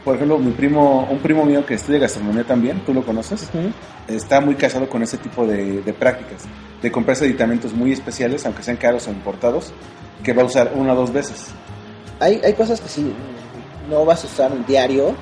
Por 0.05 0.15
ejemplo, 0.15 0.37
mi 0.37 0.51
primo, 0.51 1.05
un 1.11 1.19
primo 1.19 1.43
mío 1.43 1.65
que 1.65 1.73
estudia 1.73 1.99
gastronomía 1.99 2.45
también, 2.45 2.79
tú 2.85 2.93
lo 2.93 3.05
conoces, 3.05 3.49
Ujú. 3.53 3.67
está 4.07 4.39
muy 4.39 4.55
casado 4.55 4.87
con 4.87 5.03
ese 5.03 5.17
tipo 5.17 5.45
de, 5.45 5.81
de 5.81 5.93
prácticas, 5.93 6.43
de 6.81 6.89
comprarse 6.89 7.25
aditamentos 7.25 7.73
muy 7.73 7.91
especiales, 7.91 8.45
aunque 8.45 8.63
sean 8.63 8.77
caros 8.77 9.07
o 9.07 9.11
importados, 9.11 9.73
que 10.23 10.31
va 10.31 10.43
a 10.43 10.45
usar 10.45 10.71
una 10.73 10.93
o 10.93 10.95
dos 10.95 11.11
veces. 11.11 11.47
Hay, 12.21 12.39
hay 12.45 12.53
cosas 12.53 12.79
que 12.79 12.87
sí, 12.87 13.11
no 13.89 14.05
vas 14.05 14.23
a 14.23 14.27
usar 14.27 14.53
un 14.53 14.65
diario, 14.65 15.13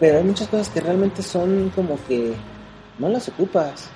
pero 0.00 0.18
hay 0.18 0.24
muchas 0.24 0.48
cosas 0.48 0.68
que 0.68 0.80
realmente 0.80 1.22
son 1.22 1.70
como 1.74 1.98
que 2.06 2.34
no 2.98 3.08
las 3.08 3.28
ocupas. 3.28 3.88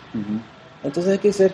Entonces 0.82 1.12
hay 1.12 1.18
que 1.18 1.32
ser, 1.32 1.53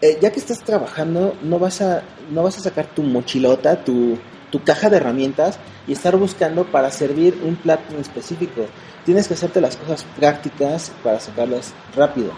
eh, 0.00 0.18
ya 0.20 0.30
que 0.32 0.40
estás 0.40 0.60
trabajando, 0.60 1.34
no 1.42 1.58
vas 1.58 1.80
a, 1.80 2.02
no 2.30 2.42
vas 2.42 2.58
a 2.58 2.60
sacar 2.60 2.86
tu 2.86 3.02
mochilota, 3.02 3.84
tu, 3.84 4.18
tu 4.50 4.62
caja 4.62 4.90
de 4.90 4.96
herramientas 4.98 5.58
y 5.86 5.92
estar 5.92 6.16
buscando 6.16 6.64
para 6.64 6.90
servir 6.90 7.40
un 7.44 7.56
plato 7.56 7.94
en 7.94 8.00
específico. 8.00 8.62
Tienes 9.04 9.28
que 9.28 9.34
hacerte 9.34 9.60
las 9.60 9.76
cosas 9.76 10.04
prácticas 10.16 10.90
para 11.04 11.20
sacarlas 11.20 11.72
rápido. 11.94 12.32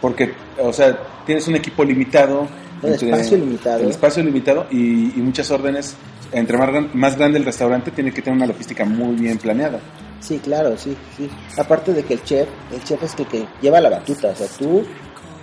Porque, 0.00 0.32
o 0.58 0.72
sea, 0.72 0.98
tienes 1.26 1.46
un 1.48 1.56
equipo 1.56 1.84
limitado. 1.84 2.46
El 2.82 2.92
entre- 2.94 3.10
espacio 3.10 3.38
limitado. 3.38 3.80
El 3.80 3.90
espacio 3.90 4.22
limitado 4.22 4.66
y, 4.70 5.18
y 5.18 5.22
muchas 5.22 5.50
órdenes. 5.50 5.96
Entre 6.32 6.56
más, 6.58 6.68
gran- 6.68 6.90
más 6.94 7.16
grande 7.16 7.38
el 7.38 7.44
restaurante, 7.44 7.90
tiene 7.90 8.12
que 8.12 8.20
tener 8.20 8.36
una 8.36 8.46
logística 8.46 8.84
muy 8.84 9.14
bien 9.16 9.38
planeada. 9.38 9.78
Sí, 10.20 10.38
claro, 10.38 10.76
sí, 10.76 10.96
sí. 11.16 11.28
Aparte 11.58 11.92
de 11.92 12.02
que 12.02 12.14
el 12.14 12.24
chef, 12.24 12.48
el 12.72 12.82
chef 12.84 13.02
es 13.02 13.14
el 13.18 13.26
que 13.26 13.46
lleva 13.60 13.80
la 13.80 13.90
batuta. 13.90 14.28
O 14.28 14.34
sea, 14.34 14.46
tú, 14.58 14.84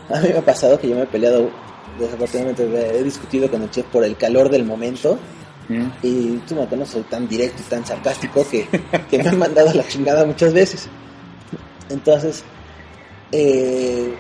a 0.09 0.19
mí 0.19 0.30
me 0.30 0.38
ha 0.38 0.41
pasado 0.41 0.80
que 0.80 0.89
yo 0.89 0.95
me 0.95 1.03
he 1.03 1.07
peleado, 1.07 1.49
desafortunadamente 1.99 2.97
he 2.99 3.03
discutido 3.03 3.49
con 3.49 3.61
el 3.61 3.69
chef 3.69 3.86
por 3.88 4.03
el 4.03 4.17
calor 4.17 4.49
del 4.49 4.65
momento. 4.65 5.19
Ujú. 5.69 5.91
Y 6.01 6.38
tú 6.47 6.55
no 6.55 6.67
no 6.76 6.86
soy 6.86 7.03
tan 7.03 7.28
directo 7.28 7.61
y 7.65 7.69
tan 7.69 7.86
sarcástico 7.86 8.45
que, 8.49 8.67
que 9.09 9.17
me 9.24 9.30
han 9.30 9.39
mandado 9.39 9.69
a 9.69 9.74
la 9.74 9.88
chingada 9.88 10.26
muchas 10.26 10.53
veces. 10.53 10.89
Entonces, 11.89 12.43
eh, 13.32 14.13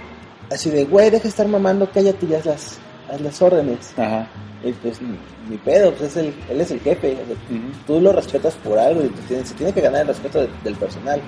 así 0.51 0.69
de, 0.69 0.85
güey, 0.85 1.09
deja 1.09 1.23
de 1.23 1.29
estar 1.29 1.47
mamando, 1.47 1.89
cállate 1.91 2.25
y 2.25 2.33
haz 2.33 2.45
las, 2.45 2.77
haz 3.13 3.21
las 3.21 3.41
órdenes. 3.41 3.93
Ajá. 3.97 4.27
Y 4.63 4.71
pues, 4.73 5.01
ni, 5.01 5.17
ni 5.49 5.57
pedo, 5.57 5.91
pues 5.93 6.11
es 6.11 6.17
el, 6.17 6.33
él 6.49 6.61
es 6.61 6.71
el 6.71 6.79
jefe. 6.79 7.13
o 7.13 7.25
sea, 7.25 7.35
Ujú. 7.35 7.71
tú 7.87 7.99
lo 8.01 8.11
respetas 8.13 8.53
por 8.55 8.77
algo 8.79 9.03
y 9.03 9.07
tú 9.09 9.21
tienes, 9.27 9.49
se 9.49 9.55
tiene 9.55 9.73
que 9.73 9.81
ganar 9.81 10.01
el 10.01 10.07
respeto 10.07 10.39
de- 10.41 10.49
del 10.63 10.75
personal. 10.75 11.19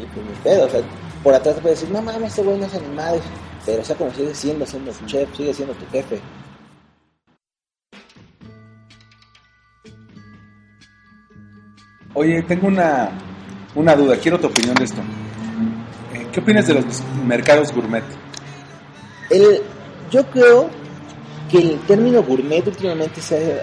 Y 0.00 0.04
pues 0.06 0.26
ni 0.26 0.32
pedo, 0.44 0.66
o 0.66 0.68
sea, 0.68 0.80
por 1.22 1.34
atrás 1.34 1.54
te 1.56 1.60
puede 1.62 1.74
decir, 1.74 1.90
no 1.90 2.02
mames, 2.02 2.28
este 2.30 2.42
güey 2.42 2.58
no 2.58 2.66
es 2.66 2.74
animado. 2.74 3.18
Pero 3.64 3.82
o 3.82 3.84
sea, 3.84 3.96
como 3.96 4.12
sigue 4.12 4.34
siendo, 4.34 4.66
siendo 4.66 4.92
tu 4.92 5.06
chef, 5.06 5.28
sigue 5.36 5.52
siendo 5.54 5.74
tu 5.74 5.86
jefe. 5.90 6.20
Oye, 12.14 12.42
tengo 12.42 12.68
una, 12.68 13.10
una 13.74 13.94
duda, 13.94 14.16
quiero 14.16 14.38
tu 14.40 14.46
opinión 14.46 14.74
de 14.74 14.84
esto. 14.84 15.00
Eh, 16.14 16.26
¿Qué 16.32 16.40
opinas 16.40 16.66
de 16.66 16.74
los 16.74 16.84
mercados 17.26 17.72
gourmet? 17.72 18.04
El, 19.30 19.60
yo 20.10 20.24
creo 20.30 20.70
que 21.50 21.58
el 21.58 21.78
término 21.86 22.22
gourmet 22.22 22.66
últimamente 22.66 23.20
se 23.20 23.60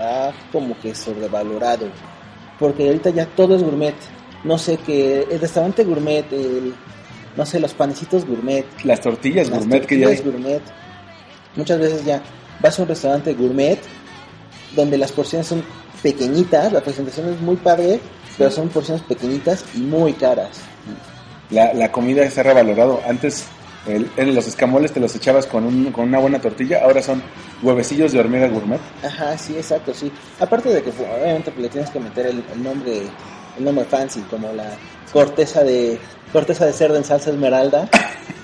ha, 0.00 0.28
ha 0.28 0.32
como 0.52 0.78
que 0.80 0.94
sobrevalorado. 0.94 1.86
Porque 2.58 2.86
ahorita 2.86 3.10
ya 3.10 3.26
todo 3.26 3.56
es 3.56 3.62
gourmet. 3.62 3.94
No 4.44 4.58
sé 4.58 4.76
que 4.78 5.22
el 5.30 5.40
restaurante 5.40 5.84
gourmet, 5.84 6.24
el, 6.32 6.74
no 7.36 7.44
sé, 7.44 7.60
los 7.60 7.74
panecitos 7.74 8.24
gourmet, 8.24 8.64
Las 8.84 9.00
tortillas 9.00 9.48
las 9.50 9.58
gourmet 9.60 9.84
que 9.86 9.98
ya 9.98 10.08
hay. 10.08 10.16
tortillas 10.16 10.32
gourmet. 10.34 10.62
Muchas 11.56 11.78
veces 11.78 12.04
ya 12.04 12.22
vas 12.60 12.78
a 12.78 12.82
un 12.82 12.88
restaurante 12.88 13.34
gourmet 13.34 13.78
donde 14.74 14.98
las 14.98 15.12
porciones 15.12 15.46
son 15.46 15.62
pequeñitas, 16.02 16.72
la 16.72 16.80
presentación 16.80 17.32
es 17.32 17.40
muy 17.40 17.56
padre, 17.56 17.98
pero 18.38 18.50
son 18.50 18.68
porciones 18.68 19.02
pequeñitas 19.02 19.64
y 19.74 19.80
muy 19.80 20.12
caras. 20.12 20.60
La, 21.50 21.72
la 21.74 21.90
comida 21.92 22.28
se 22.30 22.40
ha 22.40 22.42
revalorado. 22.42 23.00
Antes 23.08 23.46
el- 23.86 24.10
en 24.16 24.34
los 24.34 24.46
escamoles 24.46 24.92
te 24.92 25.00
los 25.00 25.14
echabas 25.14 25.46
con, 25.46 25.64
un, 25.64 25.92
con 25.92 26.08
una 26.08 26.18
buena 26.18 26.40
tortilla, 26.40 26.80
ahora 26.82 27.02
son 27.02 27.22
huevecillos 27.62 28.12
de 28.12 28.20
hormiga 28.20 28.48
gourmet. 28.48 28.80
Ajá, 29.04 29.36
sí, 29.38 29.54
exacto, 29.56 29.92
sí. 29.94 30.10
Aparte 30.40 30.68
de 30.70 30.82
que 30.82 30.90
obviamente 30.90 31.50
pues, 31.50 31.62
le 31.62 31.68
tienes 31.68 31.90
que 31.90 32.00
meter 32.00 32.26
el, 32.26 32.42
el 32.52 32.62
nombre 32.62 33.02
el 33.58 33.64
nombre 33.64 33.84
fancy 33.86 34.20
como 34.30 34.52
la 34.52 34.70
corteza 35.12 35.64
de 35.64 35.98
corteza 36.32 36.66
de 36.66 36.72
cerdo 36.74 36.96
en 36.96 37.04
salsa 37.04 37.30
esmeralda. 37.30 37.88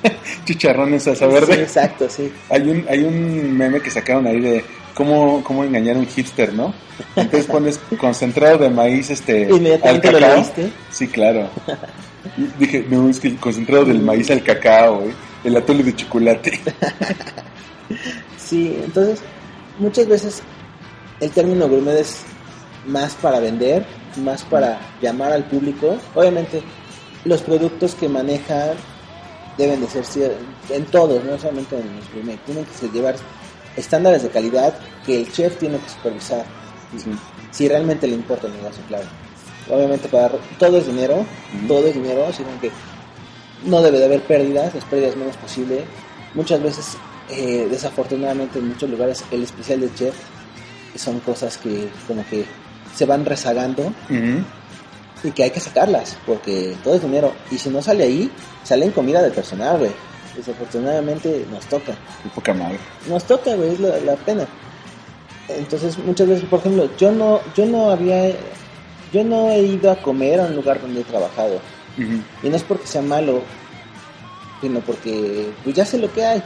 Chicharrón 0.46 0.94
en 0.94 1.00
salsa 1.00 1.26
Sí, 1.26 1.32
verde. 1.32 1.62
exacto, 1.62 2.08
sí. 2.08 2.32
Hay 2.48 2.62
un, 2.68 2.86
hay 2.88 3.02
un 3.04 3.56
meme 3.56 3.80
que 3.80 3.90
sacaron 3.90 4.26
ahí 4.26 4.40
de 4.40 4.64
cómo, 4.94 5.42
cómo 5.44 5.64
engañar 5.64 5.96
a 5.96 5.98
un 5.98 6.06
hipster, 6.06 6.54
¿no? 6.54 6.72
Entonces 7.14 7.46
pones 7.46 7.78
concentrado 8.00 8.56
de 8.58 8.70
maíz 8.70 9.10
este 9.10 9.42
Inmediatamente 9.50 10.08
al 10.08 10.14
lo 10.14 10.20
leíste. 10.20 10.70
Sí, 10.90 11.08
claro. 11.08 11.50
Dije, 12.58 12.86
no, 12.88 13.08
es 13.08 13.20
que 13.20 13.28
el 13.28 13.36
concentrado 13.36 13.84
del 13.84 14.00
maíz 14.00 14.30
al 14.30 14.42
cacao, 14.42 15.00
güey. 15.00 15.14
El 15.44 15.56
atole 15.56 15.82
de 15.82 15.96
chocolate. 15.96 16.60
Sí, 18.38 18.78
entonces 18.84 19.20
muchas 19.78 20.06
veces 20.06 20.42
el 21.20 21.30
término 21.30 21.68
gourmet 21.68 22.00
es 22.00 22.22
más 22.86 23.14
para 23.14 23.40
vender, 23.40 23.86
más 24.16 24.42
para 24.42 24.78
llamar 25.00 25.32
al 25.32 25.44
público. 25.44 25.96
Obviamente 26.14 26.62
los 27.24 27.40
productos 27.42 27.94
que 27.94 28.08
manejan 28.08 28.76
deben 29.56 29.80
de 29.80 29.86
ser 29.88 30.36
en 30.68 30.84
todos, 30.86 31.24
no 31.24 31.38
solamente 31.38 31.76
en 31.78 31.96
los 31.96 32.12
gourmet, 32.12 32.38
tienen 32.44 32.66
que 32.66 32.88
llevar 32.88 33.14
estándares 33.76 34.22
de 34.22 34.28
calidad 34.28 34.74
que 35.06 35.22
el 35.22 35.32
chef 35.32 35.58
tiene 35.58 35.78
que 35.78 35.88
supervisar. 35.88 36.44
Sí. 36.96 37.10
si 37.52 37.68
realmente 37.68 38.06
le 38.06 38.14
importa 38.14 38.48
el 38.48 38.52
negocio, 38.52 38.82
claro. 38.86 39.06
Obviamente 39.70 40.08
para 40.08 40.30
todo 40.58 40.78
es 40.78 40.86
dinero, 40.86 41.24
todo 41.68 41.86
es 41.86 41.94
dinero, 41.94 42.26
así 42.26 42.42
como 42.42 42.60
que 42.60 42.70
no 43.64 43.80
debe 43.80 43.98
de 43.98 44.06
haber 44.06 44.22
pérdidas, 44.22 44.74
las 44.74 44.84
pérdidas 44.84 45.16
menos 45.16 45.36
posible. 45.36 45.84
Muchas 46.34 46.62
veces, 46.62 46.96
eh, 47.30 47.68
desafortunadamente 47.70 48.58
en 48.58 48.68
muchos 48.68 48.90
lugares, 48.90 49.24
el 49.30 49.42
especial 49.44 49.80
de 49.80 49.94
chef 49.94 50.14
son 50.96 51.20
cosas 51.20 51.56
que 51.58 51.88
como 52.06 52.24
que 52.28 52.44
se 52.94 53.06
van 53.06 53.24
rezagando 53.24 53.92
y 55.24 55.30
que 55.30 55.44
hay 55.44 55.50
que 55.50 55.60
sacarlas, 55.60 56.16
porque 56.26 56.76
todo 56.82 56.94
es 56.94 57.02
dinero. 57.02 57.32
Y 57.50 57.58
si 57.58 57.70
no 57.70 57.80
sale 57.80 58.04
ahí, 58.04 58.30
sale 58.64 58.86
en 58.86 58.92
comida 58.92 59.22
del 59.22 59.32
personal, 59.32 59.78
güey. 59.78 59.92
Desafortunadamente 60.36 61.46
nos 61.50 61.66
toca. 61.66 61.92
Qué 62.22 62.28
poca 62.34 62.54
madre. 62.54 62.78
Nos 63.08 63.24
toca, 63.24 63.54
güey, 63.54 63.74
es 63.74 63.80
la, 63.80 63.98
la 63.98 64.16
pena. 64.16 64.46
Entonces, 65.48 65.98
muchas 65.98 66.28
veces, 66.28 66.44
por 66.48 66.60
ejemplo, 66.60 66.88
yo 66.96 67.12
no, 67.12 67.40
yo 67.54 67.66
no 67.66 67.90
había, 67.90 68.34
yo 69.12 69.24
no 69.24 69.50
he 69.50 69.60
ido 69.60 69.90
a 69.90 69.96
comer 69.96 70.40
a 70.40 70.44
un 70.44 70.56
lugar 70.56 70.80
donde 70.80 71.00
he 71.00 71.04
trabajado. 71.04 71.60
Y 71.98 72.48
no 72.48 72.56
es 72.56 72.62
porque 72.62 72.86
sea 72.86 73.02
malo, 73.02 73.42
sino 74.60 74.80
porque 74.80 75.50
pues 75.62 75.76
ya 75.76 75.84
sé 75.84 75.98
lo 75.98 76.12
que 76.12 76.24
hay. 76.24 76.42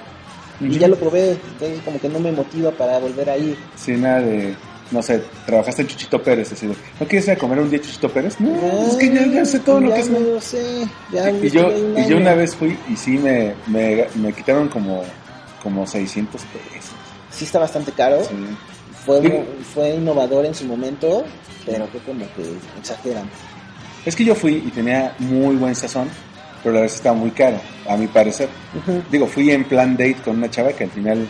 Y 0.60 0.78
ya 0.78 0.88
lo 0.88 0.96
probé, 0.96 1.32
entonces 1.32 1.80
como 1.84 2.00
que 2.00 2.08
no 2.08 2.18
me 2.18 2.32
motiva 2.32 2.70
para 2.70 2.98
volver 2.98 3.28
a 3.28 3.36
ir. 3.36 3.58
Sí, 3.76 3.92
nada 3.92 4.20
de, 4.20 4.54
no 4.90 5.02
sé, 5.02 5.22
trabajaste 5.44 5.82
en 5.82 5.88
Chuchito 5.88 6.22
Pérez, 6.22 6.50
así 6.52 6.66
de, 6.66 6.74
¿no 6.98 7.06
quieres 7.06 7.26
ir 7.28 7.34
a 7.34 7.36
comer 7.36 7.58
un 7.58 7.68
día 7.68 7.80
Chuchito 7.80 8.08
Pérez? 8.08 8.40
No, 8.40 8.54
es 8.86 8.94
que 8.96 9.12
ya, 9.12 9.26
ya 9.26 9.44
sé 9.44 9.60
todo 9.60 9.80
lo 9.80 9.92
que 9.92 10.00
es. 10.00 10.08
me 10.08 10.20
lo 10.20 10.40
sé, 10.40 10.88
ya 11.12 11.30
Y 11.30 11.50
yo, 11.50 11.68
ahí 11.68 11.82
un 11.82 11.98
y 11.98 12.08
yo 12.08 12.16
una 12.16 12.34
vez 12.34 12.56
fui 12.56 12.76
y 12.88 12.96
sí 12.96 13.18
me, 13.18 13.54
me, 13.66 14.06
me 14.14 14.32
quitaron 14.32 14.68
como, 14.68 15.04
como 15.62 15.86
600 15.86 16.40
pesos. 16.40 16.90
Sí 17.30 17.44
está 17.44 17.58
bastante 17.58 17.92
caro, 17.92 18.24
Sí. 18.24 18.34
Fue, 19.06 19.46
fue 19.72 19.90
innovador 19.90 20.44
en 20.44 20.54
su 20.54 20.64
momento, 20.64 21.24
pero 21.64 21.86
fue 21.86 22.00
como 22.00 22.26
que 22.34 22.42
exageran. 22.78 23.30
Es 24.04 24.14
que 24.16 24.24
yo 24.24 24.34
fui 24.34 24.56
y 24.66 24.70
tenía 24.70 25.14
muy 25.20 25.56
buen 25.56 25.74
sazón, 25.74 26.08
pero 26.62 26.74
la 26.74 26.80
vez 26.82 26.96
estaba 26.96 27.16
muy 27.16 27.30
caro, 27.30 27.58
a 27.88 27.96
mi 27.96 28.08
parecer. 28.08 28.48
Digo, 29.10 29.26
fui 29.26 29.50
en 29.52 29.64
plan 29.64 29.92
date 29.96 30.16
con 30.24 30.36
una 30.36 30.50
chava 30.50 30.72
que 30.72 30.84
al 30.84 30.90
final, 30.90 31.28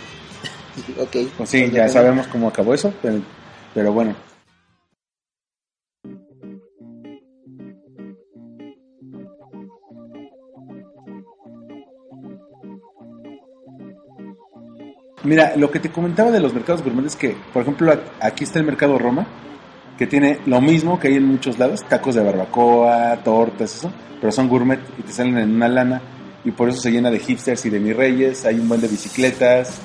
ok. 0.99 1.17
pues 1.37 1.51
sí, 1.51 1.61
Pues 1.63 1.73
ya 1.73 1.89
sabemos 1.89 2.27
cómo 2.29 2.49
acabó 2.49 2.75
eso, 2.75 2.93
pero, 3.03 3.21
pero 3.75 3.93
bueno. 3.93 4.17
Mira, 15.27 15.55
lo 15.57 15.71
que 15.71 15.81
te 15.81 15.91
comentaba 15.91 16.31
de 16.31 16.41
los 16.41 16.55
mercados 16.55 16.83
gourmet 16.83 17.07
es 17.07 17.17
que, 17.17 17.37
por 17.53 17.63
ejemplo, 17.63 17.93
aquí 18.21 18.45
está 18.45 18.59
el 18.61 18.65
mercado 18.65 18.99
Roma, 18.99 19.27
que 19.99 20.07
tiene 20.07 20.39
lo 20.47 20.61
mismo 20.61 20.99
que 21.01 21.09
hay 21.09 21.15
en 21.15 21.27
muchos 21.27 21.59
lados, 21.59 21.83
tacos 21.89 22.15
de 22.15 22.23
barbacoa, 22.23 23.17
tortas, 23.25 23.75
eso, 23.77 23.91
pero 24.21 24.31
son 24.33 24.49
gourmet 24.49 24.79
y 24.99 25.03
te 25.03 25.13
salen 25.13 25.37
en 25.39 25.55
una 25.55 25.69
lana 25.69 26.01
y 26.45 26.51
por 26.53 26.69
eso 26.69 26.81
se 26.81 26.91
llena 26.91 27.11
de 27.11 27.19
hipsters 27.19 27.67
y 27.67 27.71
de 27.71 27.81
mis 27.81 27.97
reyes, 27.97 28.45
hay 28.45 28.59
un 28.61 28.69
buen 28.69 28.81
de 28.81 28.89
bicicletas, 28.89 29.79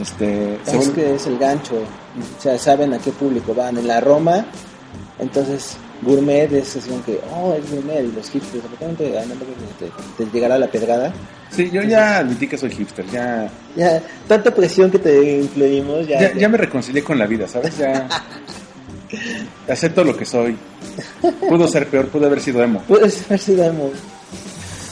este, 0.00 0.54
Es 0.66 0.72
vuelve- 0.74 0.92
que 0.92 1.14
es 1.16 1.26
el 1.26 1.38
gancho, 1.38 1.74
o 1.76 2.40
sea, 2.40 2.58
saben 2.58 2.92
a 2.94 2.98
qué 2.98 3.10
público 3.10 3.54
van. 3.54 3.76
En 3.78 3.88
la 3.88 4.00
Roma, 4.00 4.44
entonces 5.18 5.76
gourmet 6.02 6.52
es 6.52 6.76
así 6.76 6.88
como 6.88 7.04
que, 7.04 7.20
oh, 7.32 7.54
es 7.54 7.70
gourmet, 7.70 8.04
y 8.04 8.12
los 8.12 8.30
hipsters, 8.30 8.64
repente, 8.70 9.18
ah, 9.18 9.22
te, 9.78 10.24
te 10.24 10.30
llegará 10.30 10.58
la 10.58 10.66
pedrada. 10.66 11.12
Sí, 11.50 11.70
yo 11.70 11.82
ya 11.82 12.18
admití 12.18 12.46
que 12.46 12.56
soy 12.56 12.70
hipster, 12.70 13.04
ya, 13.10 13.50
Ya, 13.76 14.02
tanta 14.28 14.54
presión 14.54 14.90
que 14.90 14.98
te 14.98 15.40
influimos, 15.40 16.06
ya. 16.06 16.20
ya, 16.20 16.34
ya 16.34 16.48
me 16.48 16.58
reconcilié 16.58 17.02
con 17.02 17.18
la 17.18 17.26
vida, 17.26 17.48
¿sabes? 17.48 17.76
Ya 17.78 18.08
acepto 19.68 20.04
lo 20.04 20.16
que 20.16 20.24
soy. 20.24 20.56
Pudo 21.48 21.68
ser 21.68 21.86
peor, 21.88 22.08
pudo 22.08 22.26
haber 22.26 22.40
sido 22.40 22.62
emo. 22.62 22.82
Puedes 22.86 23.26
ver 23.28 23.38
si 23.38 23.54
damos. 23.54 23.90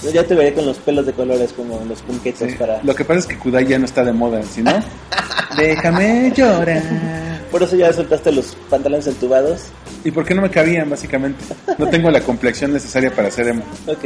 Yo 0.02 0.10
ya 0.10 0.22
te 0.24 0.34
veré 0.34 0.54
con 0.54 0.64
los 0.64 0.78
pelos 0.78 1.04
de 1.06 1.12
colores 1.12 1.52
como 1.52 1.84
los 1.88 2.00
punquetos 2.02 2.48
Sí, 2.48 2.56
para... 2.56 2.80
Lo 2.84 2.94
que 2.94 3.04
pasa 3.04 3.20
es 3.20 3.26
que 3.26 3.36
Kudai 3.36 3.66
ya 3.66 3.78
no 3.80 3.84
está 3.84 4.04
de 4.04 4.12
moda, 4.12 4.40
¿sí 4.44 4.62
no? 4.62 4.72
Déjame 5.56 6.32
llorar. 6.36 7.27
Por 7.50 7.62
eso 7.62 7.76
ya 7.76 7.92
soltaste 7.92 8.30
los 8.32 8.56
pantalones 8.68 9.06
entubados. 9.06 9.62
¿Y 10.04 10.10
por 10.10 10.24
qué 10.24 10.34
no 10.34 10.42
me 10.42 10.50
cabían, 10.50 10.88
básicamente? 10.90 11.42
No 11.78 11.88
tengo 11.88 12.10
la 12.10 12.20
complexión 12.20 12.72
necesaria 12.72 13.10
para 13.14 13.28
hacer 13.28 13.48
emo. 13.48 13.62
Ok. 13.86 14.04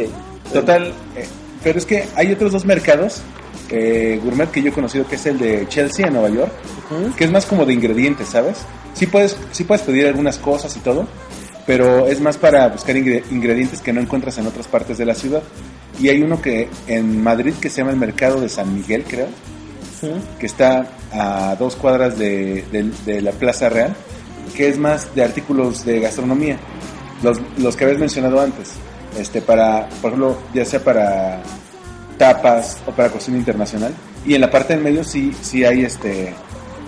Total, 0.53 0.93
eh, 1.16 1.26
pero 1.62 1.78
es 1.78 1.86
que 1.86 2.05
hay 2.14 2.32
otros 2.32 2.53
dos 2.53 2.64
mercados 2.64 3.20
eh, 3.70 4.20
gourmet 4.22 4.51
que 4.51 4.62
yo 4.62 4.68
he 4.68 4.72
conocido, 4.72 5.07
que 5.07 5.16
es 5.16 5.26
el 5.26 5.38
de 5.38 5.66
Chelsea 5.68 6.07
en 6.07 6.12
Nueva 6.12 6.28
York, 6.28 6.53
Ujú. 6.90 7.14
que 7.16 7.24
es 7.24 7.30
más 7.30 7.47
como 7.47 7.64
de 7.64 7.72
ingredientes, 7.72 8.28
¿sabes? 8.28 8.59
Sí 8.95 9.07
puedes, 9.07 9.36
sí 9.53 9.64
puedes 9.64 9.82
pedir 9.82 10.07
algunas 10.07 10.36
cosas 10.38 10.76
y 10.76 10.80
todo, 10.80 11.07
pero 11.66 12.07
es 12.07 12.20
más 12.20 12.36
para 12.36 12.68
buscar 12.68 12.95
ingre- 12.97 13.22
ingredientes 13.30 13.80
que 13.80 13.93
no 13.93 14.01
encuentras 14.01 14.36
en 14.38 14.47
otras 14.47 14.68
partes 14.68 14.99
de 14.99 15.07
la 15.07 15.14
ciudad. 15.14 15.43
Y 16.01 16.09
hay 16.11 16.22
uno 16.22 16.40
que 16.43 16.68
en 16.86 17.22
Madrid 17.22 17.55
que 17.61 17.70
se 17.70 17.78
llama 17.78 17.93
el 17.93 17.97
Mercado 17.99 18.40
de 18.40 18.49
San 18.51 18.74
Miguel, 18.74 19.05
creo, 19.09 19.28
Que 20.38 20.46
está 20.46 20.86
a 21.12 21.57
dos 21.59 21.76
cuadras 21.76 22.18
de, 22.18 22.64
de- 22.72 22.90
de 23.05 23.22
la 23.22 23.32
Plaza 23.32 23.68
Real, 23.68 23.94
que 24.57 24.68
es 24.68 24.78
más 24.78 25.14
de 25.14 25.22
artículos 25.24 25.84
de 25.84 26.00
gastronomía, 26.00 26.59
los, 27.22 27.38
los 27.59 27.76
que 27.76 27.84
habías 27.84 27.98
mencionado 28.00 28.40
antes, 28.40 28.70
este 29.18 29.40
para, 29.42 29.88
por 30.00 30.11
ejemplo, 30.11 30.36
ya 30.55 30.64
sea 30.64 30.82
para 30.82 31.40
tapas 32.18 32.78
o 32.86 32.90
para 32.92 33.11
cocina 33.11 33.38
internacional, 33.38 33.92
y 34.26 34.34
en 34.34 34.40
la 34.40 34.50
parte 34.50 34.74
del 34.74 34.82
medio 34.82 35.03
sí, 35.05 35.32
sí 35.40 35.64
hay 35.64 35.84
este 35.84 36.32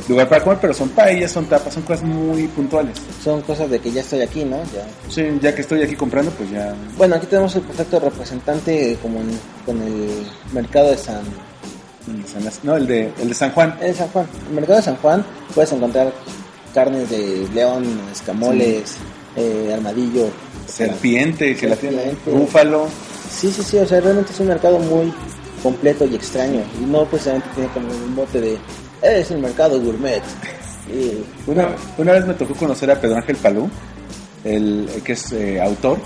lugar 0.08 0.28
para 0.28 0.42
comer, 0.44 0.58
pero 0.60 0.74
son 0.74 0.88
paellas, 0.90 1.32
son 1.32 1.46
tapas, 1.46 1.72
son 1.74 1.82
cosas 1.84 2.02
muy 2.04 2.46
puntuales. 2.48 2.96
Son 3.22 3.40
cosas 3.42 3.70
de 3.70 3.78
que 3.78 3.90
ya 3.90 4.02
estoy 4.02 4.20
aquí, 4.20 4.44
¿no? 4.44 4.58
Ya. 4.64 4.86
Sí, 5.08 5.22
ya 5.40 5.54
que 5.54 5.62
estoy 5.62 5.82
aquí 5.82 5.94
comprando, 5.96 6.30
pues 6.32 6.50
ya... 6.50 6.74
Bueno, 6.98 7.14
aquí 7.16 7.26
tenemos 7.26 7.54
el 7.56 7.62
contacto 7.62 8.00
representante 8.00 8.98
como 9.00 9.20
en- 9.20 9.38
con 9.64 9.80
el 9.82 10.26
mercado 10.52 10.90
de 10.90 10.98
San, 10.98 11.22
No, 12.62 12.76
el 12.76 12.86
de, 12.86 13.12
el 13.20 13.28
de 13.28 13.34
San 13.34 13.50
Juan. 13.52 13.76
en 13.80 13.94
San 13.94 14.08
Juan. 14.08 14.26
En 14.42 14.48
el 14.48 14.54
mercado 14.54 14.76
de 14.78 14.82
San 14.84 14.96
Juan 14.96 15.24
puedes 15.54 15.72
encontrar 15.72 16.12
carnes 16.74 17.08
de 17.10 17.46
león, 17.54 17.84
escamoles, 18.12 18.96
eh, 19.36 19.70
armadillo, 19.72 20.28
Serpiente, 20.66 21.54
que 21.56 21.68
la 21.68 21.76
tiene, 21.76 22.14
búfalo. 22.26 22.86
Sí, 23.30 23.50
sí, 23.50 23.62
sí, 23.62 23.78
o 23.78 23.86
sea, 23.86 24.00
realmente 24.00 24.32
es 24.32 24.40
un 24.40 24.48
mercado 24.48 24.78
muy 24.78 25.12
completo 25.62 26.04
y 26.06 26.14
extraño. 26.14 26.62
Y 26.80 26.84
no 26.86 27.04
precisamente 27.06 27.46
tiene 27.54 27.68
como 27.70 27.88
un 27.88 28.14
mote 28.14 28.40
de, 28.40 28.52
"Eh, 28.54 29.20
es 29.20 29.30
el 29.30 29.38
mercado 29.38 29.80
gourmet. 29.80 30.22
Y, 30.88 31.22
Una, 31.50 31.68
una 31.98 32.12
vez 32.12 32.26
me 32.26 32.34
tocó 32.34 32.54
conocer 32.54 32.90
a 32.90 33.00
Pedro 33.00 33.16
Ángel 33.16 33.36
Palú, 33.36 33.68
el, 34.44 34.88
el 34.94 35.02
que 35.02 35.12
es 35.12 35.32
eh, 35.32 35.60
autor 35.60 35.98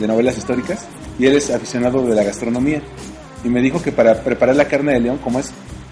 de 0.00 0.06
novelas 0.06 0.36
históricas, 0.38 0.80
y 1.18 1.26
él 1.26 1.36
es 1.36 1.50
aficionado 1.50 2.02
de 2.06 2.14
la 2.14 2.22
gastronomía. 2.24 2.82
Y 3.44 3.48
me 3.48 3.60
dijo 3.60 3.80
que 3.82 3.92
para 3.92 4.22
preparar 4.22 4.56
la 4.56 4.66
carne 4.66 4.92
de 4.94 5.00
león, 5.00 5.18
como 5.22 5.38
es, 5.38 5.50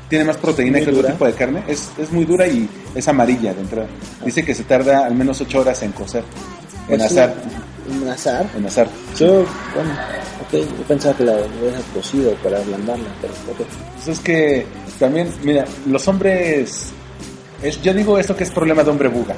tiene 0.09 0.25
más 0.25 0.37
proteína 0.37 0.79
que 0.79 0.85
otro 0.85 0.97
dura. 0.97 1.13
tipo 1.13 1.27
de 1.27 1.33
carne, 1.33 1.63
es, 1.69 1.91
es 1.99 2.11
muy 2.13 2.25
dura 2.25 2.47
y 2.47 2.69
es 2.95 3.07
amarilla 3.09 3.55
de 3.55 3.61
entrada. 3.61 3.89
Dice 4.25 4.45
que 4.45 4.55
se 4.55 4.65
tarda 4.65 5.07
al 5.07 5.15
menos 5.15 5.41
8 5.41 5.61
horas 5.61 5.83
en 5.83 5.93
cocer, 5.93 6.25
en 6.89 6.99
Pues 6.99 7.03
asar, 7.03 7.35
En 8.03 8.09
azar. 8.09 8.47
en 8.57 8.67
asar. 8.67 8.89
Yo, 9.17 9.45
bueno, 9.75 9.91
ok, 10.47 10.53
yo 10.53 10.85
pensaba 10.89 11.17
que 11.17 11.25
la 11.25 11.33
hubiera 11.35 11.79
cocido 11.95 12.33
para 12.37 12.59
ablandarla, 12.59 13.09
pero 13.21 13.33
ok. 13.33 13.69
Pues 13.95 14.09
es 14.09 14.19
que 14.21 14.67
también, 14.99 15.29
mira, 15.43 15.65
los 15.87 16.07
hombres, 16.09 16.87
es, 17.63 17.81
yo 17.83 17.95
digo 17.95 18.19
esto 18.19 18.37
que 18.37 18.45
es 18.45 18.51
problema 18.51 18.83
de 18.85 18.91
hombre 18.91 19.09
buga, 19.09 19.35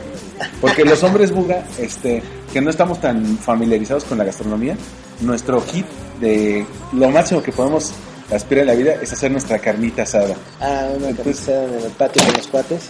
porque 0.61 0.85
los 0.85 1.03
hombres 1.03 1.31
buga, 1.33 1.63
este, 1.79 2.23
que 2.53 2.61
no 2.61 2.71
estamos 2.71 3.01
tan 3.01 3.39
familiarizados 3.39 4.05
con 4.05 4.17
la 4.19 4.25
gastronomía, 4.25 4.77
nuestro 5.21 5.61
hit 5.63 5.87
de 6.21 6.67
lo 6.93 7.11
máximo 7.11 7.43
que 7.43 7.53
podemos 7.53 7.93
aspirar 8.33 8.63
en 8.63 8.67
la 8.67 8.75
vida 8.75 8.95
es 9.03 9.13
hacer 9.13 9.31
nuestra 9.31 9.59
carnita 9.59 10.03
asada. 10.03 10.35
Ah, 10.61 10.89
una 10.97 11.09
Entonces- 11.11 11.47
carniza 11.47 11.65
en 11.65 11.85
el 11.85 11.91
patio 11.93 12.23
con 12.25 12.33
los 12.35 12.47
cuates. 12.49 12.83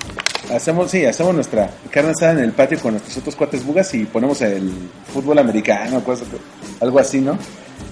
Hacemos, 0.55 0.91
sí, 0.91 1.05
hacemos 1.05 1.35
nuestra 1.35 1.71
carne 1.91 2.11
asada 2.13 2.33
en 2.33 2.39
el 2.41 2.53
patio 2.53 2.79
con 2.81 2.93
nuestros 2.93 3.17
otros 3.19 3.37
cuates 3.37 3.65
bugas 3.65 3.93
y 3.95 4.05
ponemos 4.05 4.41
el 4.41 4.73
fútbol 5.13 5.39
americano, 5.39 6.03
cosas, 6.03 6.27
algo 6.81 6.99
así, 6.99 7.21
¿no? 7.21 7.39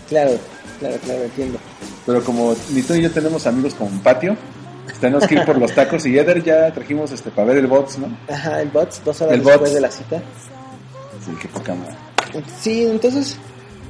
Claro, 0.09 0.33
claro, 0.81 0.97
claro, 1.05 1.23
entiendo. 1.25 1.59
Pero 2.07 2.25
como 2.25 2.55
ni 2.73 2.83
tú 2.83 2.95
ni 2.95 3.03
yo 3.03 3.11
tenemos 3.11 3.47
amigos 3.47 3.75
con 3.75 3.89
patio, 4.01 4.37
pues 4.85 4.99
tenemos 4.99 5.27
que 5.27 5.35
ir 5.35 5.45
por 5.45 5.59
los 5.59 5.73
tacos 5.75 6.07
y 6.07 6.17
Eder 6.19 6.43
ya 6.43 6.73
trajimos 6.73 7.11
este 7.13 7.31
para 7.31 7.49
ver 7.49 7.59
el 7.59 7.67
bots, 7.67 7.99
¿no? 7.99 8.09
Ajá, 8.33 8.63
el 8.63 8.69
bots, 8.71 9.03
dos 9.05 9.21
horas 9.21 9.35
El 9.35 9.41
después 9.41 9.59
bots. 9.61 9.75
de 9.75 9.81
la 9.81 9.91
cita. 9.91 10.17
Sí, 11.25 11.33
qué 11.43 11.49
poca 11.49 11.75
madre. 11.75 11.95
Sí, 12.61 12.87
entonces 12.87 13.37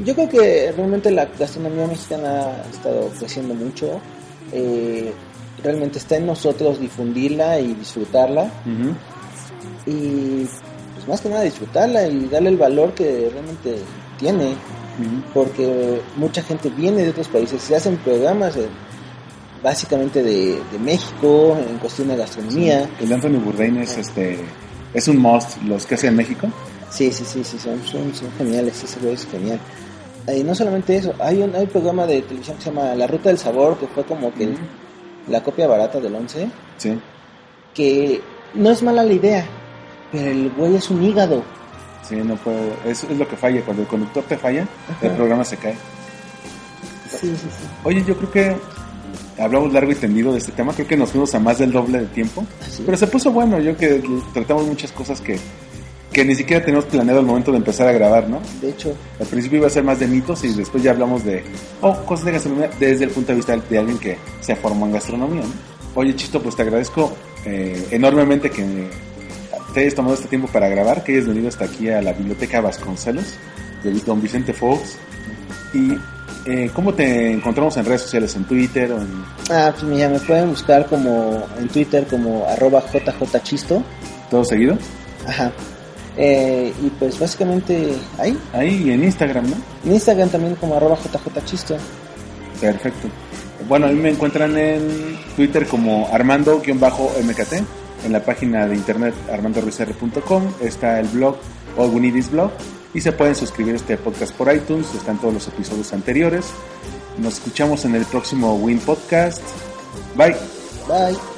yo 0.05 0.15
creo 0.15 0.29
que 0.29 0.73
realmente 0.77 1.11
la 1.11 1.27
gastronomía 1.39 1.87
mexicana 1.87 2.63
ha 2.65 2.71
estado 2.71 3.09
creciendo 3.19 3.55
mucho. 3.55 4.01
Eh, 4.53 5.13
realmente 5.63 5.99
está 5.99 6.17
en 6.17 6.27
nosotros 6.27 6.81
difundirla 6.81 7.59
y 7.61 7.75
disfrutarla. 7.75 8.51
Y 9.87 10.47
pues 10.95 11.09
más 11.09 11.21
que 11.21 11.29
nada 11.29 11.43
disfrutarla 11.43 12.07
y 12.07 12.27
darle 12.27 12.51
el 12.51 12.57
valor 12.57 12.93
que 12.93 13.31
realmente 13.33 13.77
tiene. 14.19 14.55
Porque 15.35 16.01
mucha 16.17 16.43
gente 16.43 16.71
viene 16.71 17.03
de 17.03 17.11
otros 17.11 17.29
países, 17.29 17.61
se 17.61 17.77
hacen 17.77 17.99
programas 17.99 18.57
eh, 18.57 18.67
básicamente 19.63 20.23
de, 20.23 20.59
de 20.73 20.79
México 20.79 21.55
en 21.69 21.77
cuestión 21.79 22.09
de 22.09 22.17
gastronomía. 22.17 22.89
El 22.99 23.13
Anthony 23.13 23.39
Bourdain 23.45 23.77
es 23.77 23.99
este 23.99 24.39
es 24.95 25.09
un 25.09 25.19
must 25.19 25.61
los 25.65 25.85
que 25.85 25.97
hace 25.97 26.07
en 26.07 26.17
México. 26.17 26.49
Sí, 26.91 27.11
sí, 27.13 27.25
sí, 27.27 27.45
sí, 27.45 27.59
son, 27.59 27.83
son, 27.85 28.15
son 28.15 28.31
geniales, 28.39 28.83
ese 28.83 28.99
güey 29.01 29.15
es 29.15 29.27
genial. 29.27 29.61
Y 30.35 30.43
no 30.43 30.55
solamente 30.55 30.97
eso, 30.97 31.15
hay 31.21 31.43
un, 31.43 31.55
hay 31.55 31.63
un 31.65 31.69
programa 31.69 32.07
de 32.07 32.23
televisión 32.23 32.57
que 32.57 32.65
se 32.65 32.71
llama 32.71 32.95
La 32.95 33.07
Ruta 33.07 33.29
del 33.29 33.39
Sabor, 33.39 33.77
que 33.79 33.87
fue 33.87 34.05
como 34.05 34.33
que 34.35 34.49
la 35.29 35.43
copia 35.43 35.67
barata 35.67 36.01
del 36.01 36.15
11, 36.15 36.49
Sí. 36.79 36.99
que 37.75 38.21
no 38.55 38.71
es 38.71 38.83
mala 38.83 39.03
la 39.05 39.13
idea, 39.13 39.45
pero 40.11 40.29
el 40.31 40.51
güey 40.51 40.75
es 40.77 40.91
un 40.91 41.03
hígado. 41.03 41.43
Sí, 42.03 42.17
no 42.17 42.37
puedo, 42.37 42.59
es, 42.85 43.05
es 43.05 43.19
lo 43.19 43.27
que 43.29 43.37
falla, 43.37 43.61
cuando 43.63 43.83
el 43.83 43.89
conductor 43.89 44.23
te 44.25 44.37
falla, 44.37 44.67
el 45.03 45.11
programa 45.13 45.45
se 45.45 45.57
cae. 45.57 45.75
Sí, 47.11 47.29
sí, 47.29 47.37
sí. 47.37 47.67
Oye, 47.85 48.05
yo 48.05 48.17
creo 48.17 48.31
que 48.31 48.57
hablamos 49.43 49.73
largo 49.73 49.93
y 49.93 49.95
tendido 49.97 50.33
de 50.33 50.39
este 50.39 50.53
tema, 50.53 50.73
creo 50.73 50.87
que 50.87 50.97
nos 50.97 51.11
fuimos 51.11 51.35
a 51.35 51.41
más 51.41 51.59
del 51.59 51.71
doble 51.73 52.01
de 52.01 52.07
tiempo, 52.07 52.45
Así. 52.67 52.83
pero 52.85 52.97
se 52.97 53.07
puso 53.07 53.31
bueno, 53.33 53.59
yo 53.61 53.77
que 53.77 54.03
tratamos 54.35 54.67
muchas 54.67 54.91
cosas 54.93 55.21
que, 55.21 55.39
que 56.17 56.25
ni 56.25 56.35
siquiera 56.35 56.65
teníamos 56.65 56.87
planeado 56.87 57.21
al 57.21 57.27
momento 57.27 57.53
de 57.53 57.59
empezar 57.59 57.87
a 57.89 57.93
grabar, 57.93 58.27
¿no? 58.27 58.41
De 58.63 58.71
hecho, 58.71 58.97
Al 59.21 59.27
principio 59.27 59.59
iba 59.59 59.67
a 59.67 59.71
ser 59.71 59.85
más 59.85 60.01
de 60.01 60.07
mitos 60.07 60.43
y 60.45 60.49
después 60.55 60.83
ya 60.83 60.93
hablamos 60.93 61.23
de 61.25 61.45
oh, 61.83 61.95
cosas 62.07 62.25
de 62.25 62.33
gastronomía 62.33 62.71
desde 62.81 63.05
el 63.05 63.11
punto 63.11 63.33
de 63.33 63.37
vista 63.37 63.55
de 63.55 63.79
alguien 63.79 63.99
que 63.99 64.17
se 64.41 64.57
formó 64.57 64.87
en 64.87 64.93
gastronomía. 64.93 65.43
¿no? 65.43 65.51
Oye, 65.95 66.17
Chito, 66.17 66.43
pues 66.43 66.57
te 66.57 66.63
agradezco 66.63 67.15
eh, 67.45 67.89
enormemente 67.91 68.49
que 68.49 68.65
te 69.75 69.81
hayas 69.81 69.95
tomado 69.95 70.15
este 70.15 70.27
tiempo 70.29 70.49
para 70.49 70.71
grabar, 70.71 71.05
que 71.05 71.13
hayas 71.13 71.27
venido 71.27 71.49
hasta 71.49 71.67
aquí 71.67 71.91
a 71.91 72.01
la 72.01 72.15
Biblioteca 72.15 72.63
Vasconcelos 72.63 73.35
de 73.85 73.93
Don 74.01 74.23
Vicente 74.23 74.55
Fox. 74.55 74.97
¿Y 75.75 75.99
eh, 76.51 76.71
cómo 76.73 76.95
te 76.95 77.31
encontramos 77.31 77.77
en 77.77 77.85
redes 77.85 78.01
sociales? 78.01 78.35
¿En 78.37 78.45
Twitter? 78.45 78.91
O 78.91 79.03
en... 79.03 79.23
ah, 79.51 79.71
pues 79.71 79.85
mira, 79.85 80.09
me 80.09 80.19
pueden 80.21 80.49
buscar 80.49 80.87
como 80.87 81.47
en 81.59 81.69
Twitter 81.69 82.07
como 82.07 82.47
arroba 82.49 82.81
jjchisto. 82.81 83.83
¿Todo 84.31 84.47
seguido? 84.47 84.79
Ajá. 85.27 85.53
Eh, 86.17 86.73
y 86.83 86.91
pues 86.91 87.19
básicamente 87.19 87.95
ahí. 88.19 88.39
Ahí 88.53 88.85
y 88.87 88.91
en 88.91 89.05
Instagram, 89.05 89.51
¿no? 89.51 89.57
En 89.85 89.93
Instagram 89.93 90.29
también 90.31 90.55
como 90.57 90.77
arroba 90.77 90.97
jjchisto. 90.97 91.77
Perfecto. 92.61 93.09
Bueno, 93.69 93.87
a 93.87 93.91
mí 93.91 94.01
me 94.01 94.11
encuentran 94.11 94.57
en 94.57 95.19
Twitter 95.35 95.67
como 95.67 96.09
Armando-MKT, 96.13 97.53
en 98.05 98.13
la 98.13 98.25
página 98.25 98.67
de 98.67 98.77
internet 98.77 99.15
armandoruizr.com, 99.33 100.45
está 100.61 101.01
el 101.01 101.09
blog 101.09 101.37
All 101.77 101.91
We 101.91 102.01
Need 102.01 102.15
Is 102.15 102.31
Blog, 102.31 102.51
y 102.95 103.01
se 103.01 103.13
pueden 103.13 103.35
suscribir 103.35 103.75
a 103.75 103.77
este 103.77 103.97
podcast 103.97 104.35
por 104.35 104.55
iTunes, 104.55 104.95
están 104.95 105.19
todos 105.19 105.35
los 105.35 105.49
episodios 105.49 105.93
anteriores. 105.93 106.47
Nos 107.19 107.35
escuchamos 107.35 107.85
en 107.85 107.95
el 107.95 108.05
próximo 108.05 108.55
Win 108.57 108.79
Podcast. 108.79 109.43
Bye. 110.17 110.37
Bye. 110.87 111.36